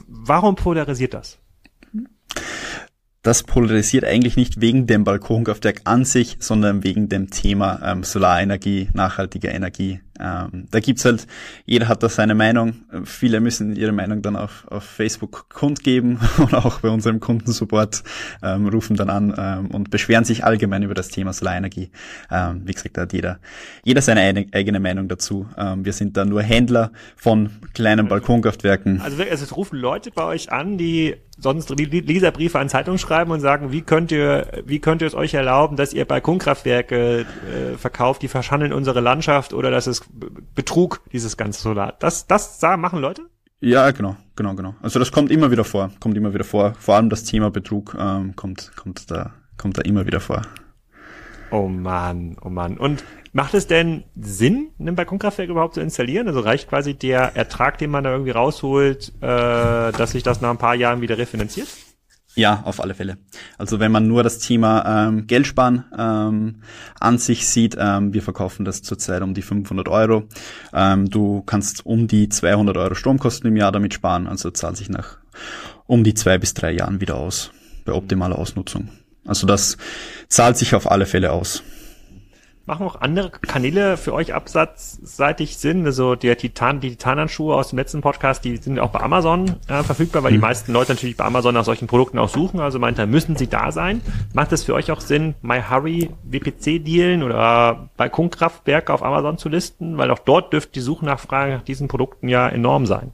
warum 0.07 0.55
polarisiert 0.55 1.15
das? 1.15 1.39
Das 3.23 3.43
polarisiert 3.43 4.05
eigentlich 4.05 4.37
nicht 4.37 4.61
wegen 4.61 4.87
dem 4.87 5.05
Balkonkraftwerk 5.05 5.83
an 5.85 6.05
sich, 6.05 6.37
sondern 6.41 6.85
wegen 6.85 7.09
dem 7.09 7.31
Thema 7.31 7.81
ähm, 7.85 8.03
Solarenergie, 8.03 8.89
nachhaltige 8.95 9.49
Energie. 9.49 10.01
Ähm, 10.21 10.67
da 10.71 10.81
gibt's 10.81 11.05
halt, 11.05 11.27
jeder 11.65 11.89
hat 11.89 12.03
da 12.03 12.09
seine 12.09 12.35
Meinung. 12.35 12.75
Viele 13.05 13.41
müssen 13.41 13.77
ihre 13.77 13.93
Meinung 13.93 14.23
dann 14.23 14.37
auf, 14.37 14.67
auf 14.69 14.85
Facebook 14.85 15.49
kundgeben 15.49 16.19
oder 16.39 16.65
auch 16.65 16.81
bei 16.81 16.89
unserem 16.89 17.21
Kundensupport 17.21 18.03
ähm, 18.43 18.69
rufen 18.69 18.97
dann 18.97 19.11
an 19.11 19.35
ähm, 19.37 19.71
und 19.71 19.91
beschweren 19.91 20.25
sich 20.25 20.45
allgemein 20.45 20.83
über 20.83 20.95
das 20.95 21.09
Thema 21.09 21.33
Solarenergie. 21.33 21.91
Ähm, 22.31 22.63
wie 22.65 22.73
gesagt, 22.73 22.97
da 22.97 23.03
hat 23.03 23.13
jeder, 23.13 23.39
jeder 23.85 24.03
seine 24.03 24.47
eigene 24.53 24.81
Meinung 24.81 25.09
dazu. 25.09 25.47
Ähm, 25.57 25.85
wir 25.85 25.93
sind 25.93 26.17
da 26.17 26.25
nur 26.25 26.43
Händler 26.43 26.93
von 27.17 27.51
kleinen 27.75 28.09
Balkonkraftwerken. 28.09 29.01
Also, 29.01 29.23
also 29.23 29.45
es 29.45 29.57
rufen 29.57 29.79
Leute 29.79 30.11
bei 30.11 30.25
euch 30.25 30.53
an, 30.53 30.79
die 30.79 31.17
sonst 31.41 31.71
Leserbriefe 31.71 32.59
an 32.59 32.69
Zeitungen 32.69 32.99
schreiben 32.99 33.31
und 33.31 33.41
sagen, 33.41 33.73
wie 33.73 33.81
könnt 33.81 34.13
ihr, 34.13 34.63
wie 34.67 34.79
könnt 34.79 35.01
ihr 35.01 35.09
es 35.09 35.15
euch 35.15 35.35
erlauben, 35.35 35.77
dass 35.77 35.93
ihr 35.93 36.05
Balkonkraftwerke 36.05 37.21
äh, 37.21 37.79
verkauft, 37.79 38.23
die 38.23 38.29
verschandeln 38.29 38.73
unsere 38.73 39.01
Landschaft 39.01 39.55
oder 39.55 39.71
dass 39.71 39.87
es 39.87 40.03
Betrug, 40.55 41.03
dieses 41.13 41.37
ganze 41.37 41.63
Solar. 41.63 41.97
Das, 41.99 42.27
das 42.27 42.61
machen 42.63 43.01
Leute? 43.01 43.23
Ja, 43.61 43.91
genau, 43.91 44.17
genau, 44.37 44.55
genau. 44.55 44.75
Also 44.81 44.99
das 44.99 45.13
kommt 45.13 45.31
immer 45.31 45.51
wieder 45.51 45.65
vor, 45.65 45.91
kommt 46.01 46.17
immer 46.17 46.33
wieder 46.33 46.45
vor. 46.45 46.75
Vor 46.79 46.97
allem 46.97 47.11
das 47.11 47.25
Thema 47.25 47.51
Betrug 47.51 47.95
ähm, 47.99 48.35
kommt, 48.35 48.73
kommt 48.75 49.11
da, 49.11 49.35
kommt 49.59 49.77
da 49.77 49.83
immer 49.83 50.07
wieder 50.07 50.21
vor. 50.21 50.43
Oh 51.51 51.69
man, 51.69 52.37
oh 52.43 52.49
man. 52.49 52.79
Und 52.79 53.05
macht 53.33 53.55
es 53.55 53.67
denn 53.67 54.05
Sinn, 54.19 54.71
ein 54.79 54.95
Balkonkraftwerk 54.95 55.51
überhaupt 55.51 55.75
zu 55.75 55.81
installieren? 55.81 56.27
Also 56.27 56.41
reicht 56.41 56.69
quasi 56.69 56.95
der 56.95 57.37
Ertrag, 57.37 57.77
den 57.79 57.91
man 57.91 58.05
da 58.05 58.13
irgendwie 58.13 58.31
rausholt, 58.31 59.13
äh, 59.21 59.93
dass 59.93 60.13
sich 60.13 60.23
das 60.23 60.41
nach 60.41 60.51
ein 60.51 60.59
paar 60.59 60.75
Jahren 60.75 61.03
wieder 61.03 61.19
refinanziert? 61.19 61.69
Ja, 62.37 62.63
auf 62.65 62.81
alle 62.81 62.95
Fälle. 62.95 63.19
Also 63.59 63.81
wenn 63.81 63.91
man 63.91 64.07
nur 64.07 64.23
das 64.23 64.39
Thema 64.39 65.09
ähm, 65.09 65.27
Geldsparen 65.27 65.85
ähm, 65.99 66.63
an 66.99 67.19
sich 67.19 67.49
sieht, 67.49 67.77
ähm, 67.79 68.15
wir 68.15 68.23
verkaufen 68.23 68.65
das 68.65 68.83
zurzeit 68.83 69.23
um 69.23 69.35
die 69.35 69.43
500 69.43 69.89
Euro. 69.89 70.25
Ähm, 70.73 71.11
du 71.11 71.43
kannst 71.43 71.85
um 71.85 72.07
die 72.07 72.29
200 72.29 72.77
Euro 72.77 72.95
Stromkosten 72.95 73.49
im 73.49 73.57
Jahr 73.57 73.73
damit 73.73 73.95
sparen, 73.95 74.29
also 74.29 74.51
zahlt 74.51 74.77
sich 74.77 74.89
nach 74.89 75.19
um 75.87 76.05
die 76.05 76.15
zwei 76.15 76.39
bis 76.39 76.55
drei 76.55 76.71
Jahren 76.71 77.01
wieder 77.01 77.17
aus, 77.17 77.51
bei 77.85 77.93
optimaler 77.93 78.39
Ausnutzung. 78.39 78.91
Also 79.25 79.47
das 79.47 79.77
zahlt 80.29 80.57
sich 80.57 80.75
auf 80.77 80.89
alle 80.89 81.07
Fälle 81.07 81.33
aus. 81.33 81.65
Machen 82.71 82.87
auch 82.87 83.01
andere 83.01 83.31
Kanäle 83.31 83.97
für 83.97 84.15
euch 84.15 84.33
absatzseitig 84.33 85.57
Sinn? 85.57 85.85
Also 85.87 86.15
der 86.15 86.39
Titan, 86.39 86.79
die 86.79 86.91
Titanhandschuhe 86.91 87.57
aus 87.57 87.71
dem 87.71 87.81
letzten 87.81 88.01
Podcast, 88.01 88.45
die 88.45 88.59
sind 88.59 88.79
auch 88.79 88.91
bei 88.91 89.01
Amazon 89.01 89.57
äh, 89.67 89.83
verfügbar, 89.83 90.23
weil 90.23 90.31
mhm. 90.31 90.37
die 90.37 90.41
meisten 90.41 90.73
Leute 90.73 90.93
natürlich 90.93 91.17
bei 91.17 91.25
Amazon 91.25 91.53
nach 91.53 91.65
solchen 91.65 91.89
Produkten 91.89 92.17
auch 92.21 92.29
suchen. 92.29 92.61
Also 92.61 92.79
meint 92.79 92.97
er, 93.01 93.09
müssen 93.09 93.35
sie 93.35 93.49
da 93.49 93.73
sein. 93.73 94.03
Macht 94.35 94.53
es 94.53 94.63
für 94.63 94.75
euch 94.75 94.93
auch 94.93 95.01
Sinn, 95.01 95.35
MyHurry 95.43 96.11
WPC-Dealen 96.23 97.25
oder 97.25 97.91
Balkonkraftwerke 97.97 98.95
auf 98.95 99.03
Amazon 99.03 99.37
zu 99.37 99.49
listen? 99.49 99.99
Weil 99.99 100.13
auch 100.13 100.21
dort 100.21 100.53
dürfte 100.53 100.71
die 100.75 100.81
Suchnachfrage 100.81 101.55
nach 101.55 101.63
diesen 101.63 101.89
Produkten 101.89 102.29
ja 102.29 102.49
enorm 102.49 102.87
sein. 102.87 103.11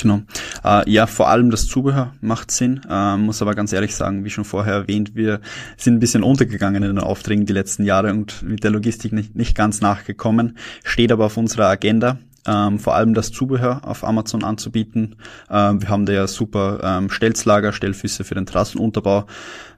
Genau. 0.00 0.22
Äh, 0.64 0.90
ja, 0.90 1.06
vor 1.06 1.28
allem 1.28 1.50
das 1.50 1.66
Zubehör 1.66 2.14
macht 2.20 2.50
Sinn. 2.50 2.80
Äh, 2.88 3.16
muss 3.16 3.42
aber 3.42 3.54
ganz 3.54 3.72
ehrlich 3.72 3.94
sagen, 3.94 4.24
wie 4.24 4.30
schon 4.30 4.44
vorher 4.44 4.74
erwähnt, 4.74 5.14
wir 5.14 5.40
sind 5.76 5.94
ein 5.94 6.00
bisschen 6.00 6.22
untergegangen 6.22 6.82
in 6.82 6.96
den 6.96 6.98
Aufträgen 6.98 7.44
die 7.44 7.52
letzten 7.52 7.84
Jahre 7.84 8.10
und 8.10 8.42
mit 8.42 8.64
der 8.64 8.70
Logistik 8.70 9.12
nicht, 9.12 9.36
nicht 9.36 9.54
ganz 9.54 9.80
nachgekommen. 9.80 10.56
Steht 10.84 11.12
aber 11.12 11.26
auf 11.26 11.36
unserer 11.36 11.66
Agenda. 11.66 12.18
Ähm, 12.46 12.78
vor 12.78 12.94
allem 12.94 13.12
das 13.12 13.30
Zubehör 13.32 13.82
auf 13.86 14.02
Amazon 14.02 14.42
anzubieten. 14.42 15.16
Ähm, 15.50 15.82
wir 15.82 15.90
haben 15.90 16.06
da 16.06 16.14
ja 16.14 16.26
super 16.26 16.80
ähm, 16.82 17.10
Stelzlager, 17.10 17.74
Stellfüße 17.74 18.24
für 18.24 18.34
den 18.34 18.46
Trassenunterbau, 18.46 19.26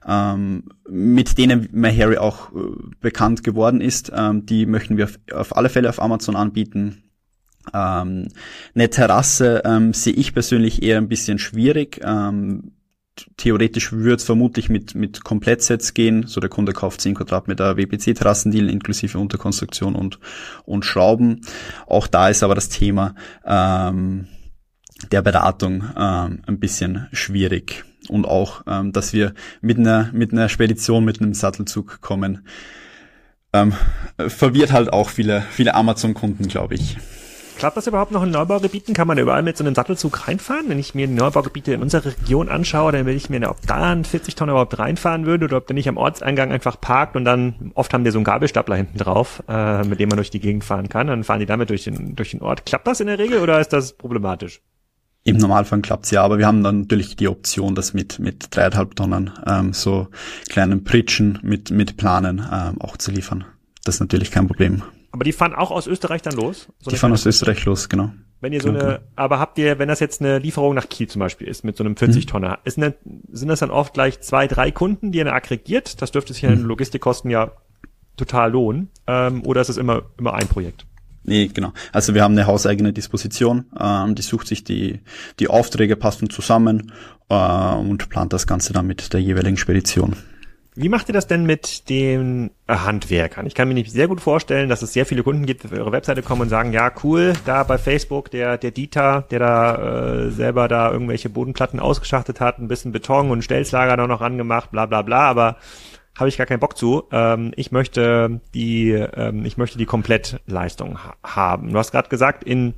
ähm, 0.07 0.63
mit 0.89 1.37
denen 1.37 1.67
MyHarry 1.73 2.17
auch 2.17 2.53
äh, 2.53 2.59
bekannt 3.01 3.43
geworden 3.43 3.81
ist. 3.81 4.13
Ähm, 4.15 4.45
die 4.45 4.65
möchten 4.65 4.95
wir 4.95 5.05
auf, 5.05 5.19
auf 5.33 5.57
alle 5.57 5.67
Fälle 5.67 5.89
auf 5.89 6.01
Amazon 6.01 6.37
anbieten 6.37 7.02
ähm, 7.73 8.27
eine 8.75 8.89
Terrasse 8.89 9.61
ähm, 9.65 9.93
sehe 9.93 10.13
ich 10.13 10.33
persönlich 10.33 10.83
eher 10.83 10.97
ein 10.97 11.07
bisschen 11.07 11.39
schwierig. 11.39 12.01
Ähm, 12.03 12.73
theoretisch 13.37 13.91
würde 13.91 14.15
es 14.15 14.23
vermutlich 14.23 14.69
mit, 14.69 14.95
mit 14.95 15.23
Komplettsets 15.23 15.93
gehen. 15.93 16.25
So 16.27 16.41
der 16.41 16.49
Kunde 16.49 16.73
kauft 16.73 17.01
10 17.01 17.15
Quadratmeter 17.15 17.77
WPC-Terrassendeal 17.77 18.69
inklusive 18.69 19.19
Unterkonstruktion 19.19 19.95
und, 19.95 20.19
und 20.65 20.85
Schrauben. 20.85 21.41
Auch 21.87 22.07
da 22.07 22.29
ist 22.29 22.43
aber 22.43 22.55
das 22.55 22.69
Thema 22.69 23.15
ähm, 23.45 24.27
der 25.11 25.21
Beratung 25.21 25.83
ähm, 25.97 26.41
ein 26.45 26.59
bisschen 26.59 27.07
schwierig. 27.11 27.83
Und 28.09 28.25
auch, 28.25 28.63
ähm, 28.67 28.91
dass 28.91 29.13
wir 29.13 29.33
mit 29.61 29.77
einer, 29.77 30.09
mit 30.11 30.33
einer 30.33 30.49
Spedition, 30.49 31.05
mit 31.05 31.21
einem 31.21 31.33
Sattelzug 31.33 32.01
kommen, 32.01 32.45
ähm, 33.53 33.73
verwirrt 34.17 34.73
halt 34.73 34.91
auch 34.91 35.09
viele, 35.09 35.41
viele 35.51 35.75
Amazon-Kunden, 35.75 36.47
glaube 36.47 36.75
ich. 36.75 36.97
Klappt 37.57 37.77
das 37.77 37.87
überhaupt 37.87 38.11
noch 38.11 38.23
in 38.23 38.31
Neubaugebieten? 38.31 38.93
Kann 38.93 39.07
man 39.07 39.17
überall 39.17 39.43
mit 39.43 39.57
so 39.57 39.63
einem 39.63 39.75
Sattelzug 39.75 40.27
reinfahren? 40.27 40.67
Wenn 40.67 40.79
ich 40.79 40.95
mir 40.95 41.07
Neubaugebiete 41.07 41.73
in 41.73 41.81
unserer 41.81 42.05
Region 42.05 42.49
anschaue, 42.49 42.91
dann 42.91 43.05
will 43.05 43.15
ich 43.15 43.29
mir, 43.29 43.49
ob 43.49 43.61
da 43.65 43.91
ein 43.91 44.05
40 44.05 44.35
Tonnen 44.35 44.51
überhaupt 44.51 44.77
reinfahren 44.77 45.25
würde 45.25 45.45
oder 45.45 45.57
ob 45.57 45.67
der 45.67 45.73
nicht 45.75 45.87
am 45.87 45.97
Ortseingang 45.97 46.51
einfach 46.51 46.79
parkt 46.79 47.15
und 47.15 47.25
dann, 47.25 47.71
oft 47.75 47.93
haben 47.93 48.03
die 48.03 48.11
so 48.11 48.17
einen 48.17 48.25
Gabelstapler 48.25 48.75
hinten 48.75 48.97
drauf, 48.97 49.43
äh, 49.47 49.83
mit 49.83 49.99
dem 49.99 50.09
man 50.09 50.17
durch 50.17 50.31
die 50.31 50.39
Gegend 50.39 50.63
fahren 50.63 50.89
kann. 50.89 51.07
Dann 51.07 51.23
fahren 51.23 51.39
die 51.39 51.45
damit 51.45 51.69
durch 51.69 51.83
den, 51.83 52.15
durch 52.15 52.31
den 52.31 52.41
Ort. 52.41 52.65
Klappt 52.65 52.87
das 52.87 52.99
in 52.99 53.07
der 53.07 53.19
Regel 53.19 53.39
oder 53.39 53.59
ist 53.59 53.73
das 53.73 53.93
problematisch? 53.93 54.61
Im 55.25 55.37
Normalfall 55.37 55.81
klappt's 55.81 56.11
ja, 56.11 56.21
aber 56.21 56.37
wir 56.37 56.45
haben 56.45 56.63
dann 56.63 56.81
natürlich 56.81 57.15
die 57.15 57.29
Option, 57.29 57.75
das 57.75 57.93
mit 57.93 58.19
mit 58.19 58.53
dreieinhalb 58.53 58.93
Tonnen 58.95 59.31
ähm, 59.47 59.71
so 59.71 60.09
kleinen 60.49 60.83
Pritschen 60.83 61.39
mit 61.43 61.71
mit 61.71 61.95
Planen 61.95 62.39
ähm, 62.39 62.81
auch 62.81 62.97
zu 62.97 63.11
liefern. 63.11 63.45
Das 63.85 63.95
ist 63.95 64.01
natürlich 64.01 64.31
kein 64.31 64.47
Problem. 64.47 64.83
Aber 65.13 65.23
die 65.23 65.31
fahren 65.31 65.53
auch 65.53 65.69
aus 65.69 65.85
Österreich 65.85 66.23
dann 66.23 66.33
los? 66.33 66.69
So 66.79 66.89
die 66.89 66.97
fahren 66.97 67.13
aus 67.13 67.23
Österreich 67.27 67.63
los, 67.65 67.87
genau. 67.87 68.11
Wenn 68.41 68.51
ihr 68.51 68.61
so 68.61 68.73
genau. 68.73 68.83
eine, 68.83 69.01
aber 69.15 69.37
habt 69.37 69.59
ihr, 69.59 69.77
wenn 69.77 69.87
das 69.87 69.99
jetzt 69.99 70.21
eine 70.21 70.39
Lieferung 70.39 70.73
nach 70.73 70.89
Kiel 70.89 71.07
zum 71.07 71.19
Beispiel 71.19 71.47
ist, 71.47 71.63
mit 71.63 71.77
so 71.77 71.83
einem 71.83 71.93
40-Tonner, 71.93 72.59
mhm. 72.65 72.93
sind, 73.31 73.49
das 73.49 73.59
dann 73.59 73.69
oft 73.69 73.93
gleich 73.93 74.21
zwei, 74.21 74.47
drei 74.47 74.71
Kunden, 74.71 75.11
die 75.11 75.19
ihr 75.19 75.25
dann 75.25 75.35
aggregiert? 75.35 76.01
Das 76.01 76.09
dürfte 76.09 76.33
sich 76.33 76.41
ja 76.41 76.49
in 76.49 76.63
mhm. 76.63 76.65
Logistikkosten 76.65 77.29
ja 77.29 77.51
total 78.17 78.51
lohnen. 78.51 78.89
Ähm, 79.05 79.45
oder 79.45 79.61
ist 79.61 79.69
es 79.69 79.77
immer, 79.77 80.01
immer 80.17 80.33
ein 80.33 80.47
Projekt? 80.47 80.87
Nee, 81.25 81.51
genau. 81.53 81.73
Also 81.91 82.15
wir 82.15 82.23
haben 82.23 82.33
eine 82.33 82.47
hauseigene 82.47 82.91
Disposition, 82.91 83.65
ähm, 83.79 84.15
die 84.15 84.23
sucht 84.23 84.47
sich 84.47 84.63
die, 84.63 85.01
die 85.39 85.47
Aufträge 85.47 85.95
passend 85.95 86.33
zusammen 86.33 86.91
äh, 87.29 87.35
und 87.75 88.09
plant 88.09 88.33
das 88.33 88.47
Ganze 88.47 88.73
dann 88.73 88.87
mit 88.87 89.13
der 89.13 89.21
jeweiligen 89.21 89.57
Spedition. 89.57 90.15
Wie 90.75 90.89
macht 90.89 91.07
ihr 91.07 91.13
das 91.13 91.27
denn 91.27 91.45
mit 91.45 91.89
den 91.89 92.49
äh, 92.65 92.75
Handwerkern? 92.75 93.45
Ich 93.45 93.53
kann 93.53 93.67
mir 93.67 93.75
nicht 93.75 93.91
sehr 93.91 94.07
gut 94.07 94.21
vorstellen, 94.21 94.69
dass 94.69 94.81
es 94.81 94.93
sehr 94.93 95.05
viele 95.05 95.21
Kunden 95.21 95.45
gibt, 95.45 95.63
die 95.63 95.67
auf 95.67 95.73
eure 95.73 95.91
Webseite 95.91 96.23
kommen 96.23 96.41
und 96.41 96.49
sagen, 96.49 96.73
ja, 96.73 96.91
cool, 97.03 97.33
da 97.45 97.63
bei 97.63 97.77
Facebook, 97.77 98.31
der, 98.31 98.57
der 98.57 98.71
Dieter, 98.71 99.25
der 99.29 99.39
da 99.39 100.25
äh, 100.25 100.31
selber 100.31 100.67
da 100.67 100.91
irgendwelche 100.91 101.29
Bodenplatten 101.29 101.79
ausgeschachtet 101.79 102.39
hat, 102.39 102.57
ein 102.57 102.67
bisschen 102.67 102.91
Beton 102.91 103.29
und 103.29 103.43
Stelzlager 103.43 103.97
da 103.97 104.07
noch 104.07 104.21
angemacht, 104.21 104.71
bla 104.71 104.87
bla 104.87 105.03
bla, 105.03 105.29
aber 105.29 105.57
habe 106.17 106.29
ich 106.29 106.37
gar 106.37 106.47
keinen 106.47 106.59
Bock 106.59 106.75
zu. 106.75 107.03
Ähm, 107.11 107.51
ich 107.55 107.71
möchte 107.71 108.41
die, 108.55 108.91
ähm, 108.91 109.45
ich 109.45 109.57
möchte 109.57 109.77
die 109.77 109.85
Komplettleistung 109.85 111.03
ha 111.03 111.15
haben. 111.23 111.71
Du 111.71 111.77
hast 111.77 111.91
gerade 111.91 112.09
gesagt, 112.09 112.43
in 112.43 112.73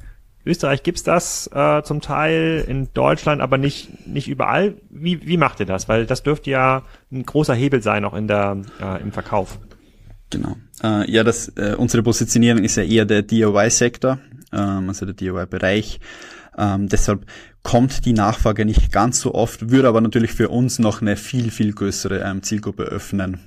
Österreich 0.45 0.83
gibt's 0.83 1.03
das 1.03 1.49
äh, 1.53 1.81
zum 1.83 2.01
Teil, 2.01 2.63
in 2.67 2.89
Deutschland 2.93 3.41
aber 3.41 3.57
nicht, 3.57 4.07
nicht 4.07 4.27
überall. 4.27 4.75
Wie, 4.89 5.25
wie 5.25 5.37
macht 5.37 5.59
ihr 5.59 5.65
das? 5.65 5.89
Weil 5.89 6.05
das 6.05 6.23
dürfte 6.23 6.51
ja 6.51 6.83
ein 7.11 7.25
großer 7.25 7.55
Hebel 7.55 7.81
sein, 7.81 8.05
auch 8.05 8.13
in 8.13 8.27
der, 8.27 8.61
äh, 8.81 9.01
im 9.01 9.11
Verkauf. 9.11 9.59
Genau. 10.29 10.55
Äh, 10.83 11.09
ja, 11.09 11.23
das, 11.23 11.49
äh, 11.55 11.75
unsere 11.77 12.03
Positionierung 12.03 12.63
ist 12.63 12.75
ja 12.75 12.83
eher 12.83 13.05
der 13.05 13.21
DIY-Sektor, 13.23 14.19
ähm, 14.53 14.89
also 14.89 15.05
der 15.05 15.15
DIY-Bereich. 15.15 15.99
Ähm, 16.57 16.87
deshalb 16.89 17.25
kommt 17.63 18.05
die 18.05 18.13
Nachfrage 18.13 18.65
nicht 18.65 18.91
ganz 18.91 19.19
so 19.19 19.33
oft, 19.33 19.71
würde 19.71 19.87
aber 19.87 20.01
natürlich 20.01 20.31
für 20.31 20.49
uns 20.49 20.79
noch 20.79 21.01
eine 21.01 21.15
viel, 21.15 21.51
viel 21.51 21.73
größere 21.73 22.19
ähm, 22.19 22.43
Zielgruppe 22.43 22.83
öffnen. 22.83 23.39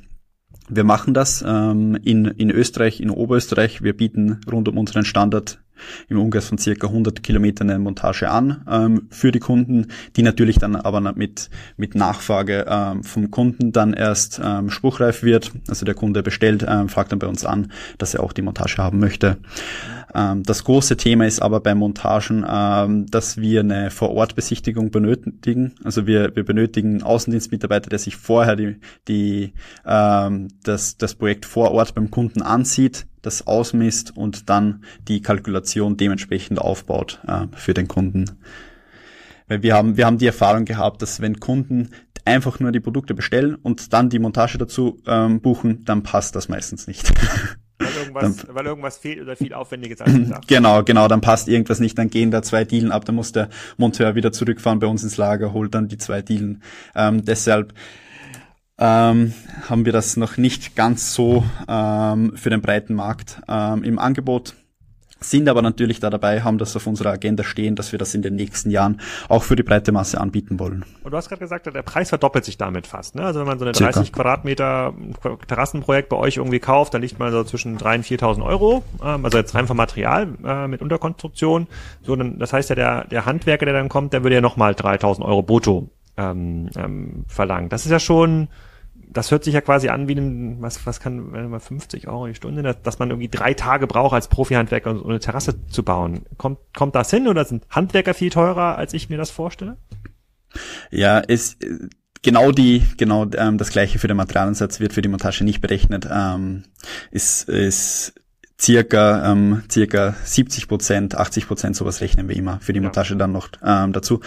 Wir 0.69 0.85
machen 0.85 1.15
das 1.15 1.43
ähm, 1.47 1.97
in, 2.03 2.27
in 2.27 2.51
Österreich, 2.51 3.01
in 3.01 3.11
Oberösterreich. 3.11 3.83
Wir 3.83 3.97
bieten 3.97 4.41
rund 4.51 4.69
um 4.69 4.77
unseren 4.77 5.05
Standard 5.05 5.61
im 6.09 6.19
Umkreis 6.19 6.47
von 6.47 6.59
circa 6.59 6.89
100 6.89 7.23
Kilometern 7.23 7.71
eine 7.71 7.79
Montage 7.79 8.31
an 8.31 8.65
ähm, 8.71 9.09
für 9.11 9.33
die 9.33 9.39
Kunden, 9.39 9.89
die 10.17 10.23
natürlich 10.23 10.59
dann 10.59 10.77
aber 10.77 11.01
mit, 11.13 11.51
mit 11.77 11.95
Nachfrage 11.95 12.67
ähm, 12.69 13.05
vom 13.05 13.31
Kunden 13.31 13.73
dann 13.73 13.93
erst 13.93 14.41
ähm, 14.43 14.71
spruchreif 14.71 15.23
wird. 15.23 15.53
Also 15.69 15.85
der 15.85 15.95
Kunde 15.95 16.23
bestellt, 16.23 16.65
ähm, 16.69 16.89
fragt 16.89 17.13
dann 17.13 17.19
bei 17.19 17.27
uns 17.27 17.45
an, 17.45 17.73
dass 17.99 18.15
er 18.15 18.23
auch 18.23 18.33
die 18.33 18.43
Montage 18.43 18.79
haben 18.79 18.99
möchte. 18.99 19.39
Ähm, 20.15 20.43
das 20.43 20.65
große 20.65 20.97
Thema 20.97 21.27
ist 21.27 21.41
aber 21.41 21.61
bei 21.61 21.75
Montagen, 21.75 22.45
ähm, 22.49 23.07
dass 23.07 23.37
wir 23.37 23.61
eine 23.61 23.91
Vorortbesichtigung 23.91 24.91
benötigen. 24.91 25.75
Also 25.85 26.07
wir, 26.07 26.35
wir 26.35 26.45
benötigen 26.45 26.91
einen 26.91 27.03
Außendienstmitarbeiter, 27.03 27.91
der 27.91 27.99
sich 27.99 28.17
vorher 28.17 28.57
die, 28.57 28.77
die, 29.07 29.53
ähm, 29.87 30.49
das, 30.63 30.97
das 30.97 31.15
Projekt 31.15 31.47
vor 31.47 31.73
Ort 31.73 31.95
beim 31.95 32.11
Kunden 32.11 32.43
ansieht, 32.43 33.07
das 33.23 33.47
ausmisst 33.47 34.17
und 34.17 34.49
dann 34.49 34.85
die 35.07 35.23
Kalkulation 35.23 35.97
dementsprechend 35.97 36.61
aufbaut 36.61 37.21
äh, 37.27 37.47
für 37.57 37.75
den 37.75 37.89
Kunden. 37.89 38.39
Weil 39.49 39.63
wir 39.63 39.75
haben, 39.75 39.97
wir 39.97 40.07
haben 40.07 40.19
die 40.19 40.27
Erfahrung 40.27 40.65
gehabt, 40.65 41.03
dass 41.03 41.21
wenn 41.21 41.41
Kunden 41.41 41.91
einfach 42.25 42.61
nur 42.61 42.73
die 42.73 42.81
Produkte 42.81 43.15
bestellen 43.15 43.55
und 43.55 43.93
dann 43.93 44.11
die 44.11 44.19
Montage 44.19 44.59
dazu 44.59 45.01
ähm, 45.07 45.41
buchen, 45.41 45.85
dann 45.85 46.03
passt 46.03 46.37
das 46.37 46.49
meistens 46.49 46.87
nicht. 46.87 47.11
Weil 47.79 47.89
irgendwas, 47.97 48.37
dann, 48.37 48.55
weil 48.57 48.67
irgendwas 48.67 48.99
fehlt 48.99 49.23
oder 49.23 49.37
viel 49.37 49.55
aufwendiges 49.55 50.01
als 50.01 50.13
gedacht. 50.13 50.49
Genau, 50.49 50.83
genau, 50.83 51.07
dann 51.07 51.21
passt 51.21 51.49
irgendwas 51.49 51.79
nicht, 51.79 51.97
dann 51.97 52.11
gehen 52.11 52.31
da 52.31 52.43
zwei 52.43 52.65
Dielen 52.65 52.91
ab, 52.91 53.05
dann 53.05 53.15
muss 53.15 53.33
der 53.33 53.49
Monteur 53.77 54.17
wieder 54.17 54.33
zurückfahren 54.33 54.81
bei 54.81 54.89
uns 54.89 55.05
ins 55.05 55.17
Lager, 55.17 55.53
holt 55.53 55.75
dann 55.75 55.89
die 55.89 55.97
zwei 55.97 56.21
Dielen. 56.21 56.63
Ähm, 56.97 57.25
deshalb 57.25 57.73
ähm, 58.79 59.35
haben 59.69 59.85
wir 59.85 59.93
das 59.93 60.17
noch 60.17 60.37
nicht 60.37 60.77
ganz 60.77 61.15
so 61.15 61.45
ähm, 61.69 62.33
für 62.37 62.51
den 62.51 62.61
breiten 62.61 62.95
Markt 62.95 63.41
ähm, 63.49 63.83
im 63.83 63.99
Angebot 63.99 64.55
sind 65.21 65.49
aber 65.49 65.63
natürlich 65.63 66.01
da 66.01 66.11
dabei, 66.11 66.43
haben 66.43 66.59
das 66.59 66.77
auf 66.77 66.87
unserer 66.87 67.11
Agenda 67.11 67.43
stehen, 67.43 67.75
dass 67.75 67.93
wir 67.93 67.99
das 67.99 68.15
in 68.15 68.23
den 68.23 68.37
nächsten 68.37 68.71
Jahren 68.71 69.01
auch 69.29 69.43
für 69.43 69.57
die 69.57 69.63
breite 69.63 69.91
Masse 69.91 70.21
anbieten 70.21 70.59
wollen. 70.61 70.85
Und 71.03 71.11
du 71.11 71.17
hast 71.17 71.29
gerade 71.29 71.41
gesagt, 71.41 71.67
der 71.67 71.83
Preis 71.83 72.11
verdoppelt 72.11 72.45
sich 72.45 72.57
damit 72.57 72.87
fast. 72.87 73.15
Ne? 73.15 73.25
Also 73.25 73.41
wenn 73.41 73.47
man 73.47 73.59
so 73.59 73.65
eine 73.65 73.73
30 73.73 73.95
Circa. 73.95 74.11
Quadratmeter 74.13 74.95
Terrassenprojekt 75.47 76.09
bei 76.09 76.17
euch 76.17 76.37
irgendwie 76.37 76.61
kauft, 76.61 76.95
dann 76.95 77.03
liegt 77.03 77.19
man 77.19 77.33
so 77.33 77.43
zwischen 77.45 77.79
3.000 77.79 77.97
und 77.97 78.05
4.000 78.05 78.45
Euro, 78.45 78.85
ähm, 79.03 79.25
also 79.25 79.39
jetzt 79.39 79.55
rein 79.55 79.67
vom 79.67 79.77
Material 79.77 80.29
äh, 80.45 80.69
mit 80.69 80.83
Unterkonstruktion. 80.83 81.67
So, 82.03 82.15
dann, 82.15 82.39
das 82.39 82.53
heißt 82.53 82.71
ja, 82.71 82.77
der, 82.77 83.05
der 83.05 83.27
Handwerker, 83.27 83.65
der 83.65 83.75
dann 83.75 83.89
kommt, 83.89 84.13
der 84.13 84.23
würde 84.23 84.37
ja 84.37 84.41
nochmal 84.41 84.73
3.000 84.73 85.23
Euro 85.23 85.43
brutto 85.43 85.89
ähm, 86.17 86.71
ähm, 86.77 87.25
verlangen. 87.27 87.69
Das 87.69 87.85
ist 87.85 87.91
ja 87.91 88.01
schon 88.01 88.49
das 89.11 89.31
hört 89.31 89.45
sich 89.45 89.55
ja 89.55 89.61
quasi 89.61 89.89
an 89.89 90.09
wie 90.09 90.15
ein, 90.15 90.61
was, 90.61 90.85
was 90.87 91.01
kann, 91.01 91.33
wenn 91.33 91.51
man 91.51 91.61
50 91.61 92.09
Euro 92.09 92.27
die 92.27 92.35
Stunde, 92.35 92.63
dass, 92.63 92.83
dass 92.83 92.99
man 92.99 93.11
irgendwie 93.11 93.29
drei 93.29 93.55
Tage 93.55 93.87
braucht 93.87 94.15
als 94.15 94.29
Profi-Handwerker, 94.29 94.91
um 94.91 95.09
eine 95.09 95.21
Terrasse 95.21 95.67
zu 95.67 95.83
bauen. 95.83 96.27
Kommt, 96.37 96.59
kommt 96.77 96.95
das 96.95 97.11
hin 97.11 97.29
oder 97.29 97.45
sind 97.45 97.65
Handwerker 97.71 98.15
viel 98.15 98.31
teurer, 98.31 98.77
als 98.77 98.95
ich 98.95 99.09
mir 99.09 99.19
das 99.19 99.31
vorstelle? 99.31 99.77
Ja, 100.91 101.19
ist 101.19 101.59
genau 102.23 102.53
die, 102.53 102.83
genau 102.97 103.27
ähm, 103.37 103.59
das 103.59 103.71
gleiche 103.71 103.99
für 103.99 104.09
den 104.09 104.17
Materialansatz 104.17 104.81
wird 104.81 104.93
für 104.93 105.03
die 105.03 105.09
Montage 105.09 105.45
nicht 105.45 105.61
berechnet. 105.61 106.09
Ähm, 106.11 106.65
ist, 107.11 107.49
ist 107.49 108.15
circa, 108.61 109.31
ähm, 109.31 109.63
circa 109.71 110.17
70 110.25 110.69
Prozent, 110.69 111.15
80 111.15 111.47
Prozent, 111.47 111.77
sowas 111.77 112.01
rechnen 112.01 112.29
wir 112.29 112.37
immer 112.37 112.59
für 112.61 112.73
die 112.73 112.81
Montage 112.81 113.17
dann 113.17 113.33
noch 113.33 113.49
ähm, 113.65 113.93
dazu. 113.93 114.21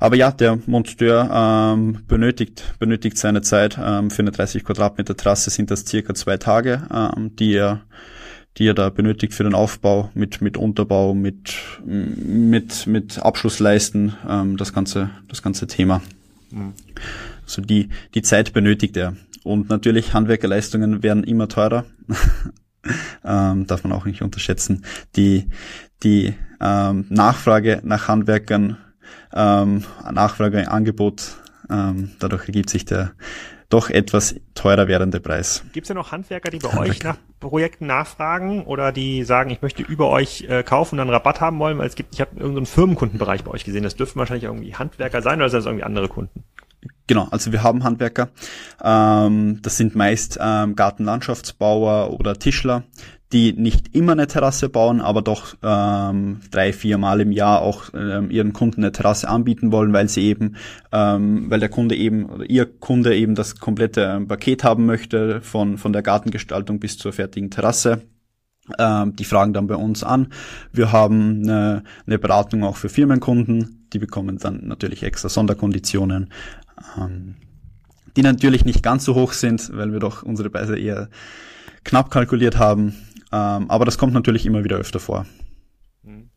Aber 0.00 0.16
ja, 0.16 0.30
der 0.30 0.58
Monteur 0.66 1.30
ähm, 1.32 2.02
benötigt, 2.08 2.64
benötigt 2.78 3.18
seine 3.18 3.42
Zeit. 3.42 3.78
Ähm, 3.82 4.10
für 4.10 4.22
eine 4.22 4.30
30 4.30 4.64
Quadratmeter 4.64 5.16
Trasse 5.16 5.50
sind 5.50 5.70
das 5.70 5.84
circa 5.86 6.14
zwei 6.14 6.38
Tage, 6.38 6.82
ähm, 6.92 7.36
die 7.36 7.54
er 7.54 7.82
die 8.56 8.68
er 8.68 8.74
da 8.74 8.88
benötigt 8.88 9.34
für 9.34 9.42
den 9.42 9.54
Aufbau 9.54 10.10
mit 10.14 10.40
mit 10.40 10.56
Unterbau 10.56 11.12
mit 11.12 11.54
mit 11.84 12.86
mit 12.86 13.18
Abschlussleisten 13.18 14.14
ähm, 14.28 14.56
das 14.56 14.72
ganze 14.72 15.10
das 15.28 15.42
ganze 15.42 15.66
Thema 15.66 16.00
mhm. 16.52 16.72
also 17.42 17.62
die 17.62 17.88
die 18.14 18.22
Zeit 18.22 18.52
benötigt 18.52 18.96
er 18.96 19.16
und 19.42 19.70
natürlich 19.70 20.14
Handwerkerleistungen 20.14 21.02
werden 21.02 21.24
immer 21.24 21.48
teurer 21.48 21.84
ähm, 23.24 23.66
darf 23.66 23.84
man 23.84 23.92
auch 23.92 24.04
nicht 24.04 24.22
unterschätzen. 24.22 24.84
Die, 25.16 25.48
die 26.02 26.34
ähm, 26.60 27.06
Nachfrage 27.08 27.80
nach 27.84 28.08
Handwerkern, 28.08 28.76
ähm, 29.32 29.84
Nachfrage, 30.10 30.70
Angebot, 30.70 31.36
ähm, 31.70 32.12
dadurch 32.18 32.46
ergibt 32.46 32.70
sich 32.70 32.84
der 32.84 33.12
doch 33.74 33.90
etwas 33.90 34.36
teurer 34.54 34.86
werdende 34.86 35.18
Preis. 35.20 35.64
Gibt 35.72 35.86
es 35.86 35.88
ja 35.88 35.94
noch 35.94 36.12
Handwerker, 36.12 36.50
die 36.50 36.58
bei 36.58 36.68
Handwerker. 36.68 36.90
euch 36.90 37.02
nach 37.02 37.16
Projekten 37.40 37.86
nachfragen 37.86 38.62
oder 38.64 38.92
die 38.92 39.24
sagen, 39.24 39.50
ich 39.50 39.62
möchte 39.62 39.82
über 39.82 40.10
euch 40.10 40.42
äh, 40.48 40.62
kaufen 40.62 40.94
und 40.94 40.98
dann 40.98 41.10
Rabatt 41.10 41.40
haben 41.40 41.58
wollen, 41.58 41.78
weil 41.78 41.88
es 41.88 41.96
gibt, 41.96 42.14
ich 42.14 42.20
habe 42.20 42.38
irgendeinen 42.38 42.66
Firmenkundenbereich 42.66 43.42
bei 43.42 43.50
euch 43.50 43.64
gesehen, 43.64 43.82
das 43.82 43.96
dürften 43.96 44.18
wahrscheinlich 44.18 44.44
irgendwie 44.44 44.74
Handwerker 44.74 45.22
sein 45.22 45.40
oder 45.40 45.48
sind 45.48 45.58
das 45.58 45.66
irgendwie 45.66 45.84
andere 45.84 46.08
Kunden? 46.08 46.44
Genau, 47.06 47.28
also 47.30 47.52
wir 47.52 47.62
haben 47.62 47.84
Handwerker. 47.84 48.30
Ähm, 48.82 49.60
das 49.62 49.76
sind 49.76 49.94
meist 49.94 50.38
ähm, 50.40 50.74
Gartenlandschaftsbauer 50.74 52.18
oder 52.18 52.38
Tischler, 52.38 52.84
die 53.32 53.52
nicht 53.52 53.94
immer 53.94 54.12
eine 54.12 54.26
Terrasse 54.26 54.68
bauen, 54.68 55.00
aber 55.00 55.20
doch 55.20 55.54
ähm, 55.62 56.40
drei, 56.50 56.72
vier 56.72 56.96
Mal 56.96 57.20
im 57.20 57.32
Jahr 57.32 57.60
auch 57.60 57.90
ähm, 57.92 58.30
ihren 58.30 58.52
Kunden 58.52 58.82
eine 58.82 58.92
Terrasse 58.92 59.28
anbieten 59.28 59.70
wollen, 59.70 59.92
weil 59.92 60.08
sie 60.08 60.22
eben, 60.22 60.56
ähm, 60.92 61.50
weil 61.50 61.60
der 61.60 61.68
Kunde 61.68 61.94
eben 61.96 62.26
oder 62.26 62.48
ihr 62.48 62.64
Kunde 62.64 63.14
eben 63.14 63.34
das 63.34 63.58
komplette 63.58 64.02
ähm, 64.02 64.28
Paket 64.28 64.64
haben 64.64 64.86
möchte 64.86 65.42
von 65.42 65.76
von 65.76 65.92
der 65.92 66.02
Gartengestaltung 66.02 66.80
bis 66.80 66.96
zur 66.96 67.12
fertigen 67.12 67.50
Terrasse. 67.50 68.02
Ähm, 68.78 69.14
die 69.16 69.24
fragen 69.24 69.52
dann 69.52 69.66
bei 69.66 69.76
uns 69.76 70.02
an. 70.02 70.28
Wir 70.72 70.90
haben 70.90 71.42
eine, 71.42 71.82
eine 72.06 72.18
Beratung 72.18 72.64
auch 72.64 72.76
für 72.76 72.88
Firmenkunden. 72.88 73.88
Die 73.92 73.98
bekommen 73.98 74.38
dann 74.38 74.66
natürlich 74.66 75.02
extra 75.02 75.28
Sonderkonditionen 75.28 76.30
ähm, 76.98 77.36
die 78.16 78.22
natürlich 78.22 78.64
nicht 78.64 78.82
ganz 78.82 79.04
so 79.04 79.14
hoch 79.14 79.32
sind, 79.32 79.70
weil 79.76 79.92
wir 79.92 80.00
doch 80.00 80.22
unsere 80.22 80.50
Preise 80.50 80.78
eher 80.78 81.08
knapp 81.84 82.10
kalkuliert 82.10 82.58
haben. 82.58 82.94
Ähm, 83.32 83.70
aber 83.70 83.84
das 83.84 83.98
kommt 83.98 84.14
natürlich 84.14 84.46
immer 84.46 84.64
wieder 84.64 84.76
öfter 84.76 85.00
vor. 85.00 85.26
Hm. 86.04 86.30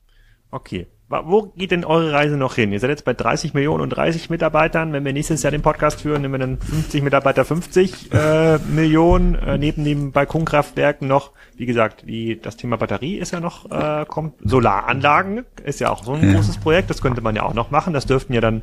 Okay. 0.51 0.87
Wo 1.09 1.53
geht 1.55 1.71
denn 1.71 1.85
eure 1.85 2.11
Reise 2.11 2.35
noch 2.35 2.55
hin? 2.55 2.73
Ihr 2.73 2.81
seid 2.81 2.89
jetzt 2.89 3.05
bei 3.05 3.13
30 3.13 3.53
Millionen 3.53 3.81
und 3.81 3.91
30 3.91 4.29
Mitarbeitern. 4.29 4.91
Wenn 4.91 5.05
wir 5.05 5.13
nächstes 5.13 5.41
Jahr 5.41 5.51
den 5.51 5.61
Podcast 5.61 6.01
führen, 6.01 6.21
nehmen 6.21 6.33
wir 6.33 6.39
dann 6.39 6.57
50 6.57 7.01
Mitarbeiter 7.01 7.45
50 7.45 8.11
äh, 8.11 8.57
Millionen. 8.67 9.35
Äh, 9.35 9.57
neben 9.57 9.85
den 9.85 10.11
Balkonkraftwerken 10.11 11.07
noch, 11.07 11.31
wie 11.55 11.65
gesagt, 11.65 12.03
die, 12.05 12.41
das 12.41 12.57
Thema 12.57 12.75
Batterie 12.75 13.15
ist 13.15 13.31
ja 13.31 13.39
noch, 13.39 13.71
äh, 13.71 14.03
kommt. 14.05 14.33
Solaranlagen 14.43 15.45
ist 15.63 15.79
ja 15.79 15.91
auch 15.91 16.03
so 16.03 16.11
ein 16.11 16.27
ja. 16.27 16.35
großes 16.35 16.57
Projekt. 16.57 16.89
Das 16.89 17.01
könnte 17.01 17.21
man 17.21 17.37
ja 17.37 17.43
auch 17.43 17.53
noch 17.53 17.71
machen. 17.71 17.93
Das 17.93 18.05
dürften 18.05 18.33
ja 18.33 18.41
dann, 18.41 18.61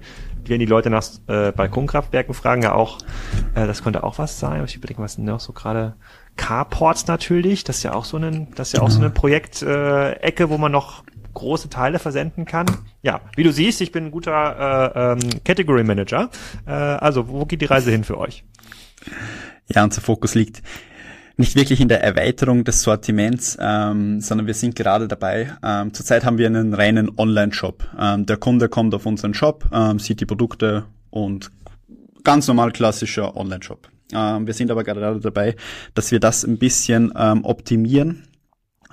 wenn 0.49 0.61
die 0.61 0.67
Leute 0.67 0.91
nach 0.91 1.05
äh, 1.27 1.53
Balkonkraftwerken 1.53 2.35
fragen, 2.35 2.63
ja 2.63 2.75
auch, 2.75 2.99
äh, 3.55 3.67
das 3.67 3.83
könnte 3.83 4.05
auch 4.05 4.19
was 4.19 4.39
sein. 4.39 4.65
Ich 4.65 4.77
überlege, 4.77 5.01
was 5.01 5.17
denn 5.17 5.25
noch 5.25 5.41
so 5.41 5.53
gerade 5.53 5.95
Carports 6.37 7.07
natürlich, 7.07 7.65
das 7.65 7.79
ist 7.79 7.83
ja 7.85 7.95
auch 7.95 8.05
so 8.05 8.17
ein, 8.17 8.49
das 8.55 8.69
ist 8.69 8.73
ja 8.75 8.83
auch 8.83 8.91
so 8.91 8.99
eine 8.99 9.09
genau. 9.09 9.21
Projektecke, 9.21 10.45
äh, 10.45 10.49
wo 10.49 10.59
man 10.59 10.73
noch 10.73 11.05
große 11.35 11.69
Teile 11.69 11.99
versenden 11.99 12.45
kann. 12.45 12.67
Ja, 13.03 13.21
wie 13.37 13.43
du 13.43 13.53
siehst, 13.53 13.81
ich 13.81 13.93
bin 13.93 14.07
ein 14.07 14.11
guter 14.11 14.95
äh, 14.95 15.13
ähm, 15.13 15.45
Category 15.45 15.85
Manager. 15.85 16.31
Äh, 16.67 16.71
also, 16.71 17.29
wo 17.29 17.45
geht 17.45 17.61
die 17.61 17.67
Reise 17.67 17.91
hin 17.91 18.05
für 18.05 18.19
euch? 18.19 18.45
Ja, 19.69 19.85
unser 19.85 20.01
Fokus 20.01 20.35
liegt 20.35 20.63
nicht 21.37 21.57
wirklich 21.57 21.81
in 21.81 21.89
der 21.89 22.03
Erweiterung 22.03 22.65
des 22.65 22.83
Sortiments, 22.83 23.59
ähm, 23.61 24.21
sondern 24.21 24.47
wir 24.47 24.55
sind 24.55 24.77
gerade 24.77 25.09
dabei. 25.09 25.53
Ähm, 25.63 25.93
zurzeit 25.93 26.25
haben 26.25 26.39
wir 26.39 26.47
einen 26.47 26.75
reinen 26.75 27.11
Online-Shop. 27.17 27.85
Ähm, 27.99 28.27
der 28.27 28.37
Kunde 28.37 28.69
kommt 28.69 28.95
auf 28.95 29.07
unseren 29.07 29.35
Shop, 29.35 29.65
ähm, 29.73 29.99
sieht 29.99 30.21
die 30.21 30.27
Produkte 30.27 30.85
und 31.11 31.51
ganz 32.23 32.47
normal 32.47 32.73
klassischer 32.73 33.37
Online-Shop. 33.37 33.89
Ähm, 34.13 34.47
wir 34.47 34.55
sind 34.55 34.71
aber 34.71 34.85
gerade 34.85 35.21
dabei, 35.21 35.57
dass 35.95 36.13
wir 36.13 36.21
das 36.21 36.45
ein 36.45 36.59
bisschen 36.59 37.13
ähm, 37.17 37.45
optimieren 37.45 38.29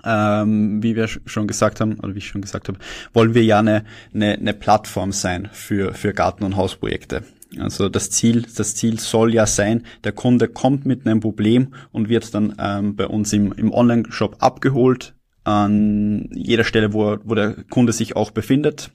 ähm, 0.03 0.81
wie 0.81 0.95
wir 0.95 1.07
schon 1.07 1.47
gesagt 1.47 1.79
haben, 1.79 1.99
oder 1.99 2.13
wie 2.15 2.19
ich 2.19 2.27
schon 2.27 2.41
gesagt 2.41 2.67
habe, 2.67 2.79
wollen 3.13 3.33
wir 3.33 3.43
ja 3.43 3.59
eine, 3.59 3.85
eine, 4.13 4.33
eine 4.33 4.53
Plattform 4.53 5.11
sein 5.11 5.49
für, 5.51 5.93
für 5.93 6.13
Garten- 6.13 6.43
und 6.43 6.55
Hausprojekte. 6.55 7.23
Also 7.59 7.89
das 7.89 8.09
Ziel, 8.09 8.45
das 8.55 8.75
Ziel 8.75 8.99
soll 8.99 9.33
ja 9.33 9.45
sein, 9.45 9.83
der 10.03 10.13
Kunde 10.13 10.47
kommt 10.47 10.85
mit 10.85 11.05
einem 11.05 11.19
Problem 11.19 11.73
und 11.91 12.07
wird 12.07 12.33
dann 12.33 12.55
ähm, 12.59 12.95
bei 12.95 13.07
uns 13.07 13.33
im, 13.33 13.51
im 13.53 13.73
Online-Shop 13.73 14.37
abgeholt, 14.39 15.15
an 15.43 16.29
jeder 16.31 16.63
Stelle, 16.63 16.93
wo, 16.93 17.17
wo 17.23 17.35
der 17.35 17.55
Kunde 17.69 17.93
sich 17.93 18.15
auch 18.15 18.31
befindet. 18.31 18.91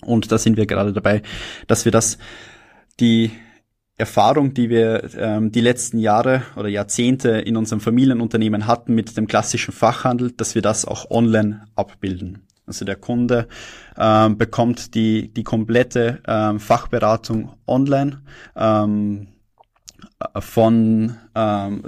Und 0.00 0.32
da 0.32 0.38
sind 0.38 0.56
wir 0.56 0.66
gerade 0.66 0.92
dabei, 0.92 1.22
dass 1.66 1.84
wir 1.84 1.92
das, 1.92 2.18
die, 2.98 3.30
Erfahrung, 3.96 4.54
die 4.54 4.70
wir 4.70 5.08
ähm, 5.16 5.52
die 5.52 5.60
letzten 5.60 5.98
Jahre 5.98 6.42
oder 6.56 6.68
Jahrzehnte 6.68 7.30
in 7.30 7.56
unserem 7.56 7.80
Familienunternehmen 7.80 8.66
hatten 8.66 8.94
mit 8.94 9.16
dem 9.16 9.28
klassischen 9.28 9.72
Fachhandel, 9.72 10.32
dass 10.32 10.56
wir 10.56 10.62
das 10.62 10.84
auch 10.84 11.10
online 11.10 11.64
abbilden. 11.76 12.43
Also 12.66 12.84
der 12.84 12.96
Kunde 12.96 13.48
ähm, 13.98 14.38
bekommt 14.38 14.94
die, 14.94 15.32
die 15.32 15.44
komplette 15.44 16.20
ähm, 16.26 16.60
Fachberatung 16.60 17.52
online. 17.66 18.22
Ähm, 18.56 19.28
von 20.38 21.16
ähm, 21.34 21.82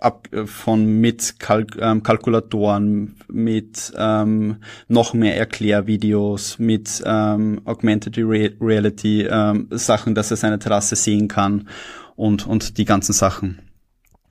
ab, 0.00 0.28
von 0.46 1.00
mit 1.00 1.38
Kalk 1.38 1.76
ähm, 1.80 2.02
Kalkulatoren, 2.02 3.16
mit 3.28 3.92
ähm, 3.96 4.56
noch 4.88 5.14
mehr 5.14 5.36
Erklärvideos, 5.36 6.58
mit 6.58 7.02
ähm, 7.06 7.60
Augmented 7.64 8.18
Reality 8.18 9.22
ähm, 9.22 9.68
Sachen, 9.70 10.14
dass 10.14 10.30
er 10.30 10.36
seine 10.36 10.58
Terrasse 10.58 10.96
sehen 10.96 11.28
kann 11.28 11.68
und 12.16 12.46
und 12.46 12.78
die 12.78 12.84
ganzen 12.84 13.12
Sachen. 13.12 13.60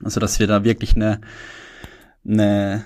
Also 0.02 0.20
dass 0.20 0.38
wir 0.38 0.46
da 0.46 0.64
wirklich 0.64 0.96
eine 0.96 1.20
eine 2.24 2.84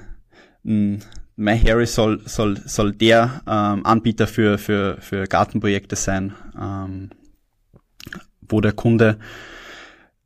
My 0.63 0.99
Harry 1.39 1.87
soll 1.87 2.21
soll 2.27 2.59
soll 2.65 2.93
der 2.93 3.43
ähm, 3.47 3.85
Anbieter 3.85 4.27
für 4.27 4.59
für 4.59 4.99
für 5.01 5.27
Gartenprojekte 5.27 5.97
sein, 5.97 6.35
ähm, 6.59 7.11
wo 8.49 8.61
der 8.61 8.73
Kunde 8.73 9.19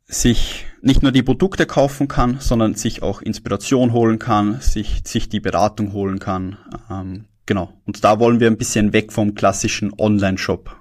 sich 0.05 0.65
nicht 0.81 1.03
nur 1.03 1.11
die 1.11 1.23
Produkte 1.23 1.65
kaufen 1.65 2.07
kann, 2.07 2.39
sondern 2.39 2.75
sich 2.75 3.01
auch 3.01 3.21
Inspiration 3.21 3.93
holen 3.93 4.19
kann, 4.19 4.59
sich, 4.59 5.01
sich 5.05 5.29
die 5.29 5.39
Beratung 5.39 5.93
holen 5.93 6.19
kann. 6.19 6.57
Ähm, 6.89 7.25
genau. 7.45 7.73
Und 7.85 8.03
da 8.03 8.19
wollen 8.19 8.39
wir 8.39 8.47
ein 8.47 8.57
bisschen 8.57 8.93
weg 8.93 9.11
vom 9.11 9.35
klassischen 9.35 9.93
Online-Shop 9.97 10.75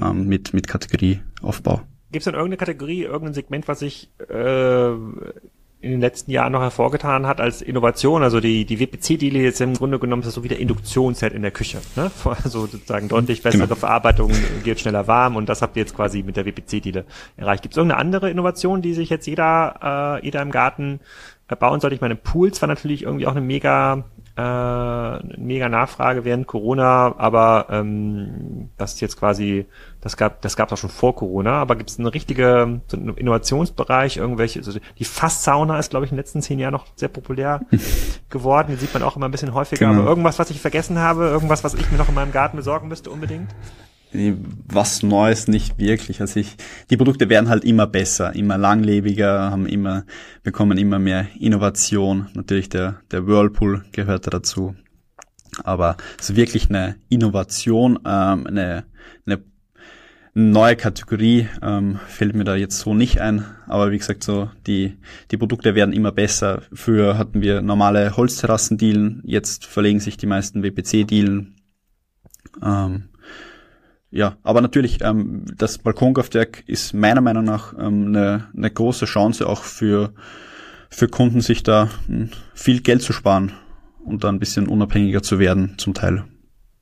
ähm, 0.00 0.26
mit, 0.26 0.52
mit 0.52 0.68
Kategorieaufbau. 0.68 1.82
Gibt 2.10 2.22
es 2.22 2.24
denn 2.24 2.34
irgendeine 2.34 2.58
Kategorie, 2.58 3.02
irgendein 3.02 3.34
Segment, 3.34 3.68
was 3.68 3.80
sich 3.80 4.10
äh, 4.28 4.90
in 5.84 5.90
den 5.90 6.00
letzten 6.00 6.30
Jahren 6.30 6.52
noch 6.52 6.62
hervorgetan 6.62 7.26
hat 7.26 7.40
als 7.40 7.60
Innovation. 7.62 8.22
Also 8.22 8.40
die, 8.40 8.64
die 8.64 8.80
WPC-Diele 8.80 9.38
jetzt 9.38 9.60
im 9.60 9.74
Grunde 9.74 9.98
genommen 9.98 10.22
ist 10.22 10.28
das 10.28 10.34
so 10.34 10.42
wie 10.42 10.48
der 10.48 10.58
Induktionsset 10.58 11.32
in 11.34 11.42
der 11.42 11.50
Küche. 11.50 11.78
Ne? 11.96 12.10
Also 12.44 12.66
sozusagen 12.66 13.08
deutlich 13.08 13.42
bessere 13.42 13.62
genau. 13.62 13.74
Verarbeitung, 13.74 14.32
geht 14.64 14.80
schneller 14.80 15.06
warm 15.06 15.36
und 15.36 15.48
das 15.48 15.62
habt 15.62 15.76
ihr 15.76 15.82
jetzt 15.82 15.94
quasi 15.94 16.22
mit 16.22 16.36
der 16.36 16.46
WPC-Diele 16.46 17.04
erreicht. 17.36 17.62
Gibt 17.62 17.74
es 17.74 17.76
irgendeine 17.76 18.00
andere 18.00 18.30
Innovation, 18.30 18.82
die 18.82 18.94
sich 18.94 19.10
jetzt 19.10 19.26
jeder, 19.26 20.18
äh, 20.20 20.24
jeder 20.24 20.42
im 20.42 20.50
Garten 20.50 21.00
bauen 21.58 21.80
sollte? 21.80 21.94
Ich 21.94 22.00
meine, 22.00 22.16
Pools 22.16 22.60
war 22.62 22.68
natürlich 22.68 23.02
irgendwie 23.02 23.26
auch 23.26 23.32
eine 23.32 23.40
mega 23.40 24.04
äh, 24.36 25.18
mega 25.38 25.68
Nachfrage 25.68 26.24
während 26.24 26.48
Corona, 26.48 27.14
aber 27.18 27.66
ähm, 27.70 28.70
das 28.76 28.94
ist 28.94 29.00
jetzt 29.00 29.16
quasi, 29.16 29.66
das 30.00 30.16
gab 30.16 30.42
das 30.42 30.56
gab 30.56 30.68
es 30.68 30.72
auch 30.72 30.76
schon 30.76 30.90
vor 30.90 31.14
Corona, 31.14 31.60
aber 31.60 31.76
gibt 31.76 31.90
es 31.90 32.00
eine 32.00 32.12
richtige 32.12 32.80
so 32.88 32.96
einen 32.96 33.16
Innovationsbereich, 33.16 34.16
irgendwelche, 34.16 34.58
also 34.58 34.78
die 34.98 35.04
Fasssauna 35.04 35.78
ist, 35.78 35.90
glaube 35.90 36.06
ich, 36.06 36.10
in 36.10 36.16
den 36.16 36.20
letzten 36.20 36.42
zehn 36.42 36.58
Jahren 36.58 36.72
noch 36.72 36.86
sehr 36.96 37.08
populär 37.08 37.60
geworden, 38.28 38.72
die 38.72 38.76
sieht 38.76 38.92
man 38.92 39.04
auch 39.04 39.14
immer 39.14 39.28
ein 39.28 39.30
bisschen 39.30 39.54
häufiger, 39.54 39.86
genau. 39.86 40.00
aber 40.00 40.08
irgendwas, 40.08 40.38
was 40.40 40.50
ich 40.50 40.60
vergessen 40.60 40.98
habe, 40.98 41.26
irgendwas, 41.26 41.62
was 41.62 41.74
ich 41.74 41.90
mir 41.92 41.98
noch 41.98 42.08
in 42.08 42.14
meinem 42.14 42.32
Garten 42.32 42.56
besorgen 42.56 42.88
müsste 42.88 43.10
unbedingt? 43.10 43.54
Was 44.14 45.02
Neues 45.02 45.48
nicht 45.48 45.78
wirklich. 45.78 46.20
Also 46.20 46.40
ich, 46.40 46.56
die 46.90 46.96
Produkte 46.96 47.28
werden 47.28 47.48
halt 47.48 47.64
immer 47.64 47.86
besser, 47.86 48.34
immer 48.34 48.56
langlebiger, 48.56 49.50
haben 49.50 49.66
immer, 49.66 50.04
bekommen 50.42 50.78
immer 50.78 50.98
mehr 50.98 51.26
Innovation. 51.38 52.28
Natürlich 52.34 52.68
der, 52.68 53.00
der 53.10 53.26
Whirlpool 53.26 53.84
gehört 53.92 54.26
da 54.26 54.30
dazu. 54.30 54.74
Aber 55.62 55.96
so 56.20 56.36
wirklich 56.36 56.68
eine 56.68 56.96
Innovation, 57.08 57.98
ähm, 58.04 58.46
eine, 58.46 58.84
eine, 59.26 59.42
neue 60.36 60.74
Kategorie 60.74 61.48
ähm, 61.62 62.00
fällt 62.08 62.34
mir 62.34 62.42
da 62.42 62.56
jetzt 62.56 62.80
so 62.80 62.92
nicht 62.92 63.20
ein, 63.20 63.44
aber 63.68 63.92
wie 63.92 63.98
gesagt, 63.98 64.24
so 64.24 64.50
die, 64.66 64.98
die 65.30 65.36
Produkte 65.36 65.76
werden 65.76 65.94
immer 65.94 66.10
besser. 66.10 66.62
Früher 66.72 67.16
hatten 67.16 67.40
wir 67.40 67.62
normale 67.62 68.16
Holzterrassendielen, 68.16 69.22
jetzt 69.24 69.64
verlegen 69.64 70.00
sich 70.00 70.16
die 70.16 70.26
meisten 70.26 70.64
WPC-Dielen. 70.64 71.54
Ähm, 72.62 73.04
ja, 74.14 74.36
aber 74.44 74.60
natürlich, 74.60 75.00
ähm, 75.02 75.44
das 75.56 75.78
Balkonkraftwerk 75.78 76.62
ist 76.68 76.94
meiner 76.94 77.20
Meinung 77.20 77.42
nach 77.42 77.74
ähm, 77.76 78.06
eine, 78.06 78.46
eine 78.56 78.70
große 78.70 79.06
Chance 79.06 79.48
auch 79.48 79.64
für, 79.64 80.12
für 80.88 81.08
Kunden, 81.08 81.40
sich 81.40 81.64
da 81.64 81.88
hm, 82.06 82.30
viel 82.54 82.80
Geld 82.80 83.02
zu 83.02 83.12
sparen 83.12 83.50
und 84.04 84.22
da 84.22 84.28
ein 84.28 84.38
bisschen 84.38 84.68
unabhängiger 84.68 85.24
zu 85.24 85.40
werden 85.40 85.74
zum 85.78 85.94
Teil. 85.94 86.22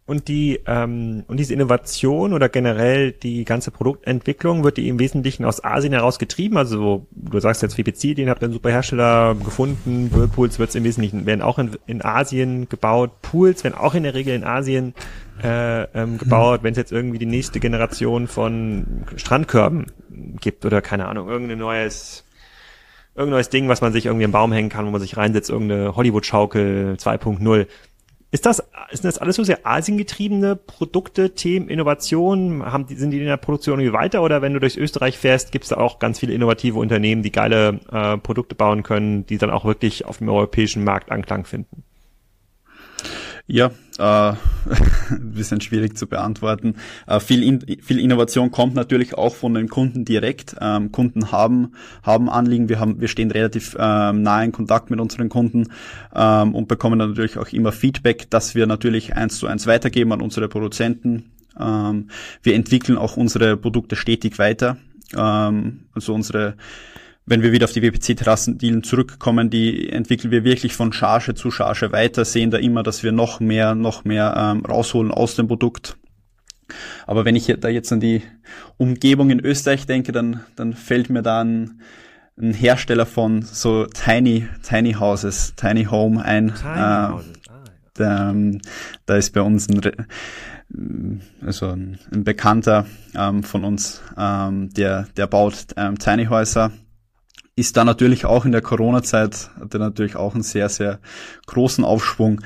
Und 0.05 0.27
die 0.27 0.59
ähm, 0.67 1.23
und 1.29 1.39
diese 1.39 1.55
Innovation 1.55 2.33
oder 2.33 2.49
generell 2.49 3.13
die 3.13 3.45
ganze 3.45 3.71
Produktentwicklung 3.71 4.65
wird 4.65 4.77
die 4.77 4.89
im 4.89 4.99
Wesentlichen 4.99 5.45
aus 5.45 5.63
Asien 5.63 5.93
heraus 5.93 6.19
getrieben. 6.19 6.57
Also 6.57 7.07
du 7.13 7.39
sagst 7.39 7.63
jetzt 7.63 7.77
VPC, 7.77 8.17
den 8.17 8.29
habt 8.29 8.43
ihr 8.43 8.47
einen 8.47 8.53
super 8.53 8.71
Hersteller 8.71 9.37
gefunden. 9.37 10.11
Whirlpools 10.13 10.59
wird 10.59 10.71
es 10.71 10.75
im 10.75 10.83
Wesentlichen 10.83 11.25
werden 11.25 11.41
auch 11.41 11.61
in, 11.61 11.77
in 11.87 12.05
Asien 12.05 12.69
gebaut. 12.69 13.23
Pools 13.23 13.63
werden 13.63 13.77
auch 13.77 13.95
in 13.95 14.03
der 14.03 14.15
Regel 14.15 14.35
in 14.35 14.43
Asien 14.43 14.95
äh, 15.41 15.85
ähm, 15.95 16.19
gebaut. 16.19 16.65
Wenn 16.65 16.73
es 16.73 16.79
jetzt 16.79 16.91
irgendwie 16.91 17.19
die 17.19 17.27
nächste 17.27 17.61
Generation 17.61 18.27
von 18.27 19.05
Strandkörben 19.15 19.87
gibt 20.41 20.67
oder 20.67 20.83
keine 20.83 21.07
Ahnung 21.07 21.29
irgendein 21.29 21.59
neues 21.59 22.25
irgendein 23.15 23.37
neues 23.37 23.51
Ding, 23.51 23.69
was 23.69 23.83
man 23.83 23.93
sich 23.93 24.07
irgendwie 24.07 24.25
im 24.25 24.33
Baum 24.33 24.53
hängen 24.53 24.71
kann, 24.71 24.87
wo 24.87 24.91
man 24.91 25.01
sich 25.01 25.17
reinsetzt, 25.17 25.51
irgendeine 25.51 25.95
Hollywood-Schaukel 25.95 26.97
2.0 26.99 27.67
ist 28.33 28.47
das, 28.47 28.65
ist 28.91 29.05
das 29.05 29.19
alles 29.19 29.37
so 29.37 29.45
sehr 29.45 29.67
asiengetriebene 29.67 30.57
Produkte, 30.57 31.35
Themen, 31.35 31.69
Innovationen? 31.69 32.65
Haben 32.65 32.87
die, 32.87 32.95
sind 32.95 33.11
die 33.11 33.19
in 33.19 33.27
der 33.27 33.37
Produktion 33.37 33.79
irgendwie 33.79 33.93
weiter 33.93 34.23
oder 34.23 34.41
wenn 34.41 34.55
du 34.55 34.59
durch 34.59 34.79
Österreich 34.79 35.19
fährst, 35.19 35.53
gibt 35.53 35.65
es 35.65 35.69
da 35.69 35.77
auch 35.77 35.99
ganz 35.99 36.19
viele 36.19 36.33
innovative 36.33 36.79
Unternehmen, 36.79 37.23
die 37.23 37.31
geile 37.31 37.81
äh, 37.93 38.17
Produkte 38.17 38.55
bauen 38.55 38.83
können, 38.83 39.27
die 39.27 39.37
dann 39.37 39.51
auch 39.51 39.67
wirklich 39.67 40.07
auf 40.07 40.17
dem 40.17 40.31
europäischen 40.31 40.83
Markt 40.83 41.13
Anklang 41.13 41.45
finden? 41.45 41.85
Ja, 43.53 43.71
äh, 43.99 44.03
ein 45.11 45.33
bisschen 45.35 45.61
schwierig 45.61 45.99
zu 45.99 46.07
beantworten. 46.07 46.77
Äh, 47.07 47.21
viel, 47.21 47.43
in, 47.43 47.61
viel 47.83 48.01
Innovation 48.01 48.51
kommt 48.51 48.75
natürlich 48.75 49.13
auch 49.13 49.35
von 49.35 49.53
den 49.53 49.69
Kunden 49.69 50.07
direkt. 50.07 50.57
Ähm, 50.59 50.91
Kunden 50.91 51.33
haben, 51.33 51.73
haben 52.03 52.31
Anliegen. 52.31 52.71
Wir, 52.71 52.81
haben, 52.81 53.03
wir 53.03 53.09
stehen 53.09 53.31
relativ 53.31 53.77
ähm, 53.79 54.23
nah 54.23 54.43
in 54.43 54.53
Kontakt 54.53 54.89
mit 54.89 55.01
unseren 55.01 55.29
Kunden 55.29 55.69
ähm, 56.17 56.55
und 56.55 56.67
bekommen 56.67 56.97
natürlich 56.97 57.37
auch 57.37 57.49
immer 57.49 57.73
Feedback, 57.73 58.31
dass 58.31 58.55
wir 58.55 58.67
natürlich 58.67 59.17
eins 59.17 59.37
zu 59.37 59.47
eins 59.47 59.67
weitergeben 59.67 60.13
an 60.13 60.23
unsere 60.23 60.49
Produzenten. 60.49 61.31
Ähm, 61.61 62.09
wir 62.43 62.55
entwickeln 62.55 62.97
auch 62.97 63.19
unsere 63.19 63.59
Produkte 63.59 63.97
stetig 63.97 64.39
weiter. 64.39 64.79
Ähm, 65.15 65.81
also 65.93 66.15
unsere 66.15 66.55
wenn 67.25 67.43
wir 67.43 67.53
wieder 67.53 67.65
auf 67.65 67.73
die 67.73 67.83
WPC-Terrassendielen 67.83 68.83
zurückkommen, 68.83 69.49
die 69.49 69.91
entwickeln 69.91 70.31
wir 70.31 70.45
wirklich 70.45 70.75
von 70.75 70.93
Charge 70.93 71.35
zu 71.35 71.51
Charge 71.51 71.93
weiter, 71.93 72.25
sehen 72.25 72.51
da 72.51 72.59
immer, 72.59 72.83
dass 72.83 73.03
wir 73.03 73.13
noch 73.13 73.39
mehr, 73.41 73.75
noch 73.75 74.05
mehr 74.05 74.35
ähm, 74.37 74.65
rausholen 74.65 75.13
aus 75.13 75.37
dem 75.37 75.47
Produkt. 75.47 75.97
Aber 77.07 77.25
wenn 77.25 77.37
ich 77.37 77.55
da 77.61 77.69
jetzt 77.69 77.93
an 77.93 78.01
die 78.01 78.23
Umgebung 78.77 79.31
in 79.31 79.41
Österreich 79.41 79.87
denke, 79.87 80.11
dann, 80.11 80.41
dann 80.57 80.73
fällt 80.73 81.11
mir 81.11 81.23
da 81.23 81.43
ein, 81.43 81.81
ein 82.37 82.55
Hersteller 82.55 83.07
von 83.07 83.43
so 83.43 83.87
Tiny, 83.87 84.49
Tiny 84.63 84.95
Houses, 84.95 85.55
Tiny 85.55 85.85
Home 85.85 86.25
ein. 86.25 86.55
Tiny 86.55 86.71
äh. 86.71 86.81
Ah, 86.81 87.21
ja. 87.21 87.65
da, 87.95 88.31
ähm, 88.31 88.61
da 89.07 89.17
ist 89.17 89.33
bei 89.33 89.43
uns 89.43 89.69
ein, 89.69 91.21
also 91.45 91.69
ein, 91.69 91.99
ein 92.13 92.25
Bekannter 92.25 92.87
ähm, 93.15 93.43
von 93.43 93.65
uns, 93.65 94.03
ähm, 94.19 94.71
der, 94.71 95.07
der 95.17 95.27
baut 95.27 95.67
ähm, 95.77 95.99
Tiny 95.99 96.25
Häuser 96.27 96.73
ist 97.55 97.77
da 97.77 97.85
natürlich 97.85 98.25
auch 98.25 98.45
in 98.45 98.53
der 98.53 98.63
Corona-Zeit, 98.63 99.51
hatte 99.61 99.79
natürlich 99.79 100.17
auch 100.17 100.35
einen 100.35 100.43
sehr, 100.43 100.69
sehr 100.69 101.01
großen 101.47 101.85
Aufschwung. 101.85 102.41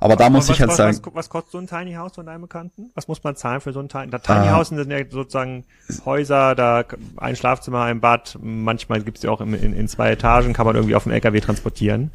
Aber 0.00 0.16
da 0.16 0.30
muss 0.30 0.48
was, 0.48 0.56
ich 0.56 0.60
halt 0.60 0.70
was, 0.70 0.76
sagen. 0.76 0.98
Was, 1.02 1.14
was, 1.14 1.28
kostet 1.28 1.52
so 1.52 1.58
ein 1.58 1.66
Tiny 1.66 1.94
House 1.94 2.14
von 2.14 2.26
deinem 2.26 2.42
Bekannten? 2.42 2.90
Was 2.94 3.08
muss 3.08 3.22
man 3.24 3.36
zahlen 3.36 3.60
für 3.60 3.72
so 3.72 3.80
ein 3.80 3.88
Tiny, 3.88 4.10
Tiny 4.10 4.46
äh, 4.46 4.50
House 4.50 4.68
sind 4.68 4.90
ja 4.90 4.98
sozusagen 5.08 5.64
Häuser, 6.04 6.54
da 6.54 6.84
ein 7.16 7.36
Schlafzimmer, 7.36 7.82
ein 7.82 8.00
Bad, 8.00 8.38
manchmal 8.40 9.02
gibt's 9.02 9.22
ja 9.22 9.30
auch 9.30 9.40
in, 9.40 9.54
in, 9.54 9.72
in, 9.72 9.88
zwei 9.88 10.10
Etagen, 10.10 10.52
kann 10.52 10.66
man 10.66 10.76
irgendwie 10.76 10.94
auf 10.94 11.04
dem 11.04 11.12
LKW 11.12 11.40
transportieren 11.40 12.10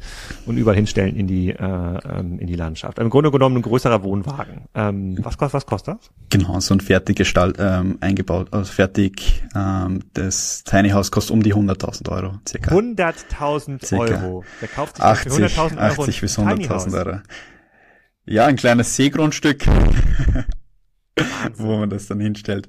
und 0.46 0.56
überall 0.56 0.76
hinstellen 0.76 1.16
in 1.16 1.26
die, 1.26 1.50
äh, 1.50 1.56
ähm, 1.58 2.38
in 2.38 2.46
die 2.46 2.56
Landschaft. 2.56 2.98
Im 2.98 3.10
Grunde 3.10 3.30
genommen 3.30 3.56
ein 3.56 3.62
größerer 3.62 4.02
Wohnwagen. 4.02 4.68
Ähm, 4.74 5.18
was, 5.22 5.38
kostet, 5.38 5.54
was 5.54 5.66
kostet 5.66 5.96
das? 5.96 6.10
Genau, 6.30 6.60
so 6.60 6.74
ein 6.74 6.80
fertig 6.80 7.16
Gestalt, 7.16 7.56
ähm, 7.58 7.98
eingebaut, 8.00 8.48
also 8.50 8.72
fertig, 8.72 9.42
ähm, 9.54 10.00
das 10.14 10.64
Tiny 10.64 10.90
House 10.90 11.10
kostet 11.10 11.32
um 11.32 11.42
die 11.42 11.54
100.000 11.54 12.10
Euro, 12.10 12.34
circa. 12.48 12.74
100.000 12.74 13.98
Euro. 13.98 14.44
Der 14.60 14.68
kauft 14.68 14.96
sich 14.96 15.04
80, 15.04 15.32
100.000 15.32 15.76
Euro 15.76 16.02
80 16.02 16.20
bis 16.20 16.38
100.000 16.38 17.06
Euro. 17.06 17.18
Ja, 18.24 18.46
ein 18.46 18.56
kleines 18.56 18.96
Seegrundstück. 18.96 19.64
wo 21.56 21.76
man 21.76 21.90
das 21.90 22.06
dann 22.06 22.20
hinstellt. 22.20 22.68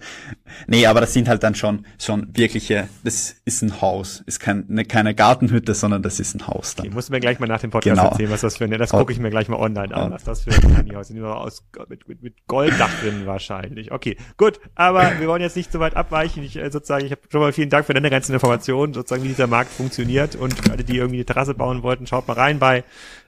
Nee, 0.68 0.86
aber 0.86 1.02
das 1.02 1.14
sind 1.14 1.30
halt 1.30 1.44
dann 1.44 1.56
schon, 1.56 1.86
schon 1.98 2.28
wirkliche, 2.36 2.90
das 3.04 3.36
ist 3.46 3.62
ein 3.62 3.82
Haus, 3.82 4.22
ist 4.26 4.40
kein, 4.40 4.66
ne, 4.68 4.84
keine 4.84 5.16
Gartenhütte, 5.16 5.74
sondern 5.74 6.02
das 6.04 6.20
ist 6.20 6.36
ein 6.36 6.48
Haus 6.48 6.76
dann. 6.76 6.88
Okay, 6.88 6.96
musst 6.96 7.10
du 7.10 7.14
mir 7.14 7.22
gleich 7.22 7.40
mal 7.40 7.48
nach 7.48 7.62
dem 7.62 7.70
Podcast 7.70 7.98
genau. 7.98 8.12
erzählen, 8.12 8.32
was 8.32 8.42
das 8.42 8.58
für 8.58 8.66
ein, 8.66 8.72
das 8.72 8.92
gucke 8.92 9.14
ich 9.14 9.20
mir 9.20 9.30
gleich 9.30 9.48
mal 9.48 9.58
online 9.58 9.96
an, 9.96 10.12
was 10.12 10.24
das 10.24 10.42
für 10.42 10.52
ein 10.52 10.62
Tiny 10.62 10.92
Haus 10.96 11.10
ist. 11.10 11.22
Aus, 11.24 11.64
mit, 11.88 12.08
mit, 12.08 12.22
mit 12.22 12.48
Golddach 12.48 12.92
drin 13.02 13.26
wahrscheinlich. 13.26 13.92
Okay, 13.92 14.18
gut, 14.36 14.60
aber 14.76 15.20
wir 15.20 15.28
wollen 15.28 15.42
jetzt 15.42 15.56
nicht 15.56 15.72
so 15.72 15.80
weit 15.80 15.96
abweichen. 15.96 16.44
Ich, 16.44 16.58
äh, 16.58 16.70
sozusagen, 16.70 17.06
ich 17.06 17.12
habe 17.12 17.22
schon 17.32 17.40
mal 17.40 17.54
vielen 17.54 17.70
Dank 17.70 17.86
für 17.86 17.94
deine 17.94 18.10
ganzen 18.10 18.34
Informationen, 18.34 18.94
sozusagen, 18.94 19.24
wie 19.24 19.30
dieser 19.30 19.48
Markt 19.48 19.72
funktioniert 19.72 20.36
und 20.36 20.54
für 20.54 20.72
alle, 20.72 20.84
die 20.84 20.98
irgendwie 20.98 21.18
eine 21.18 21.26
Terrasse 21.26 21.54
bauen 21.54 21.82
wollten, 21.82 22.08
schaut 22.08 22.28
mal 22.28 22.34
rein 22.34 22.60
bei, 22.60 22.84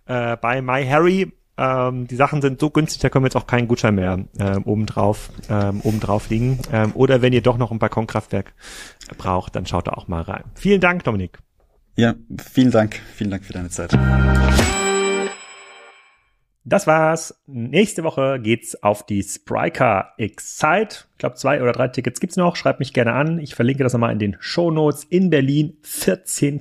äh, 0.07 0.36
bei 0.36 0.61
MyHarry 0.61 1.32
ähm, 1.58 2.08
die 2.08 2.16
Sachen 2.16 2.41
sind 2.41 2.60
so 2.60 2.70
günstig, 2.70 3.01
da 3.01 3.10
können 3.10 3.24
wir 3.24 3.28
jetzt 3.28 3.38
auch 3.38 3.47
keinen 3.47 3.68
Gutschein 3.68 3.95
mehr 3.95 4.26
ähm, 4.39 4.64
obendrauf, 4.66 5.30
ähm, 5.49 5.82
obendrauf 5.84 6.30
liegen. 6.30 6.60
Ähm, 6.72 6.91
oder 6.95 7.22
wenn 7.22 7.34
ihr 7.34 7.41
doch 7.41 7.58
noch 7.58 7.72
ein 7.72 7.80
Balkonkraftwerk 7.80 8.53
braucht, 9.18 9.56
dann 9.56 9.66
schaut 9.66 9.88
da 9.88 9.91
auch 9.91 10.08
mal 10.08 10.22
rein. 10.22 10.43
Vielen 10.56 10.82
Dank, 10.82 11.03
Dominik. 11.03 11.39
Ja, 11.95 12.16
vielen 12.51 12.72
Dank. 12.72 12.99
Vielen 13.16 13.32
Dank 13.32 13.45
für 13.45 13.53
deine 13.53 13.70
Zeit. 13.70 13.97
Das 16.68 16.88
war's. 16.88 17.39
Nächste 17.45 18.03
Woche 18.03 18.39
geht's 18.41 18.82
auf 18.82 19.06
die 19.06 19.22
Spryker 19.22 20.14
Excite. 20.18 21.06
Ich 21.12 21.20
glaube, 21.20 21.36
zwei 21.36 21.62
oder 21.62 21.72
drei 21.72 21.88
Tickets 21.89 22.20
gibt's 22.20 22.38
noch. 22.38 22.56
Schreibt 22.56 22.80
mich 22.80 22.91
gerne 22.91 23.14
an. 23.14 23.39
Ich 23.39 23.53
verlinke 23.53 23.84
das 23.84 23.93
nochmal 23.93 24.12
in 24.12 24.20
den 24.20 24.36
Show 24.39 24.72
Notes 24.72 25.03
in 25.03 25.30
Berlin, 25.30 25.78
14. 25.84 26.60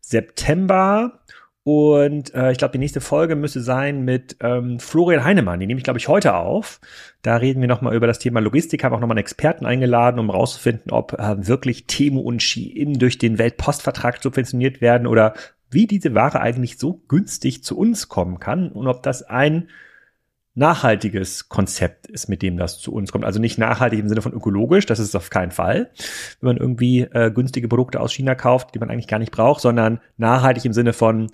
September. 0.00 1.20
Und 1.64 2.34
äh, 2.34 2.50
ich 2.50 2.58
glaube, 2.58 2.72
die 2.72 2.78
nächste 2.78 3.00
Folge 3.00 3.36
müsste 3.36 3.60
sein 3.60 4.04
mit 4.04 4.36
ähm, 4.40 4.80
Florian 4.80 5.22
Heinemann. 5.22 5.60
Die 5.60 5.66
nehme 5.66 5.78
ich, 5.78 5.84
glaube 5.84 5.98
ich, 5.98 6.08
heute 6.08 6.34
auf. 6.34 6.80
Da 7.22 7.36
reden 7.36 7.60
wir 7.60 7.68
nochmal 7.68 7.94
über 7.94 8.08
das 8.08 8.18
Thema 8.18 8.40
Logistik, 8.40 8.82
haben 8.82 8.94
auch 8.94 9.00
nochmal 9.00 9.16
einen 9.16 9.24
Experten 9.24 9.64
eingeladen, 9.64 10.18
um 10.18 10.30
rauszufinden, 10.30 10.90
ob 10.90 11.12
äh, 11.12 11.46
wirklich 11.46 11.86
Temu 11.86 12.20
und 12.20 12.42
Shein 12.42 12.94
durch 12.94 13.18
den 13.18 13.38
Weltpostvertrag 13.38 14.20
subventioniert 14.20 14.80
werden 14.80 15.06
oder 15.06 15.34
wie 15.70 15.86
diese 15.86 16.14
Ware 16.14 16.40
eigentlich 16.40 16.78
so 16.78 17.00
günstig 17.06 17.62
zu 17.62 17.78
uns 17.78 18.08
kommen 18.08 18.40
kann 18.40 18.72
und 18.72 18.88
ob 18.88 19.02
das 19.04 19.22
ein 19.22 19.68
nachhaltiges 20.54 21.48
Konzept 21.48 22.08
ist, 22.08 22.28
mit 22.28 22.42
dem 22.42 22.58
das 22.58 22.78
zu 22.78 22.92
uns 22.92 23.10
kommt. 23.10 23.24
Also 23.24 23.40
nicht 23.40 23.56
nachhaltig 23.56 24.00
im 24.00 24.08
Sinne 24.08 24.20
von 24.20 24.34
ökologisch, 24.34 24.84
das 24.84 24.98
ist 24.98 25.16
auf 25.16 25.30
keinen 25.30 25.50
Fall, 25.50 25.90
wenn 26.40 26.48
man 26.48 26.56
irgendwie 26.58 27.02
äh, 27.02 27.30
günstige 27.30 27.68
Produkte 27.68 28.00
aus 28.00 28.12
China 28.12 28.34
kauft, 28.34 28.74
die 28.74 28.78
man 28.78 28.90
eigentlich 28.90 29.08
gar 29.08 29.18
nicht 29.18 29.32
braucht, 29.32 29.62
sondern 29.62 30.00
nachhaltig 30.18 30.64
im 30.66 30.74
Sinne 30.74 30.92
von 30.92 31.28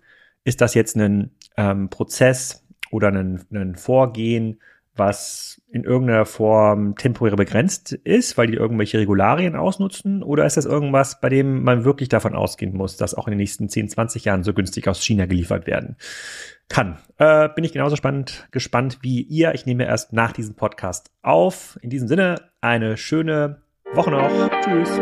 ist 0.49 0.61
das 0.63 0.75
jetzt 0.75 0.97
ein 0.97 1.31
ähm, 1.57 1.91
Prozess 1.91 2.67
oder 2.91 3.09
ein, 3.09 3.45
ein 3.53 3.77
Vorgehen, 3.77 4.61
was 4.97 5.63
in 5.71 5.85
irgendeiner 5.85 6.25
Form 6.25 6.97
temporär 6.97 7.37
begrenzt 7.37 7.93
ist, 7.93 8.37
weil 8.37 8.49
die 8.49 8.55
irgendwelche 8.55 8.99
Regularien 8.99 9.55
ausnutzen? 9.55 10.23
Oder 10.23 10.47
ist 10.47 10.57
das 10.57 10.65
irgendwas, 10.65 11.21
bei 11.21 11.29
dem 11.29 11.63
man 11.63 11.85
wirklich 11.85 12.09
davon 12.09 12.35
ausgehen 12.35 12.75
muss, 12.75 12.97
dass 12.97 13.15
auch 13.15 13.29
in 13.29 13.33
den 13.33 13.39
nächsten 13.39 13.69
10, 13.69 13.91
20 13.91 14.25
Jahren 14.25 14.43
so 14.43 14.55
günstig 14.55 14.89
aus 14.89 15.05
China 15.05 15.27
geliefert 15.27 15.67
werden 15.67 15.97
kann? 16.69 16.99
Äh, 17.19 17.51
bin 17.51 17.65
ich 17.65 17.73
genauso 17.73 17.95
spannend, 17.95 18.49
gespannt 18.51 18.99
wie 19.03 19.21
ihr. 19.21 19.55
Ich 19.55 19.67
nehme 19.67 19.85
erst 19.85 20.15
nach 20.15 20.33
diesem 20.33 20.57
Podcast 20.57 21.11
auf. 21.23 21.79
In 21.83 21.91
diesem 21.91 22.09
Sinne, 22.09 22.37
eine 22.63 22.97
schöne 22.97 23.61
Woche 23.93 24.11
noch. 24.11 24.51
Tschüss. 24.63 24.99